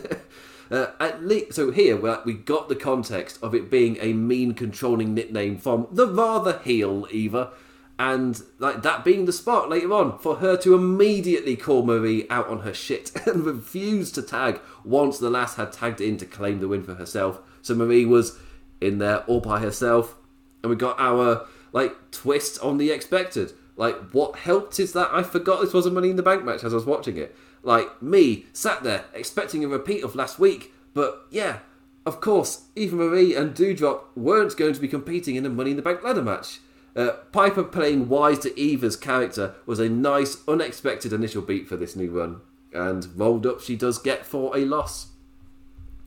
uh, 0.70 0.88
at 1.00 1.24
least, 1.24 1.54
so 1.54 1.72
here 1.72 1.96
we 2.26 2.34
got 2.34 2.70
the 2.70 2.76
context 2.76 3.40
of 3.42 3.56
it 3.56 3.72
being 3.72 3.98
a 4.00 4.14
mean, 4.14 4.54
controlling 4.54 5.14
nickname 5.14 5.58
from 5.58 5.88
the 5.92 6.08
rather 6.08 6.60
heel 6.60 7.08
Eva, 7.12 7.52
and 8.00 8.44
like 8.60 8.84
that 8.84 9.04
being 9.04 9.26
the 9.26 9.34
spot 9.34 9.70
later 9.70 9.92
on 9.94 10.20
for 10.20 10.36
her 10.38 10.56
to 10.58 10.76
immediately 10.76 11.56
call 11.56 11.84
Marie 11.84 12.28
out 12.30 12.48
on 12.48 12.60
her 12.60 12.74
shit 12.74 13.12
and 13.26 13.46
refuse 13.46 14.12
to 14.12 14.22
tag 14.22 14.60
once 14.84 15.18
the 15.18 15.30
lass 15.30 15.56
had 15.56 15.72
tagged 15.72 16.02
in 16.02 16.18
to 16.18 16.26
claim 16.26 16.60
the 16.60 16.68
win 16.68 16.84
for 16.84 16.96
herself. 16.96 17.40
So 17.62 17.74
Marie 17.74 18.06
was 18.06 18.38
in 18.80 19.00
there 19.00 19.20
all 19.22 19.40
by 19.40 19.60
herself, 19.60 20.16
and 20.62 20.70
we 20.70 20.76
got 20.76 21.00
our 21.00 21.48
like 21.72 22.12
twist 22.12 22.60
on 22.62 22.78
the 22.78 22.92
expected. 22.92 23.54
Like 23.76 23.96
what 24.12 24.38
helped 24.38 24.80
is 24.80 24.94
that 24.94 25.10
I 25.12 25.24
forgot 25.24 25.62
this 25.62 25.74
was 25.74 25.86
a 25.86 25.92
Money 25.92 26.10
in 26.10 26.16
the 26.16 26.24
Bank 26.24 26.44
match 26.44 26.64
as 26.64 26.74
I 26.74 26.76
was 26.76 26.86
watching 26.86 27.18
it. 27.18 27.36
Like 27.68 28.02
me 28.02 28.46
sat 28.54 28.84
there 28.84 29.04
expecting 29.14 29.62
a 29.62 29.68
repeat 29.68 30.02
of 30.02 30.16
last 30.16 30.40
week, 30.40 30.74
but 30.94 31.28
yeah, 31.30 31.60
of 32.06 32.22
course, 32.22 32.68
Eva 32.78 32.96
Marie 32.96 33.36
and 33.36 33.54
Doudrop 33.54 34.04
weren't 34.16 34.56
going 34.56 34.74
to 34.74 34.80
be 34.80 34.88
competing 34.88 35.36
in 35.36 35.46
a 35.46 35.50
Money 35.50 35.72
in 35.72 35.76
the 35.76 35.84
Bank 35.84 36.02
ladder 36.02 36.22
match. 36.22 36.62
Uh, 36.96 37.10
Piper 37.34 37.66
playing 37.66 38.08
wise 38.08 38.40
to 38.40 38.58
Eva's 38.58 38.96
character 38.96 39.56
was 39.66 39.80
a 39.80 39.90
nice, 39.90 40.38
unexpected 40.48 41.12
initial 41.12 41.42
beat 41.42 41.68
for 41.68 41.76
this 41.76 41.94
new 41.94 42.10
run, 42.10 42.40
and 42.72 43.10
rolled 43.18 43.46
up 43.46 43.60
she 43.60 43.76
does 43.76 44.00
get 44.00 44.26
for 44.26 44.56
a 44.56 44.64
loss. 44.64 45.08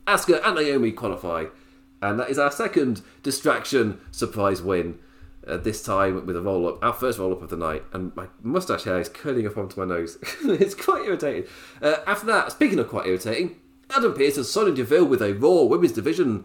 Asuka 0.07 0.41
and 0.43 0.57
Naomi 0.57 0.93
qualify, 0.93 1.45
and 2.01 2.19
that 2.19 2.31
is 2.31 2.39
our 2.39 2.51
second 2.51 3.03
distraction 3.23 4.01
surprise 4.11 4.63
win. 4.63 4.99
Uh, 5.51 5.57
this 5.57 5.83
time 5.83 6.25
with 6.27 6.37
a 6.37 6.41
roll 6.41 6.69
up, 6.69 6.85
our 6.85 6.93
first 6.93 7.19
roll 7.19 7.33
up 7.33 7.43
of 7.43 7.51
the 7.51 7.57
night, 7.57 7.83
and 7.93 8.15
my 8.15 8.29
mustache 8.41 8.85
hair 8.85 9.01
is 9.01 9.09
curling 9.09 9.47
up 9.49 9.57
onto 9.57 9.81
my 9.81 9.85
nose. 9.85 10.17
it's 10.45 10.77
quite 10.77 11.05
irritating. 11.05 11.51
Uh, 11.83 11.97
after 12.07 12.27
that, 12.27 12.53
speaking 12.53 12.79
of 12.79 12.89
quite 12.89 13.09
irritating, 13.09 13.57
Adam 13.91 14.15
Pearce 14.15 14.37
and 14.37 14.47
Sonya 14.47 14.73
Deville 14.73 15.07
with 15.07 15.21
a 15.21 15.35
Raw 15.35 15.65
Women's 15.65 15.91
Division. 15.91 16.45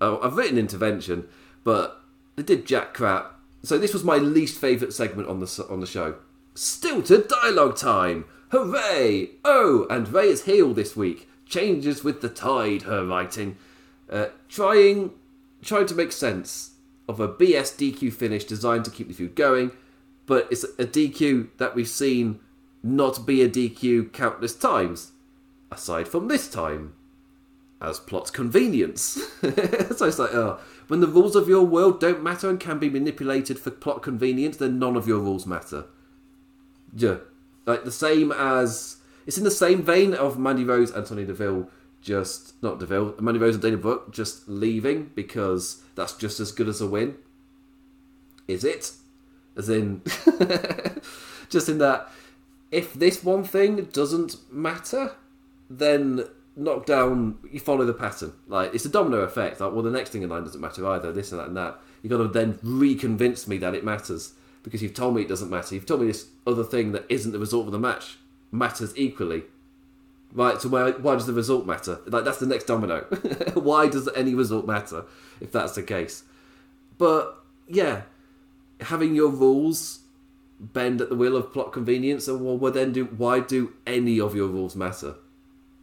Oh, 0.00 0.18
I've 0.20 0.36
written 0.36 0.58
intervention, 0.58 1.28
but 1.62 2.00
they 2.34 2.42
did 2.42 2.66
jack 2.66 2.94
crap. 2.94 3.32
So 3.62 3.78
this 3.78 3.92
was 3.92 4.02
my 4.02 4.16
least 4.16 4.60
favourite 4.60 4.92
segment 4.92 5.28
on 5.28 5.38
the 5.38 5.66
on 5.70 5.78
the 5.78 5.86
show. 5.86 6.16
Stilted 6.56 7.28
dialogue 7.28 7.76
time! 7.76 8.24
Hooray! 8.50 9.30
Oh, 9.44 9.86
and 9.88 10.12
Rhea 10.12 10.30
is 10.30 10.44
healed 10.46 10.74
this 10.74 10.96
week. 10.96 11.28
Changes 11.46 12.02
with 12.02 12.20
the 12.20 12.28
tide. 12.28 12.82
Her 12.82 13.06
writing, 13.06 13.56
uh, 14.10 14.26
trying, 14.48 15.12
trying 15.62 15.86
to 15.86 15.94
make 15.94 16.10
sense 16.10 16.71
of 17.12 17.20
a 17.20 17.28
BS 17.28 17.76
DQ 17.76 18.12
finish 18.12 18.44
designed 18.44 18.84
to 18.86 18.90
keep 18.90 19.08
the 19.08 19.14
feud 19.14 19.34
going, 19.34 19.72
but 20.26 20.48
it's 20.50 20.64
a 20.64 20.86
DQ 20.86 21.48
that 21.58 21.74
we've 21.74 21.88
seen 21.88 22.40
not 22.82 23.26
be 23.26 23.42
a 23.42 23.48
DQ 23.48 24.12
countless 24.12 24.54
times, 24.54 25.12
aside 25.70 26.08
from 26.08 26.28
this 26.28 26.48
time. 26.48 26.94
as 27.80 27.98
plot 27.98 28.32
convenience. 28.32 29.20
so 29.40 30.06
it's 30.06 30.18
like, 30.18 30.32
oh, 30.32 30.60
when 30.86 31.00
the 31.00 31.06
rules 31.06 31.34
of 31.34 31.48
your 31.48 31.64
world 31.64 32.00
don't 32.00 32.22
matter 32.22 32.48
and 32.48 32.60
can 32.60 32.78
be 32.78 32.88
manipulated 32.88 33.58
for 33.58 33.70
plot 33.70 34.02
convenience, 34.02 34.56
then 34.56 34.78
none 34.78 34.96
of 34.96 35.08
your 35.08 35.18
rules 35.18 35.46
matter. 35.46 35.86
Yeah. 36.94 37.16
Like 37.66 37.84
the 37.84 37.92
same 37.92 38.32
as. 38.32 38.98
It's 39.26 39.38
in 39.38 39.44
the 39.44 39.50
same 39.50 39.82
vein 39.82 40.14
of 40.14 40.38
Mandy 40.38 40.64
Rose 40.64 40.90
and 40.90 41.06
Deville 41.06 41.68
just. 42.02 42.62
Not 42.62 42.78
Deville, 42.78 43.14
Mandy 43.20 43.40
Rose 43.40 43.54
and 43.54 43.62
Dana 43.62 43.76
Brooke 43.76 44.12
just 44.12 44.48
leaving 44.48 45.10
because 45.14 45.82
that's 45.94 46.14
just 46.14 46.40
as 46.40 46.52
good 46.52 46.68
as 46.68 46.80
a 46.80 46.86
win. 46.86 47.16
Is 48.46 48.64
it? 48.64 48.92
As 49.56 49.68
in. 49.68 50.02
just 51.48 51.68
in 51.68 51.78
that. 51.78 52.10
If 52.70 52.94
this 52.94 53.22
one 53.22 53.44
thing 53.44 53.84
doesn't 53.92 54.36
matter, 54.52 55.12
then 55.70 56.24
knock 56.56 56.86
down. 56.86 57.38
you 57.50 57.60
follow 57.60 57.84
the 57.84 57.94
pattern. 57.94 58.32
Like 58.46 58.74
it's 58.74 58.84
a 58.84 58.88
domino 58.88 59.18
effect. 59.20 59.60
Like, 59.60 59.72
well, 59.72 59.82
the 59.82 59.90
next 59.90 60.10
thing 60.10 60.22
in 60.22 60.30
line 60.30 60.44
doesn't 60.44 60.60
matter 60.60 60.86
either. 60.88 61.12
This 61.12 61.32
and 61.32 61.40
that 61.40 61.48
and 61.48 61.56
that. 61.56 61.78
You've 62.02 62.10
got 62.10 62.18
to 62.18 62.28
then 62.28 62.54
reconvince 62.64 63.46
me 63.46 63.58
that 63.58 63.74
it 63.74 63.84
matters 63.84 64.34
because 64.62 64.82
you've 64.82 64.94
told 64.94 65.14
me 65.14 65.22
it 65.22 65.28
doesn't 65.28 65.50
matter. 65.50 65.74
You've 65.74 65.86
told 65.86 66.00
me 66.00 66.06
this 66.06 66.28
other 66.46 66.64
thing 66.64 66.92
that 66.92 67.04
isn't 67.08 67.32
the 67.32 67.38
result 67.38 67.66
of 67.66 67.72
the 67.72 67.78
match 67.78 68.18
matters 68.50 68.92
equally. 68.96 69.44
Right, 70.34 70.60
so 70.60 70.70
why, 70.70 70.92
why 70.92 71.14
does 71.14 71.26
the 71.26 71.32
result 71.32 71.66
matter? 71.66 71.98
Like 72.06 72.24
that's 72.24 72.38
the 72.38 72.46
next 72.46 72.64
domino. 72.64 73.00
why 73.54 73.88
does 73.88 74.08
any 74.16 74.34
result 74.34 74.66
matter 74.66 75.04
if 75.40 75.52
that's 75.52 75.74
the 75.74 75.82
case? 75.82 76.24
But 76.96 77.36
yeah, 77.68 78.02
having 78.80 79.14
your 79.14 79.28
rules 79.28 80.00
bend 80.58 81.00
at 81.00 81.08
the 81.08 81.16
will 81.16 81.36
of 81.36 81.52
plot 81.52 81.72
convenience, 81.72 82.28
and 82.28 82.40
well, 82.60 82.72
then 82.72 82.92
do 82.92 83.04
why 83.04 83.40
do 83.40 83.74
any 83.86 84.20
of 84.20 84.34
your 84.34 84.48
rules 84.48 84.76
matter? 84.76 85.16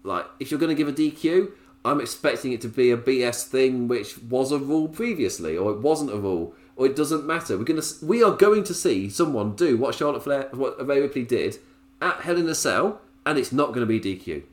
Like, 0.03 0.25
if 0.39 0.49
you're 0.49 0.59
going 0.59 0.75
to 0.75 0.83
give 0.83 0.87
a 0.87 0.93
DQ, 0.93 1.51
I'm 1.83 1.99
expecting 1.99 2.53
it 2.53 2.61
to 2.61 2.69
be 2.69 2.91
a 2.91 2.97
BS 2.97 3.45
thing 3.45 3.87
which 3.87 4.17
was 4.17 4.51
a 4.51 4.57
rule 4.57 4.87
previously, 4.87 5.57
or 5.57 5.71
it 5.71 5.79
wasn't 5.79 6.11
a 6.11 6.17
rule, 6.17 6.55
or 6.75 6.85
it 6.85 6.95
doesn't 6.95 7.25
matter. 7.25 7.57
We're 7.57 7.65
gonna, 7.65 7.81
we 8.01 8.23
are 8.23 8.31
going 8.31 8.63
to 8.63 8.73
see 8.73 9.09
someone 9.09 9.55
do 9.55 9.77
what 9.77 9.95
Charlotte 9.95 10.23
Flair, 10.23 10.49
what 10.53 10.85
Rhea 10.85 11.01
Ripley 11.01 11.23
did 11.23 11.59
at 12.01 12.21
Hell 12.21 12.37
in 12.37 12.47
a 12.47 12.55
Cell, 12.55 13.01
and 13.25 13.37
it's 13.37 13.51
not 13.51 13.73
going 13.73 13.87
to 13.87 13.99
be 13.99 13.99
DQ. 13.99 14.43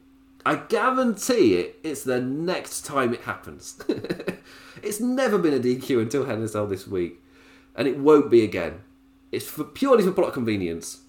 I 0.45 0.57
guarantee 0.57 1.55
it. 1.55 1.81
It's 1.83 2.05
the 2.05 2.21
next 2.21 2.83
time 2.83 3.13
it 3.13 3.23
happens. 3.23 3.83
it's 4.83 5.01
never 5.01 5.39
been 5.39 5.55
a 5.55 5.59
DQ 5.59 6.03
until 6.03 6.25
Hell 6.25 6.41
in 6.41 6.49
Cell 6.49 6.67
this 6.67 6.87
week, 6.87 7.21
and 7.75 7.89
it 7.89 7.99
won't 7.99 8.31
be 8.31 8.45
again. 8.45 8.81
It's 9.33 9.47
for, 9.47 9.65
purely 9.65 10.05
for 10.05 10.13
plot 10.13 10.33
convenience. 10.33 11.01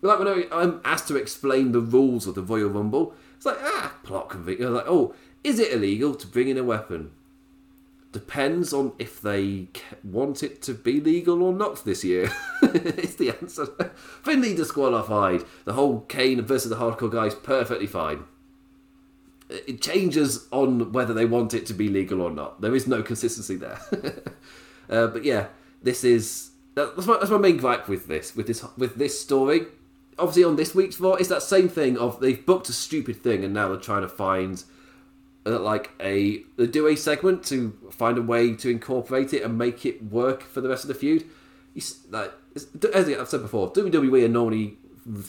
Like 0.00 0.18
when 0.18 0.46
I'm 0.52 0.80
asked 0.84 1.08
to 1.08 1.16
explain 1.16 1.72
the 1.72 1.80
rules 1.80 2.26
of 2.26 2.34
the 2.34 2.42
Royal 2.42 2.70
Rumble, 2.70 3.14
it's 3.36 3.44
like, 3.46 3.58
ah, 3.60 3.94
plot 4.02 4.30
conviction. 4.30 4.72
Like, 4.72 4.86
oh, 4.86 5.14
is 5.44 5.58
it 5.58 5.72
illegal 5.72 6.14
to 6.14 6.26
bring 6.26 6.48
in 6.48 6.58
a 6.58 6.64
weapon? 6.64 7.10
Depends 8.16 8.72
on 8.72 8.94
if 8.98 9.20
they 9.20 9.68
want 10.02 10.42
it 10.42 10.62
to 10.62 10.72
be 10.72 11.02
legal 11.02 11.42
or 11.42 11.52
not 11.52 11.84
this 11.84 12.02
year. 12.02 12.32
it's 12.62 13.16
the 13.16 13.28
answer. 13.28 13.66
Finlay 14.22 14.54
disqualified. 14.54 15.44
The 15.66 15.74
whole 15.74 16.00
Kane 16.00 16.40
versus 16.40 16.70
the 16.70 16.76
hardcore 16.76 17.12
guy 17.12 17.26
is 17.26 17.34
perfectly 17.34 17.86
fine. 17.86 18.24
It 19.50 19.82
changes 19.82 20.48
on 20.50 20.92
whether 20.92 21.12
they 21.12 21.26
want 21.26 21.52
it 21.52 21.66
to 21.66 21.74
be 21.74 21.90
legal 21.90 22.22
or 22.22 22.30
not. 22.30 22.62
There 22.62 22.74
is 22.74 22.86
no 22.86 23.02
consistency 23.02 23.56
there. 23.56 23.80
uh, 24.88 25.08
but 25.08 25.22
yeah, 25.22 25.48
this 25.82 26.02
is 26.02 26.52
that's 26.74 27.06
my, 27.06 27.18
that's 27.18 27.30
my 27.30 27.36
main 27.36 27.58
gripe 27.58 27.86
with 27.86 28.06
this 28.06 28.34
with 28.34 28.46
this 28.46 28.64
with 28.78 28.94
this 28.94 29.20
story 29.20 29.66
obviously 30.18 30.44
on 30.44 30.56
this 30.56 30.74
week's 30.74 30.98
Raw, 30.98 31.12
it's 31.12 31.28
that 31.28 31.42
same 31.42 31.68
thing 31.68 31.98
of 31.98 32.18
they've 32.20 32.46
booked 32.46 32.70
a 32.70 32.72
stupid 32.72 33.22
thing 33.22 33.44
and 33.44 33.52
now 33.52 33.68
they're 33.68 33.76
trying 33.76 34.00
to 34.00 34.08
find 34.08 34.64
like 35.50 35.90
a 36.00 36.42
do 36.56 36.86
a 36.86 36.96
segment 36.96 37.44
to 37.46 37.76
find 37.90 38.18
a 38.18 38.22
way 38.22 38.54
to 38.54 38.68
incorporate 38.68 39.32
it 39.32 39.42
and 39.42 39.56
make 39.56 39.86
it 39.86 40.02
work 40.02 40.42
for 40.42 40.60
the 40.60 40.68
rest 40.68 40.84
of 40.84 40.88
the 40.88 40.94
feud. 40.94 41.24
like 42.10 42.32
as 42.54 43.08
I've 43.08 43.28
said 43.28 43.42
before, 43.42 43.72
WWE 43.72 44.24
are 44.24 44.28
normally 44.28 44.78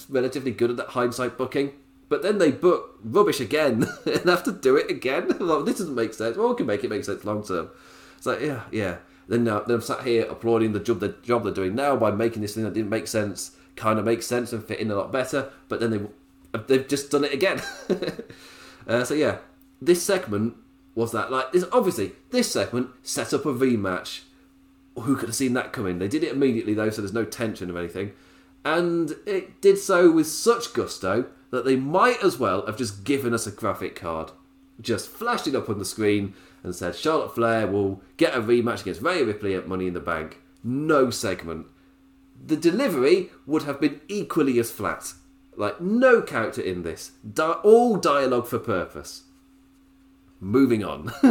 relatively 0.10 0.52
good 0.52 0.72
at 0.72 0.78
that 0.78 0.90
hindsight 0.90 1.38
booking. 1.38 1.72
But 2.10 2.22
then 2.22 2.38
they 2.38 2.52
book 2.52 3.00
rubbish 3.04 3.42
again 3.42 3.86
and 4.06 4.26
have 4.26 4.44
to 4.44 4.52
do 4.52 4.78
it 4.78 4.90
again. 4.90 5.28
like, 5.40 5.66
this 5.66 5.80
doesn't 5.80 5.94
make 5.94 6.14
sense. 6.14 6.38
Well, 6.38 6.50
we 6.50 6.56
can 6.56 6.66
make 6.66 6.84
it 6.84 6.90
make 6.90 7.04
sense 7.04 7.26
long 7.26 7.44
term. 7.44 7.70
It's 8.16 8.26
like, 8.26 8.40
yeah, 8.40 8.64
yeah. 8.72 8.98
Then, 9.28 9.46
uh, 9.46 9.60
then 9.68 9.76
I'm 9.76 9.82
sat 9.82 10.04
here 10.04 10.24
applauding 10.24 10.72
the 10.72 10.80
job, 10.80 11.02
the 11.02 11.10
job 11.22 11.44
they're 11.44 11.54
doing 11.54 11.76
now 11.76 11.98
by 11.98 12.12
making 12.12 12.42
this 12.42 12.56
thing 12.56 12.64
that 12.64 12.74
didn't 12.74 12.90
make 12.90 13.08
sense 13.08 13.58
kind 13.78 14.00
of 14.00 14.06
make 14.06 14.24
sense 14.24 14.52
and 14.52 14.66
fit 14.66 14.80
in 14.80 14.92
a 14.92 14.96
lot 14.96 15.12
better. 15.12 15.50
But 15.70 15.80
then 15.80 15.92
they 15.92 16.60
they've 16.68 16.88
just 16.88 17.10
done 17.12 17.24
it 17.24 17.34
again. 17.34 17.62
uh, 18.88 19.06
so 19.06 19.14
yeah, 19.14 19.38
this 19.82 20.04
segment 20.04 20.56
was 20.96 21.12
that 21.12 21.32
like 21.32 21.52
this. 21.52 21.66
Obviously, 21.72 22.14
this 22.32 22.52
segment 22.52 22.90
set 23.04 23.34
up 23.34 23.46
a 23.46 23.54
rematch. 23.54 24.22
Who 24.96 25.16
could 25.16 25.30
have 25.30 25.36
seen 25.36 25.54
that 25.54 25.74
coming? 25.74 26.00
They 26.00 26.08
did 26.08 26.24
it 26.24 26.34
immediately 26.34 26.74
though, 26.74 26.90
so 26.90 27.02
there's 27.02 27.14
no 27.14 27.26
tension 27.26 27.70
of 27.70 27.78
anything, 27.78 28.14
and 28.66 29.16
it 29.26 29.62
did 29.62 29.78
so 29.78 30.12
with 30.12 30.28
such 30.28 30.74
gusto 30.74 31.26
that 31.52 31.66
they 31.66 31.76
might 31.76 32.24
as 32.24 32.38
well 32.38 32.66
have 32.66 32.78
just 32.78 33.04
given 33.04 33.34
us 33.34 33.48
a 33.48 33.52
graphic 33.52 33.96
card, 33.96 34.32
just 34.82 35.08
flashed 35.08 35.48
it 35.48 35.56
up 35.56 35.70
on 35.70 35.80
the 35.80 35.86
screen 35.86 36.34
and 36.64 36.76
said 36.76 36.96
Charlotte 36.96 37.34
Flair 37.36 37.68
will 37.68 38.02
get 38.18 38.36
a 38.36 38.42
rematch 38.42 38.82
against 38.82 39.02
Rhea 39.02 39.24
Ripley 39.24 39.54
at 39.54 39.68
Money 39.68 39.88
in 39.88 39.94
the 39.94 40.00
Bank. 40.00 40.42
No 40.64 41.10
segment 41.10 41.68
the 42.46 42.58
delivery 42.58 43.30
would 43.46 43.64
have 43.64 43.82
been 43.82 44.02
equally 44.08 44.60
as 44.60 44.72
flat. 44.72 45.14
Like, 45.56 45.82
no 45.82 46.22
character 46.22 46.62
in 46.62 46.84
this. 46.84 47.12
Di- 47.34 47.60
all 47.64 47.98
dialogue 47.98 48.48
for 48.48 48.60
purpose. 48.60 49.24
Moving 50.40 50.84
on. 50.84 51.10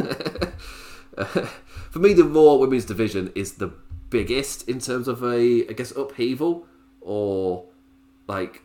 for 1.91 1.99
me, 1.99 2.13
the 2.13 2.25
Raw 2.25 2.55
Women's 2.55 2.85
Division 2.85 3.33
is 3.35 3.55
the 3.55 3.73
biggest 4.11 4.69
in 4.69 4.79
terms 4.79 5.09
of 5.09 5.23
a, 5.23 5.67
I 5.69 5.73
guess, 5.73 5.91
upheaval 5.93 6.67
or 7.01 7.67
like 8.27 8.63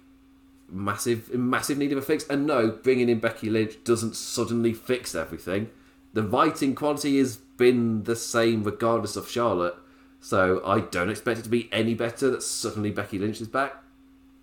massive, 0.70 1.34
massive 1.34 1.78
need 1.78 1.92
of 1.92 1.98
a 1.98 2.02
fix. 2.02 2.28
And 2.28 2.46
no, 2.46 2.70
bringing 2.70 3.10
in 3.10 3.20
Becky 3.20 3.50
Lynch 3.50 3.84
doesn't 3.84 4.16
suddenly 4.16 4.74
fix 4.74 5.14
everything. 5.16 5.70
The 6.14 6.24
writing 6.24 6.76
quality 6.76 7.18
has 7.20 7.38
been 7.38 8.04
the 8.04 8.16
same 8.16 8.64
regardless 8.64 9.16
of 9.16 9.30
Charlotte. 9.30 9.76
So 10.20 10.62
I 10.66 10.82
don't 10.82 11.10
expect 11.10 11.40
it 11.40 11.44
to 11.44 11.50
be 11.50 11.70
any 11.72 11.94
better 11.94 12.30
that 12.32 12.44
suddenly 12.44 12.92
Becky 12.92 13.18
Lynch 13.18 13.42
is 13.42 13.48
back. 13.48 13.76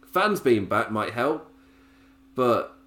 Fans 0.07 0.41
being 0.41 0.67
back 0.67 0.91
might 0.91 1.13
help, 1.13 1.53
but 2.35 2.78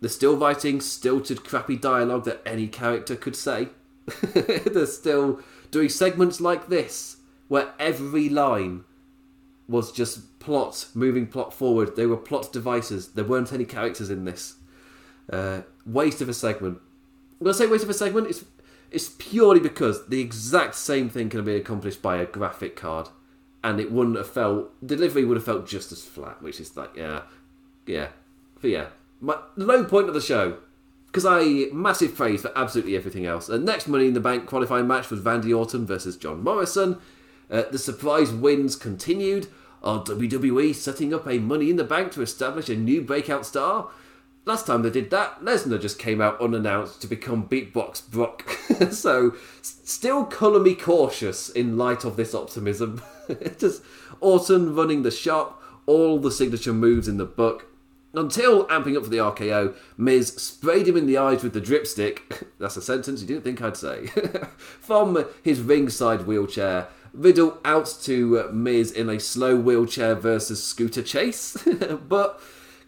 they're 0.00 0.10
still 0.10 0.36
writing 0.36 0.80
stilted, 0.80 1.44
crappy 1.44 1.76
dialogue 1.76 2.24
that 2.24 2.42
any 2.46 2.68
character 2.68 3.16
could 3.16 3.36
say. 3.36 3.68
they're 4.34 4.86
still 4.86 5.40
doing 5.70 5.88
segments 5.88 6.40
like 6.40 6.68
this, 6.68 7.18
where 7.48 7.72
every 7.78 8.28
line 8.28 8.84
was 9.68 9.92
just 9.92 10.38
plot, 10.40 10.86
moving 10.94 11.26
plot 11.26 11.52
forward. 11.52 11.96
They 11.96 12.06
were 12.06 12.16
plot 12.16 12.52
devices. 12.52 13.08
There 13.08 13.24
weren't 13.24 13.52
any 13.52 13.64
characters 13.64 14.10
in 14.10 14.24
this. 14.24 14.56
Uh, 15.30 15.62
waste 15.86 16.20
of 16.20 16.28
a 16.28 16.34
segment. 16.34 16.78
When 17.38 17.54
I 17.54 17.56
say 17.56 17.66
waste 17.66 17.84
of 17.84 17.90
a 17.90 17.94
segment, 17.94 18.26
it's 18.28 18.44
it's 18.90 19.10
purely 19.18 19.60
because 19.60 20.08
the 20.08 20.20
exact 20.20 20.74
same 20.74 21.08
thing 21.08 21.28
can 21.28 21.44
be 21.44 21.54
accomplished 21.54 22.02
by 22.02 22.16
a 22.16 22.26
graphic 22.26 22.74
card, 22.74 23.08
and 23.62 23.78
it 23.78 23.92
wouldn't 23.92 24.16
have 24.16 24.28
felt 24.28 24.70
delivery 24.84 25.24
would 25.24 25.36
have 25.36 25.44
felt 25.44 25.68
just 25.68 25.92
as 25.92 26.04
flat. 26.04 26.42
Which 26.42 26.58
is 26.58 26.76
like, 26.76 26.96
yeah, 26.96 27.22
yeah, 27.86 28.08
but 28.60 28.70
yeah, 28.70 28.86
my 29.20 29.36
low 29.56 29.84
point 29.84 30.08
of 30.08 30.14
the 30.14 30.20
show 30.20 30.58
because 31.06 31.26
I 31.26 31.72
massive 31.72 32.14
praise 32.14 32.42
for 32.42 32.52
absolutely 32.56 32.96
everything 32.96 33.26
else. 33.26 33.46
The 33.46 33.58
next 33.58 33.88
Money 33.88 34.06
in 34.06 34.14
the 34.14 34.20
Bank 34.20 34.46
qualifying 34.46 34.86
match 34.86 35.10
was 35.10 35.20
Randy 35.20 35.52
Orton 35.52 35.86
versus 35.86 36.16
John 36.16 36.42
Morrison. 36.42 36.98
Uh, 37.50 37.62
the 37.70 37.78
surprise 37.78 38.32
wins 38.32 38.76
continued. 38.76 39.48
Are 39.82 40.04
WWE 40.04 40.74
setting 40.74 41.12
up 41.12 41.26
a 41.26 41.38
Money 41.38 41.70
in 41.70 41.76
the 41.76 41.84
Bank 41.84 42.12
to 42.12 42.22
establish 42.22 42.68
a 42.68 42.76
new 42.76 43.02
breakout 43.02 43.44
star? 43.44 43.90
last 44.50 44.66
time 44.66 44.82
they 44.82 44.90
did 44.90 45.10
that, 45.10 45.40
Lesnar 45.42 45.80
just 45.80 45.98
came 45.98 46.20
out 46.20 46.40
unannounced 46.40 47.00
to 47.00 47.06
become 47.06 47.48
Beatbox 47.48 48.08
Brock. 48.10 48.48
so, 48.90 49.34
still 49.62 50.24
colour 50.24 50.60
me 50.60 50.74
cautious 50.74 51.48
in 51.48 51.78
light 51.78 52.04
of 52.04 52.16
this 52.16 52.34
optimism. 52.34 53.02
just 53.58 53.82
Orton 54.20 54.74
running 54.74 55.02
the 55.02 55.10
shop, 55.10 55.62
all 55.86 56.18
the 56.18 56.30
signature 56.32 56.72
moves 56.72 57.08
in 57.08 57.16
the 57.16 57.24
book. 57.24 57.66
Until 58.12 58.66
amping 58.66 58.96
up 58.96 59.04
for 59.04 59.10
the 59.10 59.18
RKO, 59.18 59.74
Miz 59.96 60.28
sprayed 60.34 60.88
him 60.88 60.96
in 60.96 61.06
the 61.06 61.16
eyes 61.16 61.42
with 61.44 61.52
the 61.52 61.60
dripstick. 61.60 62.48
That's 62.58 62.76
a 62.76 62.82
sentence 62.82 63.20
you 63.20 63.26
didn't 63.26 63.44
think 63.44 63.62
I'd 63.62 63.76
say. 63.76 64.06
From 64.56 65.24
his 65.42 65.60
ringside 65.60 66.26
wheelchair, 66.26 66.88
Riddle 67.12 67.58
out 67.64 67.98
to 68.02 68.48
Miz 68.52 68.92
in 68.92 69.08
a 69.08 69.18
slow 69.18 69.56
wheelchair 69.56 70.14
versus 70.14 70.62
scooter 70.62 71.02
chase. 71.02 71.56
but 72.08 72.40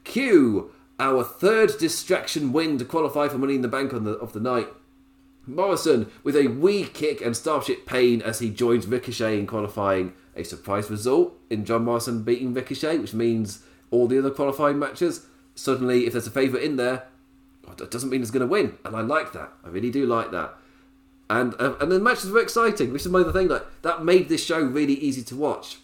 Q 0.05 0.73
our 0.99 1.25
third 1.25 1.79
distraction 1.79 2.53
win 2.53 2.79
to 2.79 2.85
qualify 2.85 3.27
for 3.27 3.39
Money 3.39 3.57
in 3.57 3.63
the 3.63 3.69
Bank 3.69 3.93
on 3.93 4.05
the, 4.05 4.13
of 4.13 4.33
the 4.33 4.41
night. 4.41 4.69
Morrison 5.47 6.09
with 6.23 6.37
a 6.37 6.47
wee 6.47 6.85
kick 6.85 7.21
and 7.21 7.37
Starship 7.37 7.87
Pain 7.87 8.23
as 8.23 8.39
he 8.39 8.51
joins 8.51 8.87
Ricochet 8.87 9.37
in 9.37 9.49
qualifying. 9.49 10.13
A 10.37 10.45
surprise 10.45 10.89
result 10.89 11.37
in 11.51 11.65
John 11.65 11.85
Morrison 11.85 12.23
beating 12.23 12.55
Ricochet, 12.55 12.99
which 12.99 13.15
means 13.15 13.65
all 13.93 14.09
the 14.09 14.19
other 14.19 14.31
qualifying 14.31 14.81
matches, 14.81 15.27
suddenly, 15.55 16.07
if 16.07 16.13
there's 16.13 16.27
a 16.27 16.31
favourite 16.33 16.65
in 16.65 16.77
there, 16.77 17.05
it 17.79 17.91
doesn't 17.91 18.11
mean 18.11 18.23
it's 18.23 18.33
going 18.33 18.41
to 18.41 18.47
win, 18.47 18.77
and 18.85 18.97
I 18.97 19.03
like 19.03 19.33
that. 19.35 19.53
I 19.65 19.69
really 19.69 19.91
do 19.91 20.05
like 20.07 20.33
that. 20.33 20.55
And 21.31 21.55
uh, 21.61 21.77
and 21.81 21.91
the 21.91 22.01
matches 22.01 22.31
were 22.31 22.43
exciting, 22.43 22.93
which 22.93 23.03
is 23.03 23.07
another 23.07 23.33
thing 23.33 23.49
like 23.49 23.65
that 23.83 24.05
made 24.05 24.29
this 24.29 24.45
show 24.45 24.61
really 24.61 24.95
easy 24.95 25.23
to 25.23 25.37
watch. 25.37 25.79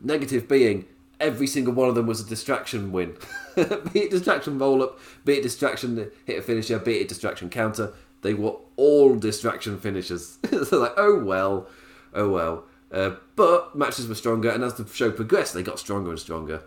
Negative 0.00 0.46
being 0.46 0.84
every 1.18 1.46
single 1.46 1.72
one 1.72 1.88
of 1.88 1.94
them 1.94 2.06
was 2.06 2.20
a 2.20 2.28
distraction 2.28 2.92
win. 2.92 3.16
be 3.56 4.00
it 4.00 4.10
distraction 4.10 4.58
roll 4.58 4.82
up, 4.82 4.98
be 5.24 5.34
it 5.34 5.42
distraction 5.42 6.10
hit 6.26 6.38
a 6.38 6.42
finisher, 6.42 6.78
be 6.78 6.98
it 6.98 7.08
distraction 7.08 7.48
counter. 7.48 7.92
They 8.20 8.34
were 8.34 8.56
all 8.76 9.16
distraction 9.16 9.78
finishers. 9.78 10.38
so 10.68 10.78
like, 10.78 10.94
oh 10.96 11.22
well, 11.22 11.68
oh 12.14 12.28
well. 12.28 12.64
Uh, 12.92 13.16
but 13.36 13.74
matches 13.74 14.06
were 14.06 14.14
stronger, 14.14 14.50
and 14.50 14.62
as 14.62 14.74
the 14.74 14.86
show 14.86 15.10
progressed, 15.10 15.54
they 15.54 15.62
got 15.62 15.78
stronger 15.78 16.10
and 16.10 16.20
stronger. 16.20 16.62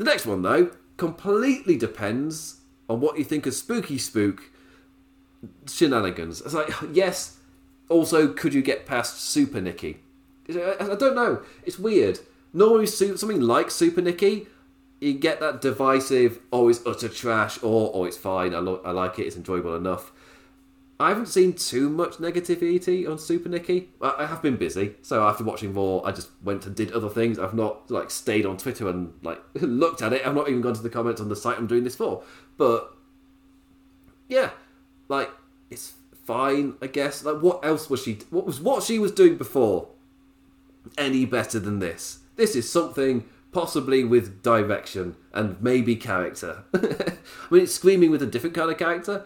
The 0.00 0.06
next 0.06 0.24
one, 0.24 0.40
though, 0.40 0.70
completely 0.96 1.76
depends 1.76 2.62
on 2.88 3.02
what 3.02 3.18
you 3.18 3.24
think 3.24 3.44
of 3.44 3.52
Spooky 3.52 3.98
Spook 3.98 4.44
shenanigans. 5.68 6.40
It's 6.40 6.54
like, 6.54 6.70
yes, 6.90 7.36
also, 7.90 8.28
could 8.32 8.54
you 8.54 8.62
get 8.62 8.86
past 8.86 9.20
Super 9.20 9.60
Nikki? 9.60 9.98
I 10.48 10.96
don't 10.98 11.14
know. 11.14 11.42
It's 11.66 11.78
weird. 11.78 12.20
Normally, 12.54 12.86
something 12.86 13.42
like 13.42 13.70
Super 13.70 14.00
Nikki, 14.00 14.46
you 15.02 15.12
get 15.12 15.38
that 15.40 15.60
divisive, 15.60 16.38
oh, 16.50 16.70
it's 16.70 16.80
utter 16.86 17.10
trash, 17.10 17.62
or 17.62 17.90
oh, 17.92 18.04
it's 18.04 18.16
fine, 18.16 18.54
I, 18.54 18.60
lo- 18.60 18.80
I 18.82 18.92
like 18.92 19.18
it, 19.18 19.26
it's 19.26 19.36
enjoyable 19.36 19.76
enough. 19.76 20.12
I 21.00 21.08
haven't 21.08 21.28
seen 21.28 21.54
too 21.54 21.88
much 21.88 22.18
negativity 22.18 23.08
on 23.08 23.18
Super 23.18 23.48
Nikki. 23.48 23.88
I 24.02 24.26
have 24.26 24.42
been 24.42 24.56
busy, 24.56 24.96
so 25.00 25.26
after 25.26 25.42
watching 25.42 25.72
more, 25.72 26.06
I 26.06 26.12
just 26.12 26.28
went 26.44 26.66
and 26.66 26.76
did 26.76 26.92
other 26.92 27.08
things. 27.08 27.38
I've 27.38 27.54
not 27.54 27.90
like 27.90 28.10
stayed 28.10 28.44
on 28.44 28.58
Twitter 28.58 28.86
and 28.86 29.14
like 29.22 29.40
looked 29.54 30.02
at 30.02 30.12
it. 30.12 30.26
I've 30.26 30.34
not 30.34 30.50
even 30.50 30.60
gone 30.60 30.74
to 30.74 30.82
the 30.82 30.90
comments 30.90 31.18
on 31.18 31.30
the 31.30 31.36
site 31.36 31.56
I'm 31.56 31.66
doing 31.66 31.84
this 31.84 31.96
for. 31.96 32.22
But 32.58 32.94
yeah, 34.28 34.50
like 35.08 35.30
it's 35.70 35.94
fine, 36.26 36.74
I 36.82 36.86
guess. 36.86 37.24
Like 37.24 37.40
what 37.40 37.64
else 37.64 37.88
was 37.88 38.02
she? 38.02 38.18
What 38.28 38.44
was 38.44 38.60
what 38.60 38.82
she 38.82 38.98
was 38.98 39.10
doing 39.10 39.38
before? 39.38 39.88
Any 40.98 41.24
better 41.24 41.58
than 41.58 41.78
this? 41.78 42.18
This 42.36 42.54
is 42.54 42.70
something 42.70 43.24
possibly 43.52 44.04
with 44.04 44.42
direction 44.42 45.16
and 45.32 45.60
maybe 45.62 45.96
character. 45.96 46.64
I 46.74 47.16
mean, 47.50 47.62
it's 47.62 47.74
screaming 47.74 48.10
with 48.10 48.22
a 48.22 48.26
different 48.26 48.54
kind 48.54 48.70
of 48.70 48.76
character. 48.76 49.24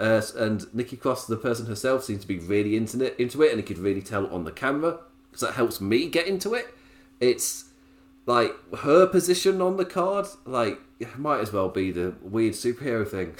Uh, 0.00 0.22
and 0.36 0.72
Nikki 0.74 0.96
Cross, 0.96 1.26
the 1.26 1.36
person 1.36 1.66
herself, 1.66 2.04
seems 2.04 2.22
to 2.22 2.26
be 2.26 2.38
really 2.38 2.74
into 2.74 3.04
it, 3.04 3.14
into 3.18 3.42
it, 3.42 3.50
and 3.50 3.58
you 3.58 3.64
could 3.64 3.78
really 3.78 4.00
tell 4.00 4.26
on 4.28 4.44
the 4.44 4.50
camera 4.50 4.98
because 5.30 5.46
that 5.46 5.54
helps 5.54 5.78
me 5.80 6.08
get 6.08 6.26
into 6.26 6.54
it. 6.54 6.74
It's 7.20 7.66
like 8.24 8.52
her 8.78 9.06
position 9.06 9.60
on 9.60 9.76
the 9.76 9.84
card, 9.84 10.26
like 10.46 10.80
might 11.18 11.40
as 11.40 11.52
well 11.52 11.68
be 11.68 11.90
the 11.90 12.14
weird 12.22 12.54
superhero 12.54 13.06
thing. 13.06 13.34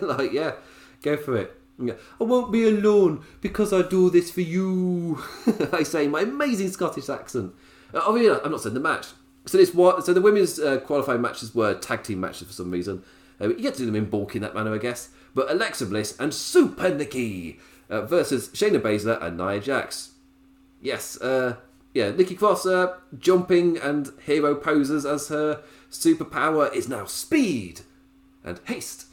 like, 0.06 0.32
yeah, 0.32 0.54
go 1.02 1.16
for 1.16 1.36
it. 1.36 1.56
I 1.80 2.24
won't 2.24 2.52
be 2.52 2.68
alone 2.68 3.24
because 3.40 3.72
I 3.72 3.82
do 3.82 4.10
this 4.10 4.30
for 4.30 4.40
you. 4.40 5.22
I 5.72 5.84
say 5.84 6.08
my 6.08 6.22
amazing 6.22 6.70
Scottish 6.70 7.08
accent. 7.08 7.54
Uh, 7.94 8.00
oh 8.04 8.16
yeah, 8.16 8.38
I'm 8.44 8.50
not 8.50 8.60
saying 8.60 8.74
the 8.74 8.80
match. 8.80 9.06
So 9.46 9.56
this? 9.56 9.72
So 9.72 10.12
the 10.12 10.20
women's 10.20 10.58
uh, 10.58 10.78
qualifying 10.80 11.20
matches 11.20 11.54
were 11.54 11.74
tag 11.74 12.02
team 12.02 12.20
matches 12.20 12.48
for 12.48 12.52
some 12.52 12.72
reason. 12.72 13.04
Uh, 13.40 13.48
you 13.48 13.62
get 13.62 13.74
to 13.74 13.80
do 13.80 13.86
them 13.86 13.96
in 13.96 14.06
bulk 14.06 14.36
in 14.36 14.42
that 14.42 14.54
manner, 14.54 14.74
I 14.74 14.78
guess. 14.78 15.10
But 15.34 15.50
Alexa 15.50 15.86
Bliss 15.86 16.18
and 16.18 16.34
Super 16.34 16.94
Nikki 16.94 17.58
uh, 17.88 18.02
versus 18.02 18.48
Shayna 18.50 18.80
Baszler 18.80 19.22
and 19.22 19.36
Nia 19.36 19.60
Jax. 19.60 20.12
Yes, 20.80 21.20
uh, 21.20 21.56
yeah, 21.94 22.10
Nikki 22.10 22.34
Cross 22.34 22.66
uh, 22.66 22.96
jumping 23.18 23.78
and 23.78 24.10
hero 24.24 24.54
poses 24.54 25.04
as 25.04 25.28
her 25.28 25.62
superpower 25.90 26.72
is 26.74 26.88
now 26.88 27.04
speed 27.04 27.82
and 28.44 28.60
haste. 28.64 29.06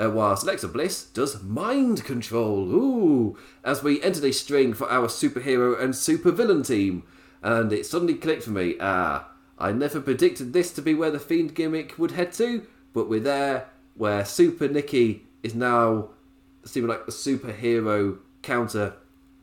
Uh, 0.00 0.08
whilst 0.08 0.44
Alexa 0.44 0.68
Bliss 0.68 1.04
does 1.04 1.42
mind 1.42 2.04
control. 2.04 2.72
Ooh, 2.72 3.36
as 3.64 3.82
we 3.82 4.02
entered 4.02 4.24
a 4.24 4.32
string 4.32 4.72
for 4.72 4.90
our 4.90 5.08
superhero 5.08 5.78
and 5.78 5.94
supervillain 5.94 6.66
team, 6.66 7.02
and 7.42 7.72
it 7.72 7.86
suddenly 7.86 8.14
clicked 8.14 8.44
for 8.44 8.50
me. 8.50 8.76
Ah, 8.80 9.30
I 9.58 9.72
never 9.72 10.00
predicted 10.00 10.52
this 10.52 10.72
to 10.72 10.82
be 10.82 10.94
where 10.94 11.10
the 11.10 11.18
Fiend 11.18 11.54
gimmick 11.54 11.98
would 11.98 12.12
head 12.12 12.32
to, 12.34 12.66
but 12.92 13.08
we're 13.08 13.20
there 13.20 13.66
where 13.94 14.24
Super 14.24 14.68
Nikki 14.68 15.26
is 15.42 15.54
now 15.54 16.10
seeming 16.64 16.88
like 16.88 17.02
a 17.06 17.10
superhero 17.10 18.18
counter 18.42 18.94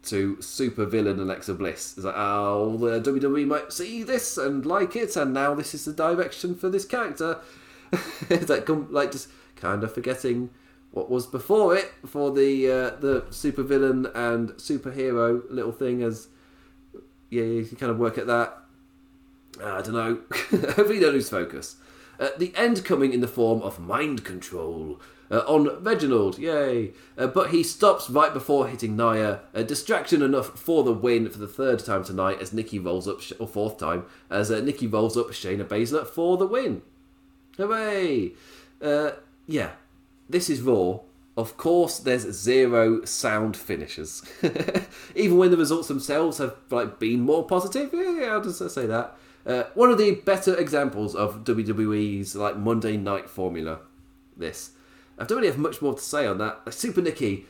to 0.04 0.42
super 0.42 0.86
villain 0.86 1.20
Alexa 1.20 1.54
Bliss. 1.54 1.96
It's 1.98 2.06
like, 2.06 2.16
oh, 2.18 2.78
the 2.78 3.02
WWE 3.02 3.46
might 3.46 3.74
see 3.74 4.04
this 4.04 4.38
and 4.38 4.66
like 4.66 4.96
it, 4.96 5.16
and 5.16 5.34
now 5.34 5.54
this 5.54 5.74
is 5.74 5.86
the 5.86 5.94
direction 5.94 6.56
for 6.56 6.70
this 6.70 6.86
character. 6.86 7.40
it's 8.30 8.50
like, 8.50 8.68
like 8.70 9.12
just 9.12 9.30
kind 9.56 9.84
of 9.84 9.94
forgetting 9.94 10.50
what 10.92 11.10
was 11.10 11.28
before 11.28 11.76
it 11.76 11.92
for 12.06 12.32
the 12.32 12.72
uh, 12.72 12.90
the 13.02 13.26
super 13.30 13.64
villain 13.64 14.08
and 14.16 14.52
superhero 14.54 15.44
little 15.50 15.72
thing 15.72 16.02
as 16.02 16.28
yeah, 17.30 17.44
you 17.44 17.66
can 17.66 17.78
kind 17.78 17.92
of 17.92 18.00
work 18.00 18.18
at 18.18 18.28
that. 18.28 18.58
I 19.62 19.82
don't 19.82 19.94
know. 19.94 20.20
Hopefully, 20.32 20.96
you 20.96 21.02
don't 21.02 21.14
lose 21.14 21.30
focus. 21.30 21.76
Uh, 22.20 22.30
the 22.38 22.54
end 22.56 22.86
coming 22.86 23.14
in 23.14 23.22
the 23.22 23.28
form 23.28 23.62
of 23.62 23.80
mind 23.80 24.24
control 24.24 25.00
uh, 25.30 25.40
on 25.48 25.84
Reginald, 25.84 26.40
yay! 26.40 26.92
Uh, 27.18 27.28
but 27.28 27.52
he 27.52 27.64
stops 27.64 28.10
right 28.10 28.34
before 28.34 28.68
hitting 28.68 28.96
Nia. 28.96 29.42
A 29.54 29.64
distraction 29.64 30.22
enough 30.22 30.58
for 30.58 30.84
the 30.84 30.94
win 30.94 31.30
for 31.30 31.38
the 31.38 31.48
third 31.48 31.80
time 31.80 32.04
tonight 32.04 32.42
as 32.42 32.54
Nikki 32.54 32.80
rolls 32.80 33.08
up, 33.08 33.22
or 33.40 33.48
fourth 33.48 33.78
time, 33.78 34.06
as 34.30 34.52
uh, 34.52 34.60
Nikki 34.60 34.88
rolls 34.88 35.18
up 35.18 35.28
Shayna 35.28 35.66
Baszler 35.66 36.06
for 36.06 36.38
the 36.38 36.48
win. 36.48 36.82
Hooray! 37.58 38.34
Uh, 38.82 39.12
yeah, 39.46 39.72
this 40.30 40.50
is 40.50 40.62
Raw. 40.62 41.00
Of 41.36 41.56
course, 41.56 42.00
there's 42.00 42.24
zero 42.32 43.06
sound 43.06 43.56
finishes. 43.56 44.24
Even 45.16 45.38
when 45.38 45.52
the 45.52 45.58
results 45.58 45.88
themselves 45.88 46.40
have 46.40 46.56
like 46.72 47.00
been 47.00 47.22
more 47.22 47.46
positive, 47.46 47.92
yeah, 47.94 48.20
yeah 48.20 48.28
I'll 48.32 48.42
just 48.42 48.58
say 48.74 48.88
that. 48.88 49.16
Uh, 49.46 49.64
one 49.76 49.90
of 49.92 49.98
the 49.98 50.16
better 50.16 50.56
examples 50.56 51.16
of 51.16 51.44
WWE's 51.44 52.36
like 52.36 52.58
Monday 52.58 52.98
night 52.98 53.30
formula. 53.30 53.80
This 54.36 54.72
I 55.18 55.26
don't 55.26 55.38
really 55.38 55.50
have 55.50 55.58
much 55.58 55.82
more 55.82 55.94
to 55.94 56.02
say 56.02 56.28
on 56.28 56.38
that. 56.38 56.62
Like, 56.66 56.74
Super 56.74 57.02
Nikki, 57.02 57.46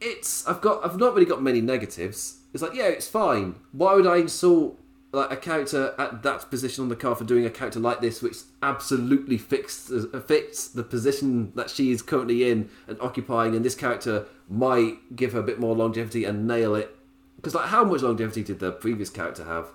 it's 0.00 0.46
I've 0.46 0.60
got 0.60 0.84
I've 0.84 0.98
not 0.98 1.14
really 1.14 1.26
got 1.26 1.42
many 1.42 1.60
negatives. 1.60 2.38
It's 2.52 2.62
like 2.62 2.74
yeah, 2.74 2.86
it's 2.86 3.08
fine. 3.08 3.56
Why 3.72 3.94
would 3.94 4.06
I 4.06 4.16
insult 4.16 4.78
like 5.12 5.30
a 5.30 5.36
character 5.36 5.94
at 5.98 6.22
that 6.22 6.50
position 6.50 6.82
on 6.82 6.88
the 6.88 6.96
card 6.96 7.18
for 7.18 7.24
doing 7.24 7.46
a 7.46 7.50
character 7.50 7.80
like 7.80 8.00
this, 8.00 8.22
which 8.22 8.36
absolutely 8.62 9.38
fits 9.38 9.90
uh, 9.90 10.20
fits 10.26 10.68
the 10.68 10.82
position 10.82 11.52
that 11.54 11.70
she 11.70 11.90
is 11.90 12.02
currently 12.02 12.48
in 12.48 12.68
and 12.86 13.00
occupying, 13.00 13.54
and 13.56 13.64
this 13.64 13.74
character 13.74 14.26
might 14.48 15.16
give 15.16 15.32
her 15.32 15.40
a 15.40 15.44
bit 15.44 15.58
more 15.58 15.74
longevity 15.74 16.24
and 16.24 16.46
nail 16.46 16.74
it. 16.74 16.96
Because 17.36 17.54
like, 17.54 17.68
how 17.68 17.84
much 17.84 18.02
longevity 18.02 18.42
did 18.42 18.58
the 18.58 18.72
previous 18.72 19.10
character 19.10 19.44
have? 19.44 19.66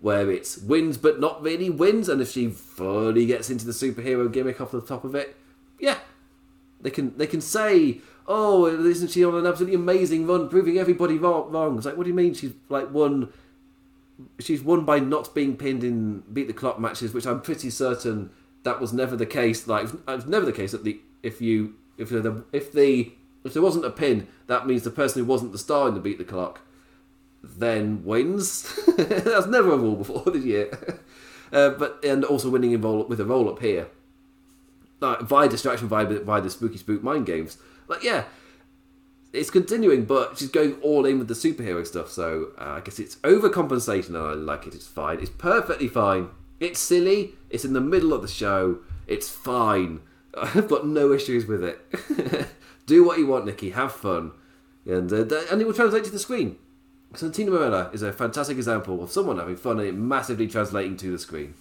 Where 0.00 0.30
it's 0.30 0.56
wins 0.56 0.96
but 0.96 1.20
not 1.20 1.42
really 1.42 1.68
wins, 1.70 2.08
and 2.08 2.20
if 2.20 2.30
she 2.30 2.48
fully 2.48 3.26
gets 3.26 3.50
into 3.50 3.66
the 3.66 3.72
superhero 3.72 4.32
gimmick 4.32 4.60
off 4.60 4.72
the 4.72 4.80
top 4.80 5.04
of 5.04 5.14
it, 5.14 5.36
yeah, 5.78 5.98
they 6.80 6.90
can 6.90 7.16
they 7.16 7.26
can 7.26 7.40
say, 7.40 8.00
"Oh, 8.26 8.66
isn't 8.66 9.08
she 9.08 9.24
on 9.24 9.34
an 9.34 9.46
absolutely 9.46 9.76
amazing 9.76 10.26
run, 10.26 10.48
proving 10.48 10.78
everybody 10.78 11.18
wrong?" 11.18 11.76
It's 11.76 11.86
like, 11.86 11.96
what 11.96 12.04
do 12.04 12.10
you 12.10 12.14
mean 12.14 12.34
she's 12.34 12.52
like 12.68 12.90
won? 12.90 13.32
She's 14.38 14.62
won 14.62 14.84
by 14.84 14.98
not 14.98 15.34
being 15.34 15.56
pinned 15.56 15.82
in 15.82 16.20
beat 16.32 16.46
the 16.46 16.52
clock 16.52 16.78
matches, 16.78 17.14
which 17.14 17.26
I'm 17.26 17.40
pretty 17.40 17.70
certain 17.70 18.30
that 18.64 18.80
was 18.80 18.92
never 18.92 19.16
the 19.16 19.26
case. 19.26 19.66
Like, 19.66 19.88
it 19.88 20.06
was 20.06 20.26
never 20.26 20.44
the 20.44 20.52
case 20.52 20.72
that 20.72 20.84
the 20.84 21.00
if 21.22 21.40
you 21.40 21.74
if 21.96 22.10
the 22.10 22.44
if 22.52 22.72
the 22.72 23.12
if 23.44 23.54
there 23.54 23.62
wasn't 23.62 23.86
a 23.86 23.90
pin, 23.90 24.28
that 24.46 24.66
means 24.66 24.82
the 24.82 24.90
person 24.90 25.22
who 25.22 25.26
wasn't 25.26 25.52
the 25.52 25.58
star 25.58 25.88
in 25.88 25.94
the 25.94 26.00
beat 26.00 26.18
the 26.18 26.24
clock 26.24 26.60
then 27.42 28.04
wins. 28.04 28.74
That's 28.96 29.46
never 29.46 29.72
a 29.72 29.76
rule 29.76 29.96
before 29.96 30.24
this 30.32 30.44
year. 30.44 30.98
Uh, 31.52 31.70
but 31.70 31.98
and 32.04 32.24
also 32.24 32.48
winning 32.48 32.70
in 32.70 32.80
roll, 32.80 33.02
with 33.06 33.18
a 33.18 33.24
roll 33.24 33.48
up 33.48 33.58
here 33.58 33.88
like 35.00 35.20
via 35.20 35.48
distraction 35.48 35.88
via 35.88 36.06
via 36.20 36.40
the 36.40 36.50
spooky 36.50 36.78
spook 36.78 37.02
mind 37.02 37.26
games. 37.26 37.58
Like 37.88 38.02
yeah, 38.02 38.24
it's 39.32 39.50
continuing, 39.50 40.04
but 40.04 40.38
she's 40.38 40.50
going 40.50 40.74
all 40.82 41.06
in 41.06 41.18
with 41.18 41.28
the 41.28 41.34
superhero 41.34 41.86
stuff. 41.86 42.10
So 42.10 42.52
uh, 42.58 42.64
I 42.64 42.80
guess 42.80 42.98
it's 42.98 43.16
overcompensation, 43.16 44.08
and 44.08 44.18
I 44.18 44.32
like 44.34 44.66
it. 44.66 44.74
It's 44.74 44.86
fine. 44.86 45.20
It's 45.20 45.30
perfectly 45.30 45.88
fine. 45.88 46.28
It's 46.58 46.78
silly. 46.78 47.34
It's 47.48 47.64
in 47.64 47.72
the 47.72 47.80
middle 47.80 48.12
of 48.12 48.22
the 48.22 48.28
show. 48.28 48.80
It's 49.06 49.28
fine. 49.28 50.00
I've 50.40 50.68
got 50.68 50.86
no 50.86 51.12
issues 51.12 51.46
with 51.46 51.64
it. 51.64 52.48
Do 52.86 53.04
what 53.04 53.18
you 53.18 53.26
want, 53.26 53.46
Nikki. 53.46 53.70
Have 53.70 53.92
fun, 53.92 54.32
and 54.84 55.12
uh, 55.12 55.24
and 55.50 55.60
it 55.60 55.66
will 55.66 55.74
translate 55.74 56.04
to 56.04 56.10
the 56.10 56.18
screen. 56.18 56.56
Santina 57.14 57.50
Marella 57.50 57.92
is 57.92 58.02
a 58.02 58.12
fantastic 58.12 58.56
example 58.56 59.02
of 59.02 59.10
someone 59.10 59.38
having 59.38 59.56
fun 59.56 59.80
and 59.80 59.88
it 59.88 59.96
massively 59.96 60.46
translating 60.46 60.96
to 60.98 61.10
the 61.10 61.18
screen 61.18 61.54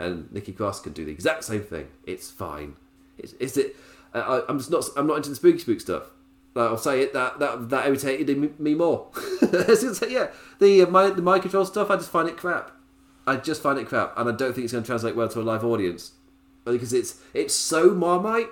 and 0.00 0.32
Nikki 0.32 0.52
Cross 0.52 0.80
can 0.82 0.92
do 0.92 1.04
the 1.04 1.12
exact 1.12 1.44
same 1.44 1.62
thing. 1.62 1.88
It's 2.06 2.30
fine. 2.30 2.76
It's 3.18 3.56
it. 3.56 3.76
Uh, 4.14 4.42
I, 4.48 4.50
am 4.50 4.58
just 4.58 4.70
not. 4.70 4.84
I'm 4.96 5.06
not 5.06 5.18
into 5.18 5.30
the 5.30 5.36
spooky 5.36 5.58
spook 5.58 5.80
stuff. 5.80 6.10
I'll 6.56 6.76
say 6.76 7.02
it. 7.02 7.12
That 7.12 7.38
that 7.38 7.68
that 7.70 7.86
irritated 7.86 8.58
me 8.58 8.74
more. 8.74 9.08
yeah, 9.42 10.28
the 10.58 10.82
uh, 10.82 10.90
my 10.90 11.10
the 11.10 11.22
mind 11.22 11.42
control 11.42 11.64
stuff. 11.64 11.90
I 11.90 11.96
just 11.96 12.10
find 12.10 12.28
it 12.28 12.36
crap. 12.36 12.72
I 13.26 13.36
just 13.36 13.62
find 13.62 13.78
it 13.78 13.86
crap, 13.86 14.18
and 14.18 14.28
I 14.28 14.32
don't 14.32 14.52
think 14.52 14.64
it's 14.64 14.72
going 14.72 14.82
to 14.82 14.86
translate 14.86 15.14
well 15.14 15.28
to 15.28 15.40
a 15.40 15.42
live 15.42 15.64
audience 15.64 16.12
because 16.64 16.92
it's 16.92 17.20
it's 17.34 17.54
so 17.54 17.90
marmite. 17.90 18.48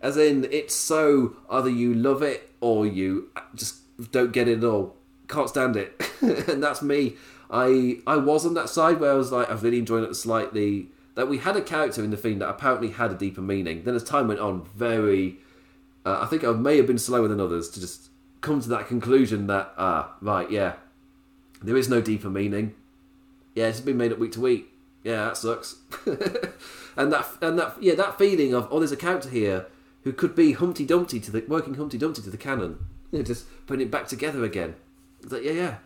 As 0.00 0.16
in, 0.16 0.46
it's 0.50 0.74
so 0.74 1.36
either 1.48 1.70
you 1.70 1.94
love 1.94 2.22
it 2.22 2.50
or 2.60 2.86
you 2.86 3.30
just 3.54 3.76
don't 4.12 4.32
get 4.32 4.46
it 4.46 4.58
at 4.58 4.64
all. 4.64 4.96
Can't 5.28 5.48
stand 5.48 5.76
it, 5.76 6.00
and 6.20 6.62
that's 6.62 6.82
me. 6.82 7.16
I 7.50 7.98
I 8.06 8.16
was 8.16 8.44
on 8.46 8.54
that 8.54 8.68
side 8.68 9.00
where 9.00 9.12
I 9.12 9.14
was 9.14 9.32
like, 9.32 9.48
I 9.48 9.52
was 9.52 9.62
really 9.62 9.78
enjoying 9.78 10.04
it 10.04 10.14
slightly. 10.14 10.88
That 11.14 11.28
we 11.28 11.38
had 11.38 11.56
a 11.56 11.62
character 11.62 12.04
in 12.04 12.10
the 12.10 12.16
theme 12.16 12.40
that 12.40 12.48
apparently 12.48 12.90
had 12.90 13.10
a 13.10 13.14
deeper 13.14 13.40
meaning. 13.40 13.84
Then 13.84 13.94
as 13.94 14.04
time 14.04 14.28
went 14.28 14.38
on, 14.38 14.66
very, 14.76 15.38
uh, 16.04 16.18
I 16.20 16.26
think 16.26 16.44
I 16.44 16.52
may 16.52 16.76
have 16.76 16.86
been 16.86 16.98
slower 16.98 17.26
than 17.26 17.40
others 17.40 17.70
to 17.70 17.80
just 17.80 18.10
come 18.42 18.60
to 18.60 18.68
that 18.68 18.86
conclusion 18.86 19.46
that 19.46 19.72
ah 19.78 20.14
right 20.20 20.50
yeah, 20.50 20.74
there 21.62 21.76
is 21.76 21.88
no 21.88 22.00
deeper 22.00 22.28
meaning. 22.28 22.74
Yeah, 23.54 23.68
it's 23.68 23.80
been 23.80 23.96
made 23.96 24.12
up 24.12 24.18
week 24.18 24.32
to 24.32 24.40
week. 24.40 24.68
Yeah, 25.02 25.26
that 25.26 25.36
sucks. 25.36 25.76
and 26.96 27.12
that 27.12 27.26
and 27.40 27.58
that 27.58 27.76
yeah 27.80 27.94
that 27.94 28.18
feeling 28.18 28.52
of 28.52 28.68
oh 28.70 28.78
there's 28.78 28.92
a 28.92 28.96
character 28.96 29.30
here 29.30 29.66
who 30.04 30.12
could 30.12 30.34
be 30.34 30.52
Humpty 30.52 30.84
Dumpty 30.84 31.18
to 31.20 31.30
the 31.30 31.44
working 31.48 31.74
Humpty 31.74 31.98
Dumpty 31.98 32.22
to 32.22 32.30
the 32.30 32.36
canon. 32.36 32.78
You 33.10 33.18
know, 33.18 33.24
just 33.24 33.46
putting 33.66 33.86
it 33.86 33.90
back 33.90 34.06
together 34.06 34.44
again. 34.44 34.74
It's 35.22 35.32
like 35.32 35.44
yeah 35.44 35.52
yeah, 35.52 35.76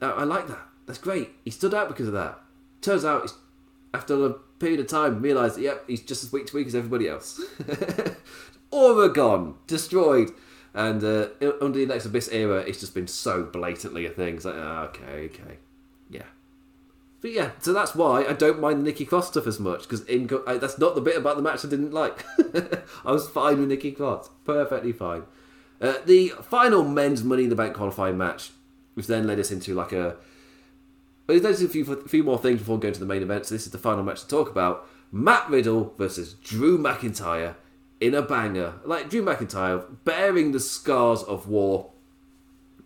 I, 0.00 0.10
I 0.10 0.24
like 0.24 0.48
that. 0.48 0.66
That's 0.92 1.00
great. 1.00 1.30
He 1.42 1.50
stood 1.50 1.72
out 1.72 1.88
because 1.88 2.06
of 2.06 2.12
that. 2.12 2.38
Turns 2.82 3.02
out, 3.02 3.32
after 3.94 4.26
a 4.26 4.34
period 4.58 4.78
of 4.78 4.88
time, 4.88 5.22
realised 5.22 5.56
that, 5.56 5.62
yep, 5.62 5.84
he's 5.86 6.02
just 6.02 6.22
as 6.22 6.30
weak 6.30 6.48
to 6.48 6.56
week 6.56 6.66
as 6.66 6.74
everybody 6.74 7.08
else. 7.08 7.40
Oregon, 8.70 9.54
destroyed. 9.66 10.32
And 10.74 11.02
uh, 11.02 11.28
under 11.62 11.78
the 11.78 11.86
Next 11.86 12.04
Abyss 12.04 12.28
era, 12.30 12.58
it's 12.58 12.78
just 12.78 12.92
been 12.92 13.06
so 13.06 13.42
blatantly 13.42 14.04
a 14.04 14.10
thing. 14.10 14.34
It's 14.34 14.44
like, 14.44 14.54
oh, 14.54 14.90
okay, 14.90 15.30
okay. 15.32 15.56
Yeah. 16.10 16.26
But 17.22 17.32
yeah, 17.32 17.52
so 17.60 17.72
that's 17.72 17.94
why 17.94 18.26
I 18.26 18.34
don't 18.34 18.60
mind 18.60 18.84
Nikki 18.84 19.06
Cross 19.06 19.28
stuff 19.28 19.46
as 19.46 19.58
much, 19.58 19.88
because 19.88 20.04
that's 20.04 20.78
not 20.78 20.94
the 20.94 21.00
bit 21.00 21.16
about 21.16 21.36
the 21.36 21.42
match 21.42 21.64
I 21.64 21.70
didn't 21.70 21.94
like. 21.94 22.22
I 23.06 23.12
was 23.12 23.26
fine 23.30 23.60
with 23.60 23.70
Nikki 23.70 23.92
Cross. 23.92 24.28
Perfectly 24.44 24.92
fine. 24.92 25.22
Uh, 25.80 25.94
the 26.04 26.34
final 26.42 26.84
men's 26.84 27.24
Money 27.24 27.44
in 27.44 27.48
the 27.48 27.56
Bank 27.56 27.74
qualifying 27.74 28.18
match, 28.18 28.50
which 28.92 29.06
then 29.06 29.26
led 29.26 29.40
us 29.40 29.50
into 29.50 29.74
like 29.74 29.92
a 29.92 30.16
there's 31.38 31.62
a 31.62 31.68
few, 31.68 31.84
few 31.84 32.22
more 32.22 32.38
things 32.38 32.60
before 32.60 32.78
going 32.78 32.94
to 32.94 33.00
the 33.00 33.06
main 33.06 33.22
event. 33.22 33.46
So 33.46 33.54
this 33.54 33.66
is 33.66 33.72
the 33.72 33.78
final 33.78 34.02
match 34.02 34.22
to 34.22 34.28
talk 34.28 34.50
about: 34.50 34.88
Matt 35.10 35.48
Riddle 35.48 35.94
versus 35.98 36.34
Drew 36.34 36.78
McIntyre 36.78 37.54
in 38.00 38.14
a 38.14 38.22
banger. 38.22 38.74
Like 38.84 39.08
Drew 39.08 39.22
McIntyre 39.22 39.84
bearing 40.04 40.52
the 40.52 40.60
scars 40.60 41.22
of 41.22 41.48
war. 41.48 41.90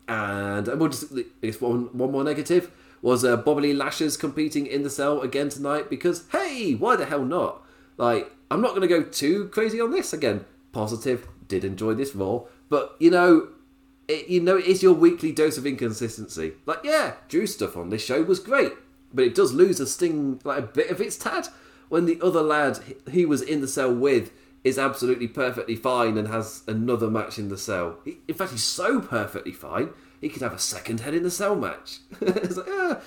And 0.08 0.66
we'll 0.68 0.90
just, 0.90 1.12
I 1.12 1.24
guess 1.42 1.60
one, 1.60 1.86
one 1.96 2.12
more 2.12 2.22
negative 2.22 2.70
was 3.02 3.24
uh, 3.24 3.36
Bobby 3.36 3.72
Lashley's 3.72 4.16
competing 4.16 4.66
in 4.66 4.82
the 4.82 4.90
cell 4.90 5.20
again 5.20 5.48
tonight 5.48 5.90
because 5.90 6.24
hey, 6.32 6.74
why 6.74 6.96
the 6.96 7.06
hell 7.06 7.24
not? 7.24 7.62
Like 7.96 8.30
I'm 8.50 8.60
not 8.60 8.70
going 8.70 8.82
to 8.82 8.88
go 8.88 9.02
too 9.02 9.48
crazy 9.48 9.80
on 9.80 9.90
this 9.90 10.12
again. 10.12 10.44
Positive, 10.72 11.26
did 11.48 11.64
enjoy 11.64 11.94
this 11.94 12.14
Raw, 12.14 12.42
but 12.68 12.96
you 12.98 13.10
know 13.10 13.48
it, 14.08 14.28
you 14.28 14.40
know, 14.40 14.56
it 14.56 14.66
is 14.66 14.82
your 14.82 14.92
weekly 14.92 15.32
dose 15.32 15.58
of 15.58 15.66
inconsistency. 15.66 16.52
Like, 16.64 16.80
yeah, 16.84 17.14
Drew's 17.28 17.54
stuff 17.54 17.76
on 17.76 17.90
this 17.90 18.04
show 18.04 18.22
was 18.22 18.38
great, 18.38 18.72
but 19.12 19.24
it 19.24 19.34
does 19.34 19.52
lose 19.52 19.80
a 19.80 19.86
sting, 19.86 20.40
like 20.44 20.58
a 20.58 20.62
bit 20.62 20.90
of 20.90 21.00
its 21.00 21.16
tad, 21.16 21.48
when 21.88 22.06
the 22.06 22.20
other 22.22 22.42
lad 22.42 22.78
he 23.10 23.24
was 23.24 23.42
in 23.42 23.60
the 23.60 23.68
cell 23.68 23.92
with 23.92 24.32
is 24.64 24.78
absolutely 24.78 25.28
perfectly 25.28 25.76
fine 25.76 26.18
and 26.18 26.28
has 26.28 26.62
another 26.66 27.08
match 27.08 27.38
in 27.38 27.48
the 27.48 27.58
cell. 27.58 27.98
He, 28.04 28.18
in 28.26 28.34
fact, 28.34 28.52
he's 28.52 28.64
so 28.64 29.00
perfectly 29.00 29.52
fine, 29.52 29.90
he 30.20 30.28
could 30.28 30.42
have 30.42 30.54
a 30.54 30.58
second 30.58 31.00
Hell 31.00 31.14
in 31.14 31.22
the 31.22 31.30
cell 31.30 31.56
match. 31.56 31.98
it's 32.20 32.56
like, 32.56 32.66
ah. 32.68 33.00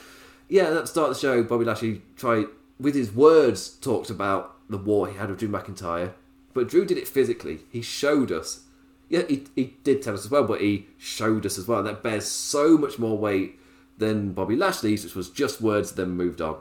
Yeah, 0.48 0.72
the 0.72 0.86
start 0.86 1.12
of 1.12 1.16
the 1.16 1.22
show, 1.22 1.44
Bobby 1.44 1.66
Lashley 1.66 2.02
tried, 2.16 2.48
with 2.80 2.96
his 2.96 3.12
words, 3.12 3.70
talked 3.70 4.10
about 4.10 4.56
the 4.70 4.78
war 4.78 5.08
he 5.08 5.18
had 5.18 5.30
with 5.30 5.40
Drew 5.40 5.50
McIntyre, 5.50 6.14
but 6.54 6.68
Drew 6.68 6.86
did 6.86 6.98
it 6.98 7.08
physically. 7.08 7.60
He 7.72 7.82
showed 7.82 8.32
us 8.32 8.62
yeah, 9.10 9.24
he, 9.28 9.44
he 9.56 9.74
did 9.84 10.02
tell 10.02 10.14
us 10.14 10.26
as 10.26 10.32
well, 10.32 10.44
but 10.44 10.62
he 10.62 10.88
showed 10.98 11.46
us 11.46 11.58
as 11.58 11.68
well. 11.68 11.82
That 11.82 12.04
bears 12.04 12.28
so 12.28 12.78
much 12.78 13.00
more 13.00 13.18
weight 13.18 13.60
than 13.98 14.34
Bobby 14.34 14.56
Lashley's, 14.56 15.04
which 15.04 15.16
was 15.16 15.30
just 15.30 15.62
words, 15.62 15.94
then 15.94 16.12
moved 16.12 16.42
on. 16.42 16.58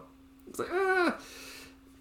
It's 0.49 0.59
like, 0.59 0.69
ah. 0.73 1.19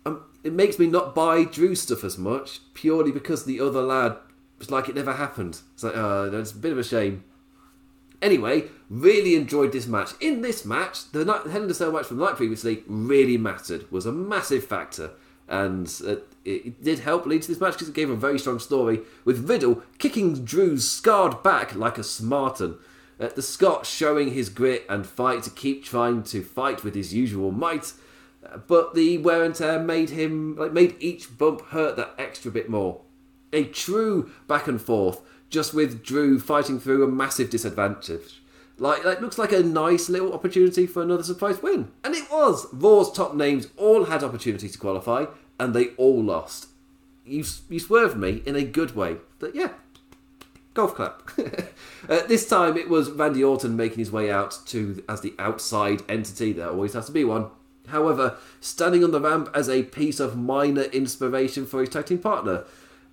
Um, 0.05 0.23
it 0.43 0.53
makes 0.53 0.79
me 0.79 0.87
not 0.87 1.13
buy 1.13 1.43
Drew 1.43 1.75
stuff 1.75 2.03
as 2.05 2.17
much, 2.17 2.61
purely 2.73 3.11
because 3.11 3.43
the 3.43 3.59
other 3.59 3.81
lad 3.81 4.15
was 4.57 4.71
like 4.71 4.87
it 4.87 4.95
never 4.95 5.13
happened. 5.13 5.59
It's 5.73 5.83
like, 5.83 5.97
uh, 5.97 6.29
it's 6.31 6.53
a 6.53 6.57
bit 6.57 6.71
of 6.71 6.77
a 6.77 6.83
shame. 6.83 7.25
Anyway, 8.21 8.63
really 8.89 9.35
enjoyed 9.35 9.73
this 9.73 9.85
match. 9.85 10.11
In 10.21 10.41
this 10.41 10.65
match, 10.65 11.11
the 11.11 11.23
Hell 11.51 11.63
in 11.63 11.69
a 11.69 11.73
Cell 11.73 11.91
match 11.91 12.05
from 12.05 12.17
the 12.17 12.25
night 12.25 12.35
previously 12.35 12.83
really 12.87 13.37
mattered, 13.37 13.91
was 13.91 14.05
a 14.05 14.11
massive 14.13 14.65
factor 14.65 15.11
and 15.47 16.01
uh, 16.05 16.15
it 16.43 16.83
did 16.83 16.99
help 16.99 17.25
lead 17.25 17.41
to 17.41 17.47
this 17.47 17.59
match 17.59 17.73
because 17.73 17.89
it 17.89 17.95
gave 17.95 18.09
a 18.09 18.15
very 18.15 18.39
strong 18.39 18.59
story 18.59 19.01
with 19.25 19.49
Riddle 19.49 19.83
kicking 19.97 20.45
Drew's 20.45 20.89
scarred 20.89 21.43
back 21.43 21.75
like 21.75 21.97
a 21.97 22.03
Spartan. 22.03 22.77
Uh, 23.19 23.29
the 23.35 23.41
Scot 23.41 23.85
showing 23.85 24.33
his 24.33 24.49
grit 24.49 24.85
and 24.87 25.05
fight 25.05 25.43
to 25.43 25.49
keep 25.49 25.83
trying 25.83 26.23
to 26.23 26.43
fight 26.43 26.83
with 26.83 26.95
his 26.95 27.13
usual 27.13 27.51
might, 27.51 27.93
uh, 28.45 28.57
but 28.57 28.93
the 28.93 29.17
wear 29.17 29.43
and 29.43 29.55
tear 29.55 29.79
made 29.79 30.11
him 30.11 30.55
like 30.55 30.71
made 30.71 30.95
each 30.99 31.37
bump 31.37 31.61
hurt 31.69 31.95
that 31.95 32.13
extra 32.17 32.51
bit 32.51 32.69
more. 32.69 33.01
A 33.51 33.63
true 33.63 34.31
back 34.47 34.67
and 34.67 34.79
forth, 34.79 35.21
just 35.49 35.73
with 35.73 36.03
Drew 36.03 36.39
fighting 36.39 36.79
through 36.79 37.03
a 37.03 37.07
massive 37.07 37.49
disadvantage. 37.49 38.41
Like, 38.79 39.03
like 39.03 39.21
looks 39.21 39.37
like 39.37 39.51
a 39.51 39.63
nice 39.63 40.09
little 40.09 40.33
opportunity 40.33 40.85
for 40.85 41.01
another 41.01 41.23
surprise 41.23 41.61
win. 41.61 41.91
And 42.03 42.15
it 42.15 42.29
was. 42.31 42.67
Raw's 42.71 43.11
top 43.11 43.35
names 43.35 43.67
all 43.75 44.05
had 44.05 44.23
opportunity 44.23 44.69
to 44.69 44.77
qualify, 44.77 45.25
and 45.59 45.73
they 45.73 45.89
all 45.97 46.23
lost. 46.23 46.67
You, 47.25 47.43
you 47.69 47.79
swerved 47.79 48.17
me 48.17 48.43
in 48.45 48.55
a 48.55 48.63
good 48.63 48.95
way. 48.95 49.17
But 49.39 49.55
yeah, 49.55 49.69
golf 50.73 50.95
clap. 50.95 51.31
uh, 52.09 52.21
this 52.27 52.47
time 52.47 52.77
it 52.77 52.87
was 52.87 53.09
Randy 53.09 53.43
Orton 53.43 53.75
making 53.75 53.97
his 53.97 54.11
way 54.11 54.31
out 54.31 54.59
to 54.67 55.03
as 55.09 55.21
the 55.21 55.33
outside 55.39 56.03
entity. 56.07 56.53
There 56.53 56.69
always 56.69 56.93
has 56.93 57.07
to 57.07 57.11
be 57.11 57.25
one. 57.25 57.47
However, 57.87 58.37
standing 58.59 59.03
on 59.03 59.11
the 59.11 59.21
ramp 59.21 59.49
as 59.53 59.69
a 59.69 59.83
piece 59.83 60.19
of 60.19 60.37
minor 60.37 60.83
inspiration 60.83 61.65
for 61.65 61.79
his 61.79 61.89
tag 61.89 62.05
team 62.05 62.19
partner 62.19 62.65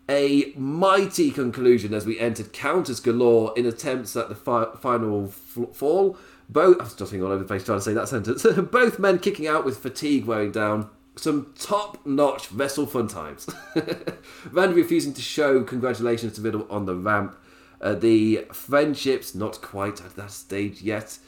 a 0.09 0.53
mighty 0.57 1.31
conclusion 1.31 1.95
as 1.95 2.05
we 2.05 2.19
entered 2.19 2.53
counters 2.53 3.01
galore 3.01 3.53
in 3.57 3.67
attempts 3.67 4.17
at 4.17 4.29
the 4.29 4.35
fi- 4.35 4.73
final 4.81 5.27
f- 5.27 5.75
fall. 5.75 6.19
Both, 6.49 6.81
I 6.81 6.85
was 6.85 6.95
just 6.95 7.15
all 7.15 7.25
over 7.25 7.39
the 7.39 7.45
place 7.45 7.65
trying 7.65 7.79
to 7.79 7.85
say 7.85 7.95
that 7.95 8.09
sentence. 8.09 8.43
Both 8.71 8.99
men 8.99 9.19
kicking 9.19 9.47
out 9.47 9.65
with 9.65 9.79
fatigue 9.79 10.27
wearing 10.27 10.53
down. 10.53 10.91
Some 11.17 11.53
top 11.59 12.05
notch 12.05 12.53
wrestle 12.53 12.87
fun 12.87 13.09
times. 13.09 13.49
Randy 14.51 14.75
refusing 14.75 15.15
to 15.15 15.23
show 15.23 15.63
congratulations 15.63 16.35
to 16.35 16.43
Riddle 16.43 16.67
on 16.69 16.87
the 16.87 16.95
ramp. 16.95 17.37
Uh, 17.81 17.95
the 17.95 18.47
friendships 18.53 19.35
not 19.35 19.61
quite 19.63 20.01
at 20.01 20.17
that 20.17 20.33
stage 20.33 20.83
yet. 20.83 21.19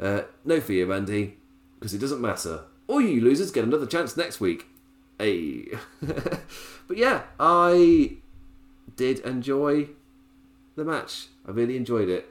Uh, 0.00 0.22
no 0.44 0.60
fear, 0.60 0.86
Randy, 0.86 1.38
because 1.74 1.92
it 1.92 1.98
doesn't 1.98 2.20
matter. 2.20 2.64
All 2.86 3.00
you 3.00 3.20
losers 3.20 3.50
get 3.50 3.64
another 3.64 3.86
chance 3.86 4.16
next 4.16 4.40
week. 4.40 4.66
Hey. 5.18 5.66
but 6.00 6.96
yeah, 6.96 7.22
I 7.38 8.18
did 8.96 9.20
enjoy 9.20 9.88
the 10.76 10.84
match. 10.84 11.26
I 11.46 11.50
really 11.50 11.76
enjoyed 11.76 12.08
it. 12.08 12.28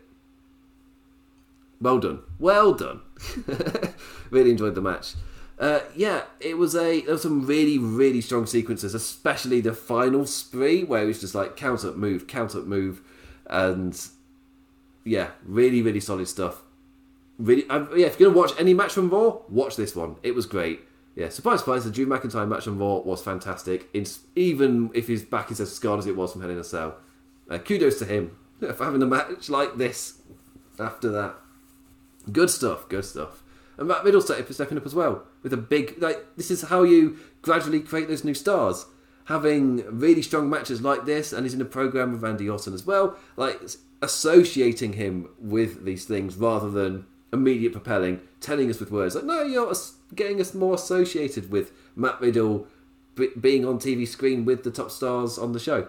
Well 1.80 1.99
done. 1.99 2.20
Well 2.39 2.74
done. 2.74 3.02
really 4.30 4.52
enjoyed 4.52 4.76
the 4.76 4.82
match. 4.82 5.16
Uh, 5.60 5.82
yeah, 5.95 6.24
it 6.39 6.58
was 6.58 6.76
a 6.76 7.02
there 7.02 7.14
were 7.14 7.20
some 7.20 7.45
really 7.45 7.78
really 7.78 8.22
strong 8.22 8.45
sequences, 8.45 8.95
especially 8.95 9.62
the 9.62 9.74
final 9.74 10.26
spree 10.26 10.84
where 10.84 11.04
it 11.04 11.08
was 11.08 11.22
just 11.22 11.36
like 11.36 11.56
count 11.56 11.86
up 11.86 11.95
move, 11.95 12.26
count 12.28 12.56
up 12.56 12.66
move, 12.66 13.02
and 13.47 14.08
yeah, 15.04 15.32
really 15.43 15.82
really 15.82 15.99
solid 15.99 16.28
stuff. 16.28 16.64
Really, 17.38 17.66
yeah. 17.70 18.08
If 18.08 18.20
you're 18.20 18.30
gonna 18.30 18.39
watch 18.39 18.54
any 18.60 18.74
match 18.74 18.93
from 18.93 19.10
Raw, 19.10 19.39
watch 19.49 19.76
this 19.76 19.95
one. 19.95 20.16
It 20.24 20.34
was 20.34 20.45
great 20.45 20.82
yeah, 21.22 21.30
surprise, 21.30 21.59
surprise, 21.59 21.84
the 21.84 21.91
Drew 21.91 22.07
McIntyre 22.07 22.47
match 22.47 22.67
on 22.67 22.80
Raw 22.80 22.97
was 22.97 23.22
fantastic. 23.22 23.88
It's, 23.93 24.22
even 24.36 24.89
if 24.95 25.07
his 25.07 25.22
back 25.22 25.51
is 25.51 25.59
as 25.59 25.72
scarred 25.72 25.99
as 25.99 26.07
it 26.07 26.15
was 26.15 26.32
from 26.32 26.41
Hell 26.41 26.49
in 26.49 26.57
a 26.57 26.63
Cell. 26.63 26.97
Uh, 27.47 27.59
kudos 27.59 27.99
to 27.99 28.05
him 28.05 28.36
for 28.59 28.84
having 28.84 29.03
a 29.03 29.05
match 29.05 29.47
like 29.47 29.78
this 29.78 30.19
after 30.80 31.09
that. 31.11 31.36
Good 32.32 32.49
stuff, 32.49 32.89
good 32.89 33.05
stuff. 33.05 33.43
And 33.78 33.88
Matt 33.88 34.03
Riddle 34.03 34.22
stepping 34.22 34.78
up 34.78 34.86
as 34.86 34.95
well 34.95 35.24
with 35.43 35.53
a 35.53 35.57
big 35.57 36.01
like. 36.01 36.36
This 36.38 36.49
is 36.49 36.63
how 36.63 36.84
you 36.84 37.17
gradually 37.41 37.80
create 37.82 38.07
those 38.07 38.24
new 38.24 38.34
stars. 38.34 38.86
Having 39.26 39.99
really 39.99 40.22
strong 40.22 40.49
matches 40.49 40.82
like 40.82 41.05
this, 41.05 41.34
and 41.34 41.45
he's 41.45 41.53
in 41.53 41.61
a 41.61 41.65
program 41.65 42.11
with 42.11 42.22
Randy 42.22 42.49
Orton 42.49 42.74
as 42.74 42.86
well. 42.86 43.15
Like 43.38 43.59
associating 44.01 44.93
him 44.93 45.30
with 45.39 45.86
these 45.86 46.05
things 46.05 46.36
rather 46.36 46.69
than 46.69 47.05
immediate 47.34 47.74
propelling, 47.74 48.22
telling 48.40 48.70
us 48.70 48.80
with 48.80 48.92
words 48.92 49.16
like, 49.16 49.24
"No, 49.24 49.44
you're 49.44 49.74
getting 50.16 50.42
us 50.42 50.54
more 50.54 50.76
associated 50.76 51.52
with 51.52 51.72
Matt 51.96 52.20
Riddle 52.22 52.68
being 53.40 53.66
on 53.66 53.78
TV 53.78 54.08
screen 54.08 54.46
with 54.46 54.64
the 54.64 54.72
top 54.72 54.92
stars 54.92 55.38
on 55.38 55.52
the 55.52 55.60
show. 55.60 55.88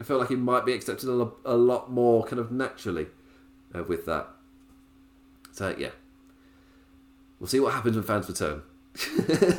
I 0.00 0.04
feel 0.04 0.18
like 0.18 0.30
it 0.30 0.38
might 0.38 0.64
be 0.64 0.72
accepted 0.72 1.08
a, 1.08 1.30
a 1.44 1.56
lot 1.56 1.90
more 1.90 2.24
kind 2.24 2.38
of 2.38 2.50
naturally 2.50 3.06
uh, 3.74 3.84
with 3.84 4.06
that. 4.06 4.28
So 5.52 5.74
yeah, 5.78 5.90
we'll 7.38 7.46
see 7.46 7.60
what 7.60 7.74
happens 7.74 7.96
when 7.96 8.04
fans 8.04 8.28
return. 8.28 8.62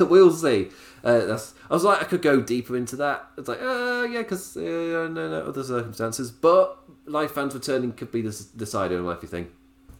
we'll 0.00 0.32
see. 0.32 0.68
Uh, 1.04 1.26
that's. 1.26 1.54
I 1.70 1.74
was 1.74 1.84
like, 1.84 2.00
I 2.00 2.04
could 2.04 2.22
go 2.22 2.40
deeper 2.40 2.76
into 2.76 2.96
that. 2.96 3.28
It's 3.36 3.48
like, 3.48 3.60
uh, 3.60 4.06
yeah, 4.10 4.22
because 4.22 4.56
uh, 4.56 4.60
no, 4.60 5.08
no, 5.08 5.44
other 5.46 5.62
circumstances. 5.62 6.30
But 6.30 6.78
live 7.06 7.32
fans 7.32 7.54
returning 7.54 7.92
could 7.92 8.10
be 8.10 8.22
the 8.22 8.46
decider 8.56 8.98
on 8.98 9.14
everything. 9.14 9.48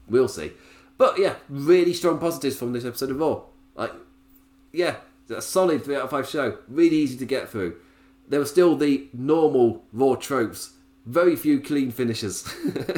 We'll 0.09 0.29
see. 0.29 0.53
But 0.99 1.19
yeah, 1.19 1.37
really 1.49 1.93
strong 1.93 2.19
positives 2.19 2.57
from 2.57 2.73
this 2.73 2.85
episode 2.85 3.11
of 3.11 3.19
Raw. 3.19 3.43
Like, 3.75 3.93
yeah, 4.73 4.97
a 5.29 5.43
solid 5.43 5.85
three 5.85 5.97
out 5.97 6.03
of 6.03 6.11
five 6.11 6.29
show. 6.29 6.59
Really 6.69 6.97
easy 6.97 7.17
to 7.19 7.27
get 7.27 7.49
through. 7.49 7.77
There 8.29 8.41
were 8.41 8.47
still 8.47 8.77
the 8.77 9.09
normal 9.13 9.85
Raw 9.93 10.15
tropes. 10.15 10.73
Very 11.05 11.37
few 11.37 11.61
clean 11.61 11.93
finishes, 11.93 12.53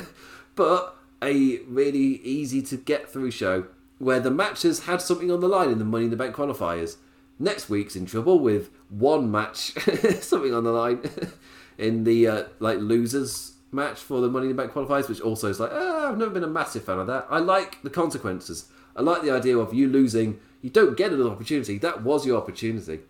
but 0.55 0.97
a 1.23 1.59
really 1.67 2.21
easy 2.23 2.63
to 2.63 2.77
get 2.77 3.11
through 3.11 3.31
show 3.31 3.67
where 3.99 4.21
the 4.21 4.31
matches 4.31 4.85
had 4.85 5.03
something 5.03 5.31
on 5.31 5.41
the 5.41 5.49
line 5.49 5.71
in 5.71 5.79
the 5.79 5.85
Money 5.85 6.05
in 6.05 6.11
the 6.11 6.17
Bank 6.17 6.35
qualifiers. 6.35 6.97
Next 7.39 7.69
week's 7.69 7.97
in 7.97 8.07
trouble 8.07 8.39
with 8.39 8.71
one 8.89 9.31
match, 9.31 9.73
something 10.21 10.55
on 10.55 10.65
the 10.65 10.73
line 10.73 11.03
in 11.79 12.05
the 12.05 12.27
uh, 12.27 12.45
like 12.61 12.79
losers 12.79 13.53
match 13.71 13.99
for 13.99 14.21
the 14.21 14.29
Money 14.29 14.47
in 14.47 14.57
the 14.57 14.63
Bank 14.63 14.73
qualifiers, 14.73 15.09
which 15.09 15.21
also 15.21 15.49
is 15.49 15.61
like, 15.61 15.71
oh, 15.73 16.09
I've 16.09 16.19
never 16.19 16.31
been 16.31 16.45
a 16.45 16.49
massive 16.49 16.85
fan 16.85 16.99
of 16.99 17.07
that. 17.07 17.27
I 17.31 17.39
like 17.39 17.83
the 17.83 17.91
consequences. 17.91 18.71
I 18.97 19.03
like 19.03 19.23
the 19.23 19.31
idea 19.31 19.59
of 19.59 19.75
you 19.75 19.89
losing. 19.89 20.41
You 20.63 20.71
don't 20.71 20.97
get 20.97 21.13
another 21.13 21.31
opportunity. 21.31 21.79
That 21.79 22.03
was 22.03 22.27
your 22.27 22.37
opportunity. 22.37 23.01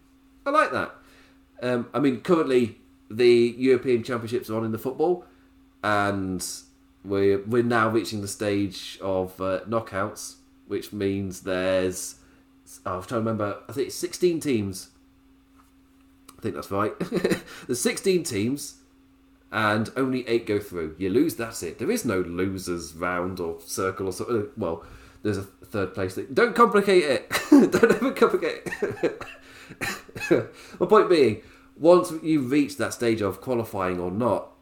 I 0.44 0.50
like 0.50 0.72
that. 0.72 0.94
Um, 1.62 1.88
I 1.94 2.00
mean, 2.00 2.20
currently 2.20 2.78
the 3.10 3.54
European 3.56 4.02
Championships 4.02 4.50
are 4.50 4.56
on 4.56 4.64
in 4.64 4.72
the 4.72 4.78
football, 4.78 5.24
and 5.82 6.46
we're 7.04 7.42
we're 7.44 7.62
now 7.62 7.88
reaching 7.88 8.20
the 8.20 8.28
stage 8.28 8.98
of 9.00 9.40
uh, 9.40 9.60
knockouts, 9.68 10.36
which 10.66 10.92
means 10.92 11.40
there's 11.40 12.16
oh, 12.84 12.96
I'm 12.96 13.02
trying 13.02 13.06
to 13.06 13.16
remember. 13.16 13.58
I 13.68 13.72
think 13.72 13.88
it's 13.88 13.96
16 13.96 14.40
teams. 14.40 14.88
I 16.36 16.40
think 16.40 16.54
that's 16.54 16.70
right. 16.70 16.92
there's 17.66 17.80
16 17.80 18.22
teams 18.22 18.77
and 19.50 19.90
only 19.96 20.26
eight 20.28 20.46
go 20.46 20.58
through. 20.58 20.94
You 20.98 21.10
lose, 21.10 21.36
that's 21.36 21.62
it. 21.62 21.78
There 21.78 21.90
is 21.90 22.04
no 22.04 22.20
losers 22.20 22.94
round 22.94 23.40
or 23.40 23.60
circle 23.60 24.06
or 24.06 24.12
something. 24.12 24.48
Well, 24.56 24.84
there's 25.22 25.38
a 25.38 25.42
third 25.42 25.94
place. 25.94 26.18
Don't 26.32 26.54
complicate 26.54 27.04
it. 27.04 27.30
don't 27.50 27.92
ever 27.92 28.12
complicate 28.12 28.62
it. 28.64 29.22
My 30.80 30.86
point 30.86 31.08
being, 31.08 31.42
once 31.76 32.12
you 32.22 32.40
reach 32.40 32.76
that 32.76 32.92
stage 32.92 33.20
of 33.20 33.40
qualifying 33.40 33.98
or 33.98 34.10
not, 34.10 34.52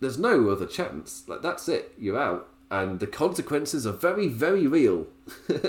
there's 0.00 0.18
no 0.18 0.50
other 0.50 0.66
chance. 0.66 1.24
Like 1.26 1.42
that's 1.42 1.68
it. 1.68 1.92
You're 1.98 2.18
out, 2.18 2.48
and 2.70 3.00
the 3.00 3.06
consequences 3.06 3.86
are 3.86 3.92
very, 3.92 4.28
very 4.28 4.66
real. 4.66 5.06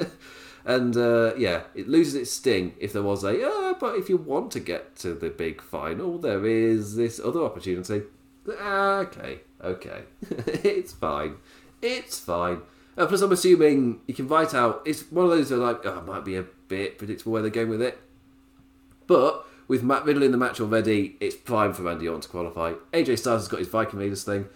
and 0.66 0.96
uh, 0.98 1.34
yeah, 1.38 1.64
it 1.76 1.88
loses 1.88 2.16
its 2.16 2.32
sting 2.32 2.74
if 2.80 2.94
there 2.94 3.04
was 3.04 3.24
a. 3.24 3.48
Uh, 3.48 3.74
but 3.80 3.96
if 3.96 4.10
you 4.10 4.18
want 4.18 4.52
to 4.52 4.60
get 4.60 4.96
to 4.98 5.14
the 5.14 5.30
big 5.30 5.62
final, 5.62 6.18
there 6.18 6.46
is 6.46 6.96
this 6.96 7.20
other 7.20 7.44
opportunity. 7.44 8.04
Ah, 8.60 8.98
okay, 8.98 9.40
okay, 9.64 10.04
it's 10.48 10.92
fine, 10.92 11.36
it's 11.82 12.20
fine. 12.20 12.62
Uh, 12.98 13.08
plus, 13.08 13.22
I'm 13.22 13.32
assuming 13.32 14.02
you 14.06 14.14
can 14.14 14.28
write 14.28 14.54
out. 14.54 14.82
It's 14.86 15.10
one 15.12 15.26
of 15.26 15.32
those 15.32 15.50
that 15.50 15.58
like, 15.58 15.86
oh, 15.86 16.00
it 16.00 16.06
might 16.06 16.26
be 16.26 16.36
a 16.36 16.46
bit 16.68 16.98
predictable 16.98 17.32
where 17.32 17.42
they're 17.42 17.52
going 17.52 17.70
with 17.70 17.82
it, 17.82 18.00
but 19.08 19.46
with 19.68 19.84
Matt 19.84 20.06
Riddle 20.06 20.24
in 20.24 20.32
the 20.32 20.38
match 20.38 20.60
already, 20.60 21.16
it's 21.20 21.36
prime 21.36 21.74
for 21.74 21.84
Randy 21.84 22.08
Orton 22.08 22.22
to 22.22 22.30
qualify. 22.30 22.74
AJ 22.92 23.20
Styles 23.20 23.44
has 23.44 23.48
got 23.48 23.60
his 23.60 23.70
Viking 23.70 24.00
Raiders 24.00 24.24
thing, 24.24 24.48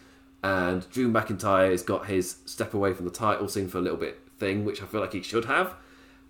and 0.43 0.89
Drew 0.89 1.09
McIntyre 1.11 1.71
has 1.71 1.81
got 1.81 2.07
his 2.07 2.37
step 2.45 2.73
away 2.73 2.93
from 2.93 3.05
the 3.05 3.11
title 3.11 3.47
scene 3.47 3.67
for 3.67 3.77
a 3.77 3.81
little 3.81 3.97
bit 3.97 4.19
thing, 4.37 4.65
which 4.65 4.81
I 4.81 4.85
feel 4.85 5.01
like 5.01 5.13
he 5.13 5.21
should 5.21 5.45
have. 5.45 5.75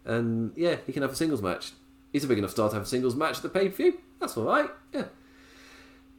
And 0.05 0.53
yeah, 0.55 0.77
he 0.85 0.93
can 0.93 1.01
have 1.01 1.11
a 1.11 1.15
singles 1.15 1.41
match. 1.41 1.71
He's 2.13 2.23
a 2.23 2.27
big 2.27 2.37
enough 2.37 2.51
star 2.51 2.69
to 2.69 2.75
have 2.75 2.83
a 2.83 2.87
singles 2.87 3.15
match 3.15 3.37
at 3.37 3.43
the 3.43 3.49
pay 3.49 3.69
per 3.69 3.75
view. 3.75 3.99
That's 4.19 4.37
all 4.37 4.45
right. 4.45 4.69
Yeah. 4.93 5.05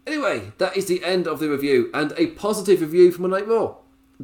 Anyway, 0.09 0.53
that 0.57 0.75
is 0.75 0.87
the 0.87 1.05
end 1.05 1.29
of 1.29 1.39
the 1.39 1.51
review 1.51 1.91
and 1.93 2.15
a 2.17 2.29
positive 2.29 2.81
review 2.81 3.13
from 3.13 3.29
Night 3.29 3.47
Raw. 3.47 3.77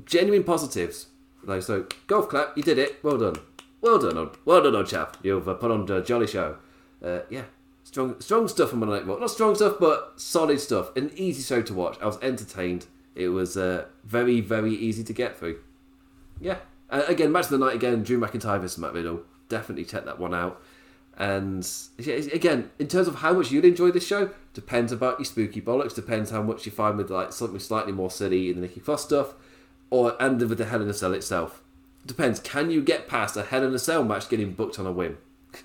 Genuine 0.07 0.43
positives. 0.43 1.09
So, 1.61 1.87
golf 2.07 2.31
clap, 2.31 2.57
you 2.57 2.63
did 2.63 2.79
it. 2.79 3.05
Well 3.05 3.19
done. 3.19 3.37
Well 3.83 3.99
done, 3.99 4.31
well 4.47 4.63
done, 4.63 4.75
old 4.75 4.87
chap. 4.87 5.19
You've 5.23 5.47
uh, 5.47 5.53
put 5.53 5.71
on 5.71 5.91
a 5.91 6.03
jolly 6.03 6.27
show. 6.27 6.57
Uh, 7.05 7.19
yeah, 7.29 7.43
strong, 7.83 8.19
strong 8.19 8.49
stuff 8.49 8.71
from 8.71 8.79
Monday 8.79 8.95
Night 8.97 9.07
Raw. 9.07 9.19
Not 9.19 9.31
strong 9.31 9.55
stuff, 9.55 9.77
but 9.79 10.15
solid 10.17 10.59
stuff. 10.59 10.97
An 10.97 11.11
easy 11.17 11.43
show 11.43 11.61
to 11.61 11.75
watch. 11.75 11.99
I 12.01 12.07
was 12.07 12.19
entertained. 12.23 12.87
It 13.15 13.29
was 13.29 13.59
uh, 13.59 13.85
very, 14.05 14.41
very 14.41 14.73
easy 14.75 15.05
to 15.05 15.13
get 15.13 15.39
through. 15.39 15.61
Yeah. 16.41 16.57
Uh, 16.89 17.03
again, 17.09 17.31
match 17.31 17.45
of 17.45 17.51
the 17.51 17.59
night 17.59 17.75
again. 17.75 18.03
Drew 18.03 18.19
McIntyre 18.19 18.59
versus 18.59 18.79
Matt 18.79 18.95
Riddle. 18.95 19.21
Definitely 19.51 19.85
check 19.85 20.07
that 20.07 20.19
one 20.19 20.33
out. 20.33 20.63
And 21.17 21.69
again, 21.99 22.71
in 22.79 22.89
terms 22.89 23.07
of 23.07 23.17
how 23.17 23.35
much 23.35 23.53
you'd 23.53 23.65
enjoy 23.65 23.91
this 23.91 24.07
show, 24.07 24.31
depends 24.53 24.91
about 24.91 25.19
your 25.19 25.27
spooky 25.27 25.61
bollocks. 25.61 25.95
Depends 25.95 26.31
how 26.31 26.43
much 26.43 26.67
you 26.67 26.73
find 26.73 26.97
with 26.97 27.11
like 27.11 27.33
something 27.33 27.61
slightly 27.61 27.93
more 27.93 28.11
silly 28.11 28.51
in 28.51 28.57
the 28.57 28.63
Nikki 28.63 28.81
Cross 28.81 29.05
stuff, 29.05 29.35
or 29.91 30.21
and 30.21 30.41
with 30.41 30.59
the 30.59 30.65
Hell 30.65 30.83
in 30.83 30.89
a 30.89 30.95
Cell 30.95 31.15
itself. 31.15 31.63
Depends. 32.05 32.41
Can 32.41 32.71
you 32.71 32.83
get 32.83 33.09
past 33.09 33.37
a 33.37 33.45
Hell 33.45 33.65
in 33.65 33.73
a 33.73 33.79
Cell 33.79 34.05
match 34.05 34.29
getting 34.29 34.53
booked 34.53 34.79
on 34.79 34.87
a 34.87 34.93
whim? 34.93 35.19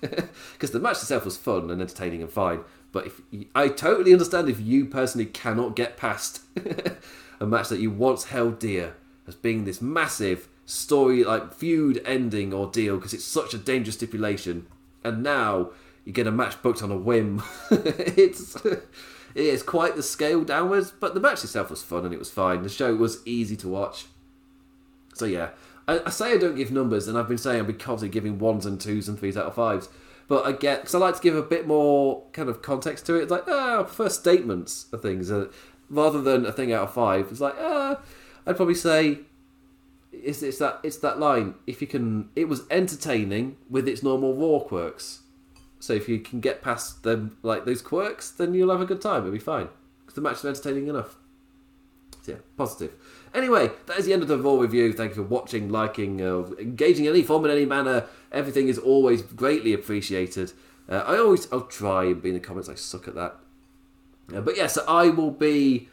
Because 0.52 0.70
the 0.70 0.78
match 0.78 0.98
itself 0.98 1.24
was 1.24 1.36
fun 1.36 1.70
and 1.70 1.80
entertaining 1.80 2.22
and 2.22 2.30
fine. 2.30 2.60
But 2.92 3.06
if 3.06 3.20
I 3.54 3.68
totally 3.68 4.12
understand 4.12 4.48
if 4.48 4.60
you 4.60 4.86
personally 4.86 5.26
cannot 5.26 5.74
get 5.74 5.96
past 5.96 6.42
a 7.40 7.46
match 7.46 7.68
that 7.68 7.80
you 7.80 7.90
once 7.90 8.24
held 8.24 8.58
dear 8.58 8.94
as 9.26 9.34
being 9.34 9.64
this 9.64 9.80
massive 9.80 10.48
story 10.66 11.24
like 11.24 11.52
feud 11.52 12.00
ending 12.04 12.54
ordeal 12.54 12.96
because 12.96 13.14
it's 13.14 13.24
such 13.24 13.54
a 13.54 13.58
dangerous 13.58 13.96
stipulation 13.96 14.66
and 15.04 15.22
now 15.22 15.70
you 16.04 16.12
get 16.12 16.26
a 16.26 16.32
match 16.32 16.60
booked 16.62 16.82
on 16.82 16.90
a 16.90 16.96
whim. 16.96 17.42
it's 17.70 18.56
it 18.64 18.84
is 19.34 19.62
quite 19.62 19.96
the 19.96 20.02
scale 20.02 20.44
downwards, 20.44 20.90
but 20.90 21.14
the 21.14 21.20
match 21.20 21.44
itself 21.44 21.70
was 21.70 21.82
fun 21.82 22.04
and 22.04 22.14
it 22.14 22.18
was 22.18 22.30
fine. 22.30 22.62
The 22.62 22.68
show 22.68 22.94
was 22.94 23.24
easy 23.26 23.56
to 23.56 23.68
watch. 23.68 24.06
So 25.14 25.24
yeah, 25.24 25.50
I, 25.86 26.00
I 26.06 26.10
say 26.10 26.32
I 26.32 26.36
don't 26.36 26.56
give 26.56 26.70
numbers, 26.70 27.08
and 27.08 27.18
I've 27.18 27.28
been 27.28 27.38
saying 27.38 27.60
I'll 27.60 27.66
be 27.66 27.72
constantly 27.72 28.12
giving 28.12 28.38
ones 28.38 28.66
and 28.66 28.80
twos 28.80 29.08
and 29.08 29.18
threes 29.18 29.36
out 29.36 29.46
of 29.46 29.54
fives. 29.54 29.88
But 30.28 30.46
I 30.46 30.52
get 30.52 30.80
because 30.80 30.94
I 30.94 30.98
like 30.98 31.16
to 31.16 31.22
give 31.22 31.36
a 31.36 31.42
bit 31.42 31.66
more 31.66 32.22
kind 32.32 32.48
of 32.48 32.62
context 32.62 33.06
to 33.06 33.16
it. 33.16 33.22
It's 33.22 33.30
like 33.30 33.48
ah, 33.48 33.82
prefer 33.82 34.08
statements 34.08 34.86
of 34.92 35.02
things 35.02 35.30
uh, 35.30 35.48
rather 35.88 36.20
than 36.22 36.46
a 36.46 36.52
thing 36.52 36.72
out 36.72 36.84
of 36.84 36.94
five. 36.94 37.28
It's 37.30 37.40
like 37.40 37.56
ah, 37.58 38.00
I'd 38.46 38.56
probably 38.56 38.74
say 38.74 39.20
it's, 40.24 40.42
it's 40.42 40.58
that 40.58 40.80
it's 40.82 40.98
that 40.98 41.18
line. 41.18 41.54
If 41.66 41.80
you 41.80 41.86
can, 41.86 42.30
it 42.36 42.48
was 42.48 42.62
entertaining 42.70 43.56
with 43.68 43.88
its 43.88 44.02
normal 44.02 44.34
raw 44.34 44.60
quirks. 44.60 45.20
So 45.78 45.94
if 45.94 46.08
you 46.08 46.20
can 46.20 46.40
get 46.40 46.62
past 46.62 47.02
them 47.02 47.38
like 47.42 47.64
those 47.64 47.82
quirks, 47.82 48.30
then 48.30 48.54
you'll 48.54 48.70
have 48.70 48.82
a 48.82 48.86
good 48.86 49.00
time. 49.00 49.22
It'll 49.22 49.32
be 49.32 49.38
fine 49.38 49.68
because 50.00 50.14
the 50.14 50.20
match 50.20 50.38
is 50.38 50.44
entertaining 50.44 50.88
enough. 50.88 51.16
So 52.22 52.32
yeah, 52.32 52.38
positive. 52.56 52.94
Anyway, 53.34 53.70
that 53.86 53.98
is 53.98 54.06
the 54.06 54.12
end 54.12 54.22
of 54.22 54.28
the 54.28 54.38
Raw 54.38 54.58
review. 54.58 54.92
Thank 54.92 55.10
you 55.10 55.22
for 55.22 55.28
watching, 55.28 55.70
liking, 55.70 56.20
uh, 56.20 56.44
engaging 56.58 57.06
in 57.06 57.12
any 57.12 57.22
form 57.22 57.44
in 57.44 57.50
any 57.50 57.64
manner. 57.64 58.06
Everything 58.32 58.68
is 58.68 58.78
always 58.78 59.22
greatly 59.22 59.72
appreciated. 59.72 60.52
Uh, 60.88 61.04
I 61.06 61.18
always, 61.18 61.50
I'll 61.52 61.62
try 61.62 62.04
and 62.04 62.20
be 62.20 62.30
in 62.30 62.34
the 62.34 62.40
comments. 62.40 62.68
I 62.68 62.74
suck 62.74 63.08
at 63.08 63.14
that. 63.14 63.36
Uh, 64.34 64.40
but 64.40 64.56
yes, 64.56 64.76
yeah, 64.76 64.82
so 64.82 64.84
I 64.86 65.08
will 65.08 65.30
be 65.30 65.88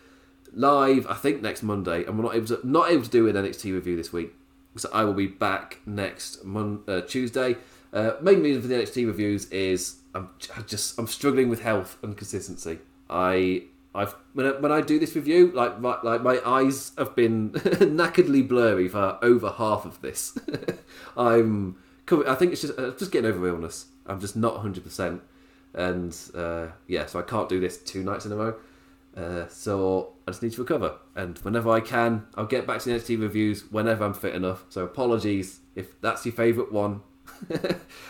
live. 0.54 1.08
I 1.08 1.14
think 1.14 1.42
next 1.42 1.64
Monday, 1.64 2.06
and 2.06 2.18
we're 2.18 2.26
not 2.26 2.36
able 2.36 2.48
to 2.48 2.60
not 2.64 2.90
able 2.92 3.04
to 3.04 3.10
do 3.10 3.28
an 3.28 3.36
NXT 3.36 3.74
review 3.74 3.96
this 3.96 4.14
week. 4.14 4.34
So 4.76 4.90
I 4.94 5.04
will 5.04 5.14
be 5.14 5.28
back 5.28 5.80
next 5.86 6.46
Mon- 6.46 6.84
uh, 6.88 7.02
Tuesday. 7.02 7.58
Uh, 7.92 8.12
main 8.22 8.42
reason 8.42 8.62
for 8.62 8.68
the 8.68 8.76
NXT 8.76 9.08
reviews 9.08 9.46
is 9.50 9.98
I'm 10.14 10.30
just 10.68 10.98
I'm 11.00 11.08
struggling 11.08 11.50
with 11.50 11.62
health 11.62 11.98
and 12.04 12.16
consistency. 12.16 12.80
I 13.10 13.64
I've 13.96 14.16
when 14.34 14.46
I, 14.46 14.52
when 14.52 14.72
I 14.72 14.82
do 14.82 15.00
this 15.00 15.16
review, 15.16 15.52
like 15.52 15.80
my, 15.80 15.98
like 16.04 16.22
my 16.22 16.40
eyes 16.46 16.92
have 16.98 17.16
been 17.16 17.52
knackeredly 17.52 18.48
blurry 18.48 18.88
for 18.88 19.18
over 19.22 19.50
half 19.50 19.86
of 19.86 20.02
this. 20.02 20.38
I'm 21.18 21.78
I 22.12 22.36
think 22.36 22.54
it's 22.54 22.62
just 22.62 22.78
just 23.00 23.12
getting 23.12 23.30
over 23.30 23.48
illness. 23.48 23.88
I'm 24.06 24.22
just 24.22 24.36
not 24.38 24.54
100, 24.54 24.84
percent 24.84 25.22
and 25.74 26.18
uh, 26.34 26.68
yeah, 26.88 27.06
so 27.06 27.20
I 27.20 27.22
can't 27.22 27.50
do 27.50 27.60
this 27.60 27.78
two 27.78 28.04
nights 28.04 28.26
in 28.26 28.32
a 28.32 28.36
row. 28.36 28.56
Uh, 29.18 29.48
so 29.48 30.14
I 30.28 30.32
just 30.32 30.44
need 30.44 30.52
to 30.54 30.62
recover, 30.62 30.96
and 31.16 31.40
whenever 31.40 31.72
I 31.72 31.80
can, 31.80 32.28
I'll 32.36 32.46
get 32.46 32.68
back 32.68 32.82
to 32.82 32.90
the 32.90 33.00
NXT 33.00 33.20
reviews 33.20 33.64
whenever 33.72 34.06
I'm 34.06 34.14
fit 34.14 34.36
enough. 34.36 34.66
So 34.70 34.84
apologies 34.84 35.60
if 35.76 36.00
that's 36.02 36.24
your 36.24 36.34
favourite 36.34 36.72
one. 36.72 37.02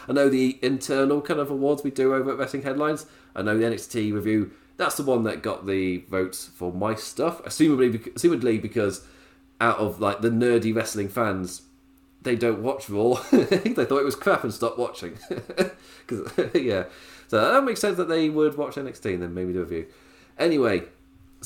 I 0.09 0.13
know 0.13 0.27
the 0.27 0.59
internal 0.61 1.21
kind 1.21 1.39
of 1.39 1.49
awards 1.49 1.83
we 1.83 1.91
do 1.91 2.13
over 2.13 2.31
at 2.31 2.37
Wrestling 2.37 2.63
Headlines. 2.63 3.05
I 3.35 3.41
know 3.41 3.57
the 3.57 3.63
NXT 3.63 4.13
review. 4.13 4.51
That's 4.75 4.97
the 4.97 5.03
one 5.03 5.23
that 5.23 5.41
got 5.41 5.65
the 5.65 5.99
votes 6.09 6.45
for 6.45 6.73
my 6.73 6.93
stuff, 6.95 7.41
assumably, 7.43 7.97
assumedly 8.13 8.61
because 8.61 9.05
out 9.61 9.77
of 9.77 10.01
like 10.01 10.19
the 10.19 10.29
nerdy 10.29 10.75
wrestling 10.75 11.07
fans, 11.07 11.61
they 12.21 12.35
don't 12.35 12.61
watch 12.61 12.89
Raw. 12.89 13.13
they 13.31 13.85
thought 13.85 14.01
it 14.01 14.05
was 14.05 14.15
crap 14.15 14.43
and 14.43 14.53
stopped 14.53 14.77
watching. 14.77 15.17
Because 16.05 16.31
yeah, 16.55 16.85
so 17.27 17.51
that 17.51 17.65
makes 17.65 17.81
sense 17.81 17.97
that 17.97 18.07
they 18.07 18.29
would 18.29 18.55
watch 18.55 18.75
NXT 18.75 19.15
and 19.15 19.23
then 19.23 19.33
maybe 19.33 19.51
do 19.51 19.59
a 19.59 19.63
review. 19.63 19.87
Anyway, 20.39 20.83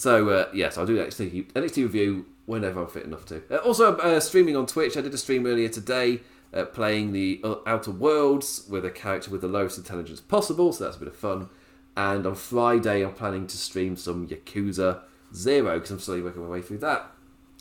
so 0.02 0.30
uh, 0.30 0.50
yes, 0.54 0.78
I'll 0.78 0.86
do 0.88 0.98
NXT 0.98 1.52
NXT 1.54 1.78
review 1.84 2.26
whenever 2.46 2.82
I'm 2.82 2.88
fit 2.88 3.06
enough 3.06 3.26
to. 3.28 3.44
Uh, 3.52 3.58
also, 3.58 3.96
uh, 3.98 4.20
streaming 4.20 4.56
on 4.56 4.66
Twitch. 4.66 4.98
I 4.98 5.02
did 5.02 5.14
a 5.14 5.18
stream 5.18 5.46
earlier 5.46 5.70
today. 5.70 6.22
uh, 6.54 6.66
playing 6.66 7.12
the 7.14 7.40
uh, 7.44 7.56
Outer 7.66 7.92
Worlds 7.92 8.66
with 8.70 8.86
a 8.86 8.90
character 8.90 9.32
with 9.32 9.42
the 9.42 9.48
lowest 9.48 9.78
intelligence 9.78 10.20
possible, 10.20 10.74
so 10.74 10.84
that's 10.84 10.98
a 10.98 11.00
bit 11.00 11.08
of 11.08 11.16
fun. 11.16 11.50
And 11.96 12.26
on 12.26 12.36
Friday, 12.36 13.04
I'm 13.04 13.14
planning 13.14 13.48
to 13.48 13.58
stream 13.58 13.96
some 13.96 14.28
Yakuza 14.28 15.02
Zero 15.34 15.76
because 15.76 15.92
I'm 15.92 16.00
slowly 16.00 16.22
working 16.22 16.44
my 16.44 16.50
way 16.50 16.62
through 16.62 16.80
that. 16.80 17.12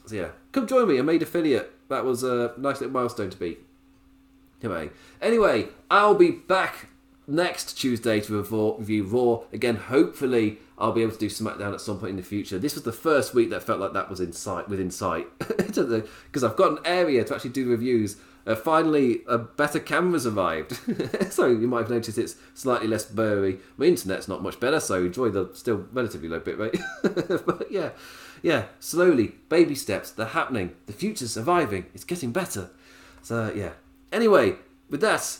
So 0.06 0.16
yeah, 0.16 0.28
come 0.52 0.66
join 0.66 0.88
me. 0.88 0.98
I 0.98 1.02
made 1.02 1.22
affiliate. 1.22 1.72
That 1.88 2.04
was 2.04 2.22
a 2.22 2.52
nice 2.56 2.80
little 2.80 2.92
milestone 2.92 3.30
to 3.30 3.36
beat. 3.36 3.60
Anyway, 4.62 4.90
anyway, 5.22 5.68
I'll 5.90 6.14
be 6.14 6.30
back 6.30 6.88
next 7.26 7.74
Tuesday 7.74 8.20
to 8.20 8.42
review 8.42 9.04
Raw. 9.04 9.44
Again, 9.52 9.76
hopefully, 9.76 10.58
I'll 10.80 10.92
be 10.92 11.02
able 11.02 11.12
to 11.12 11.18
do 11.18 11.28
SmackDown 11.28 11.74
at 11.74 11.80
some 11.80 11.98
point 11.98 12.10
in 12.10 12.16
the 12.16 12.22
future. 12.22 12.58
This 12.58 12.74
was 12.74 12.84
the 12.84 12.92
first 12.92 13.34
week 13.34 13.50
that 13.50 13.62
felt 13.62 13.80
like 13.80 13.92
that 13.92 14.08
was 14.08 14.18
in 14.18 14.32
sight, 14.32 14.68
within 14.68 14.90
sight, 14.90 15.26
because 15.38 16.42
I've 16.42 16.56
got 16.56 16.72
an 16.72 16.78
area 16.84 17.22
to 17.24 17.34
actually 17.34 17.50
do 17.50 17.68
reviews. 17.68 18.16
Uh, 18.46 18.54
finally, 18.54 19.20
a 19.28 19.36
better 19.36 19.78
camera's 19.78 20.26
arrived, 20.26 20.72
so 21.30 21.46
you 21.46 21.68
might 21.68 21.80
have 21.80 21.90
noticed 21.90 22.16
it's 22.16 22.36
slightly 22.54 22.88
less 22.88 23.04
blurry. 23.04 23.58
My 23.76 23.84
internet's 23.84 24.28
not 24.28 24.42
much 24.42 24.58
better, 24.58 24.80
so 24.80 25.04
enjoy 25.04 25.28
the 25.28 25.50
still 25.52 25.86
relatively 25.92 26.28
low 26.28 26.40
bit 26.40 26.58
rate. 26.58 26.80
but 27.02 27.70
yeah, 27.70 27.90
yeah, 28.42 28.64
slowly, 28.80 29.34
baby 29.50 29.74
steps, 29.74 30.10
they're 30.10 30.26
happening. 30.26 30.74
The 30.86 30.94
future's 30.94 31.32
surviving. 31.32 31.86
It's 31.94 32.04
getting 32.04 32.32
better. 32.32 32.70
So 33.22 33.52
yeah. 33.54 33.72
Anyway, 34.10 34.56
with 34.88 35.02
that, 35.02 35.38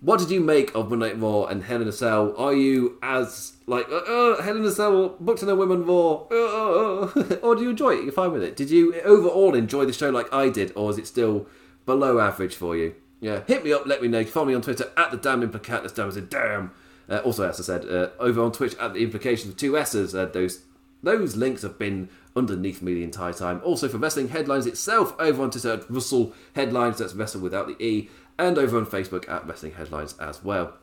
what 0.00 0.20
did 0.20 0.30
you 0.30 0.40
make 0.40 0.74
of 0.74 0.90
Monday 0.90 1.08
Night 1.08 1.20
Raw 1.20 1.44
and 1.44 1.64
Hell 1.64 1.82
in 1.82 1.88
a 1.88 1.92
Cell? 1.92 2.34
Are 2.36 2.54
you 2.54 2.98
as 3.02 3.54
like 3.66 3.88
uh, 3.88 3.96
uh, 3.96 4.42
Hell 4.42 4.56
in 4.56 4.64
a 4.64 4.70
Cell, 4.70 5.16
booked 5.20 5.42
in 5.42 5.48
a 5.48 5.56
women 5.56 5.84
Raw, 5.84 6.26
uh, 6.30 6.34
uh, 6.34 7.12
uh, 7.16 7.34
or 7.42 7.56
do 7.56 7.62
you 7.62 7.70
enjoy 7.70 7.94
it? 7.94 8.04
You're 8.04 8.12
fine 8.12 8.32
with 8.32 8.42
it. 8.42 8.56
Did 8.56 8.70
you 8.70 8.94
overall 9.02 9.54
enjoy 9.54 9.84
the 9.84 9.92
show 9.92 10.10
like 10.10 10.32
I 10.32 10.50
did, 10.50 10.72
or 10.76 10.90
is 10.90 10.98
it 10.98 11.06
still 11.06 11.46
below 11.84 12.20
average 12.20 12.54
for 12.54 12.76
you? 12.76 12.94
Yeah, 13.20 13.42
hit 13.46 13.64
me 13.64 13.72
up, 13.72 13.86
let 13.86 14.00
me 14.00 14.06
know. 14.06 14.24
Follow 14.24 14.46
me 14.46 14.54
on 14.54 14.62
Twitter 14.62 14.90
at 14.96 15.10
the 15.10 15.16
damn 15.16 15.42
implicat. 15.42 15.82
That's 15.82 15.92
damn 15.92 16.28
damn. 16.28 16.70
Uh, 17.08 17.18
also, 17.18 17.48
as 17.48 17.58
I 17.58 17.62
said, 17.64 17.88
uh, 17.88 18.10
over 18.20 18.42
on 18.42 18.52
Twitch 18.52 18.76
at 18.76 18.94
the 18.94 19.02
implications 19.02 19.50
of 19.50 19.56
two 19.56 19.76
S's. 19.76 20.14
Uh, 20.14 20.26
those 20.26 20.62
those 21.02 21.36
links 21.36 21.62
have 21.62 21.78
been 21.78 22.08
underneath 22.36 22.82
me 22.82 22.94
the 22.94 23.02
entire 23.02 23.32
time. 23.32 23.60
Also 23.64 23.88
for 23.88 23.98
wrestling 23.98 24.28
headlines 24.28 24.66
itself, 24.66 25.14
over 25.18 25.42
on 25.42 25.50
Twitter 25.50 25.72
at 25.72 25.90
Russell 25.90 26.32
Headlines. 26.54 26.98
That's 26.98 27.14
wrestle 27.14 27.40
without 27.40 27.66
the 27.66 27.82
e 27.84 28.08
and 28.38 28.58
over 28.58 28.78
on 28.78 28.86
Facebook 28.86 29.28
at 29.28 29.46
Wrestling 29.46 29.72
Headlines 29.72 30.14
as 30.18 30.44
well 30.44 30.74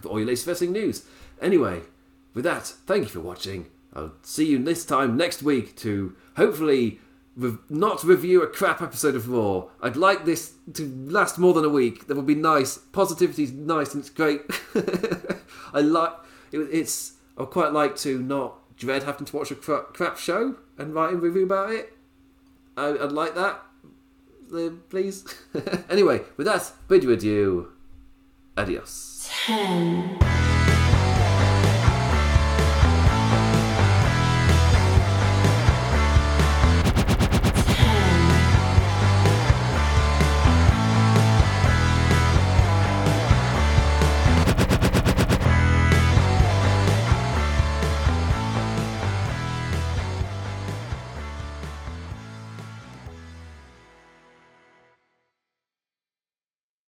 for 0.00 0.08
all 0.08 0.18
your 0.18 0.28
latest 0.28 0.46
wrestling 0.46 0.72
news. 0.72 1.04
Anyway, 1.40 1.80
with 2.34 2.44
that, 2.44 2.64
thank 2.64 3.04
you 3.04 3.08
for 3.08 3.20
watching. 3.20 3.66
I'll 3.92 4.12
see 4.22 4.46
you 4.46 4.62
this 4.62 4.84
time 4.84 5.16
next 5.16 5.42
week 5.42 5.74
to 5.76 6.14
hopefully 6.36 7.00
re- 7.34 7.56
not 7.68 8.04
review 8.04 8.42
a 8.42 8.46
crap 8.46 8.82
episode 8.82 9.14
of 9.14 9.28
Raw. 9.28 9.68
I'd 9.82 9.96
like 9.96 10.24
this 10.24 10.54
to 10.74 10.86
last 11.08 11.38
more 11.38 11.54
than 11.54 11.64
a 11.64 11.70
week. 11.70 12.06
That 12.06 12.16
would 12.16 12.26
be 12.26 12.34
nice. 12.34 12.76
Positivity's 12.78 13.52
nice 13.52 13.94
and 13.94 14.02
it's 14.02 14.10
great. 14.10 14.42
I 15.72 15.80
like 15.80 16.12
it, 16.52 16.58
it's. 16.58 17.14
I 17.38 17.44
quite 17.44 17.72
like 17.72 17.96
to 17.96 18.18
not 18.18 18.76
dread 18.78 19.02
having 19.02 19.26
to 19.26 19.36
watch 19.36 19.50
a 19.50 19.54
crap, 19.54 19.92
crap 19.92 20.16
show 20.18 20.56
and 20.78 20.94
write 20.94 21.14
a 21.14 21.16
review 21.16 21.44
about 21.44 21.70
it. 21.70 21.92
I, 22.76 22.88
I'd 22.90 23.12
like 23.12 23.34
that 23.34 23.62
please. 24.88 25.24
anyway, 25.90 26.22
with 26.36 26.46
that, 26.46 26.72
bid 26.88 27.04
you 27.04 27.12
adieu. 27.12 27.72
Adios. 28.56 29.30
Ten. 29.46 30.45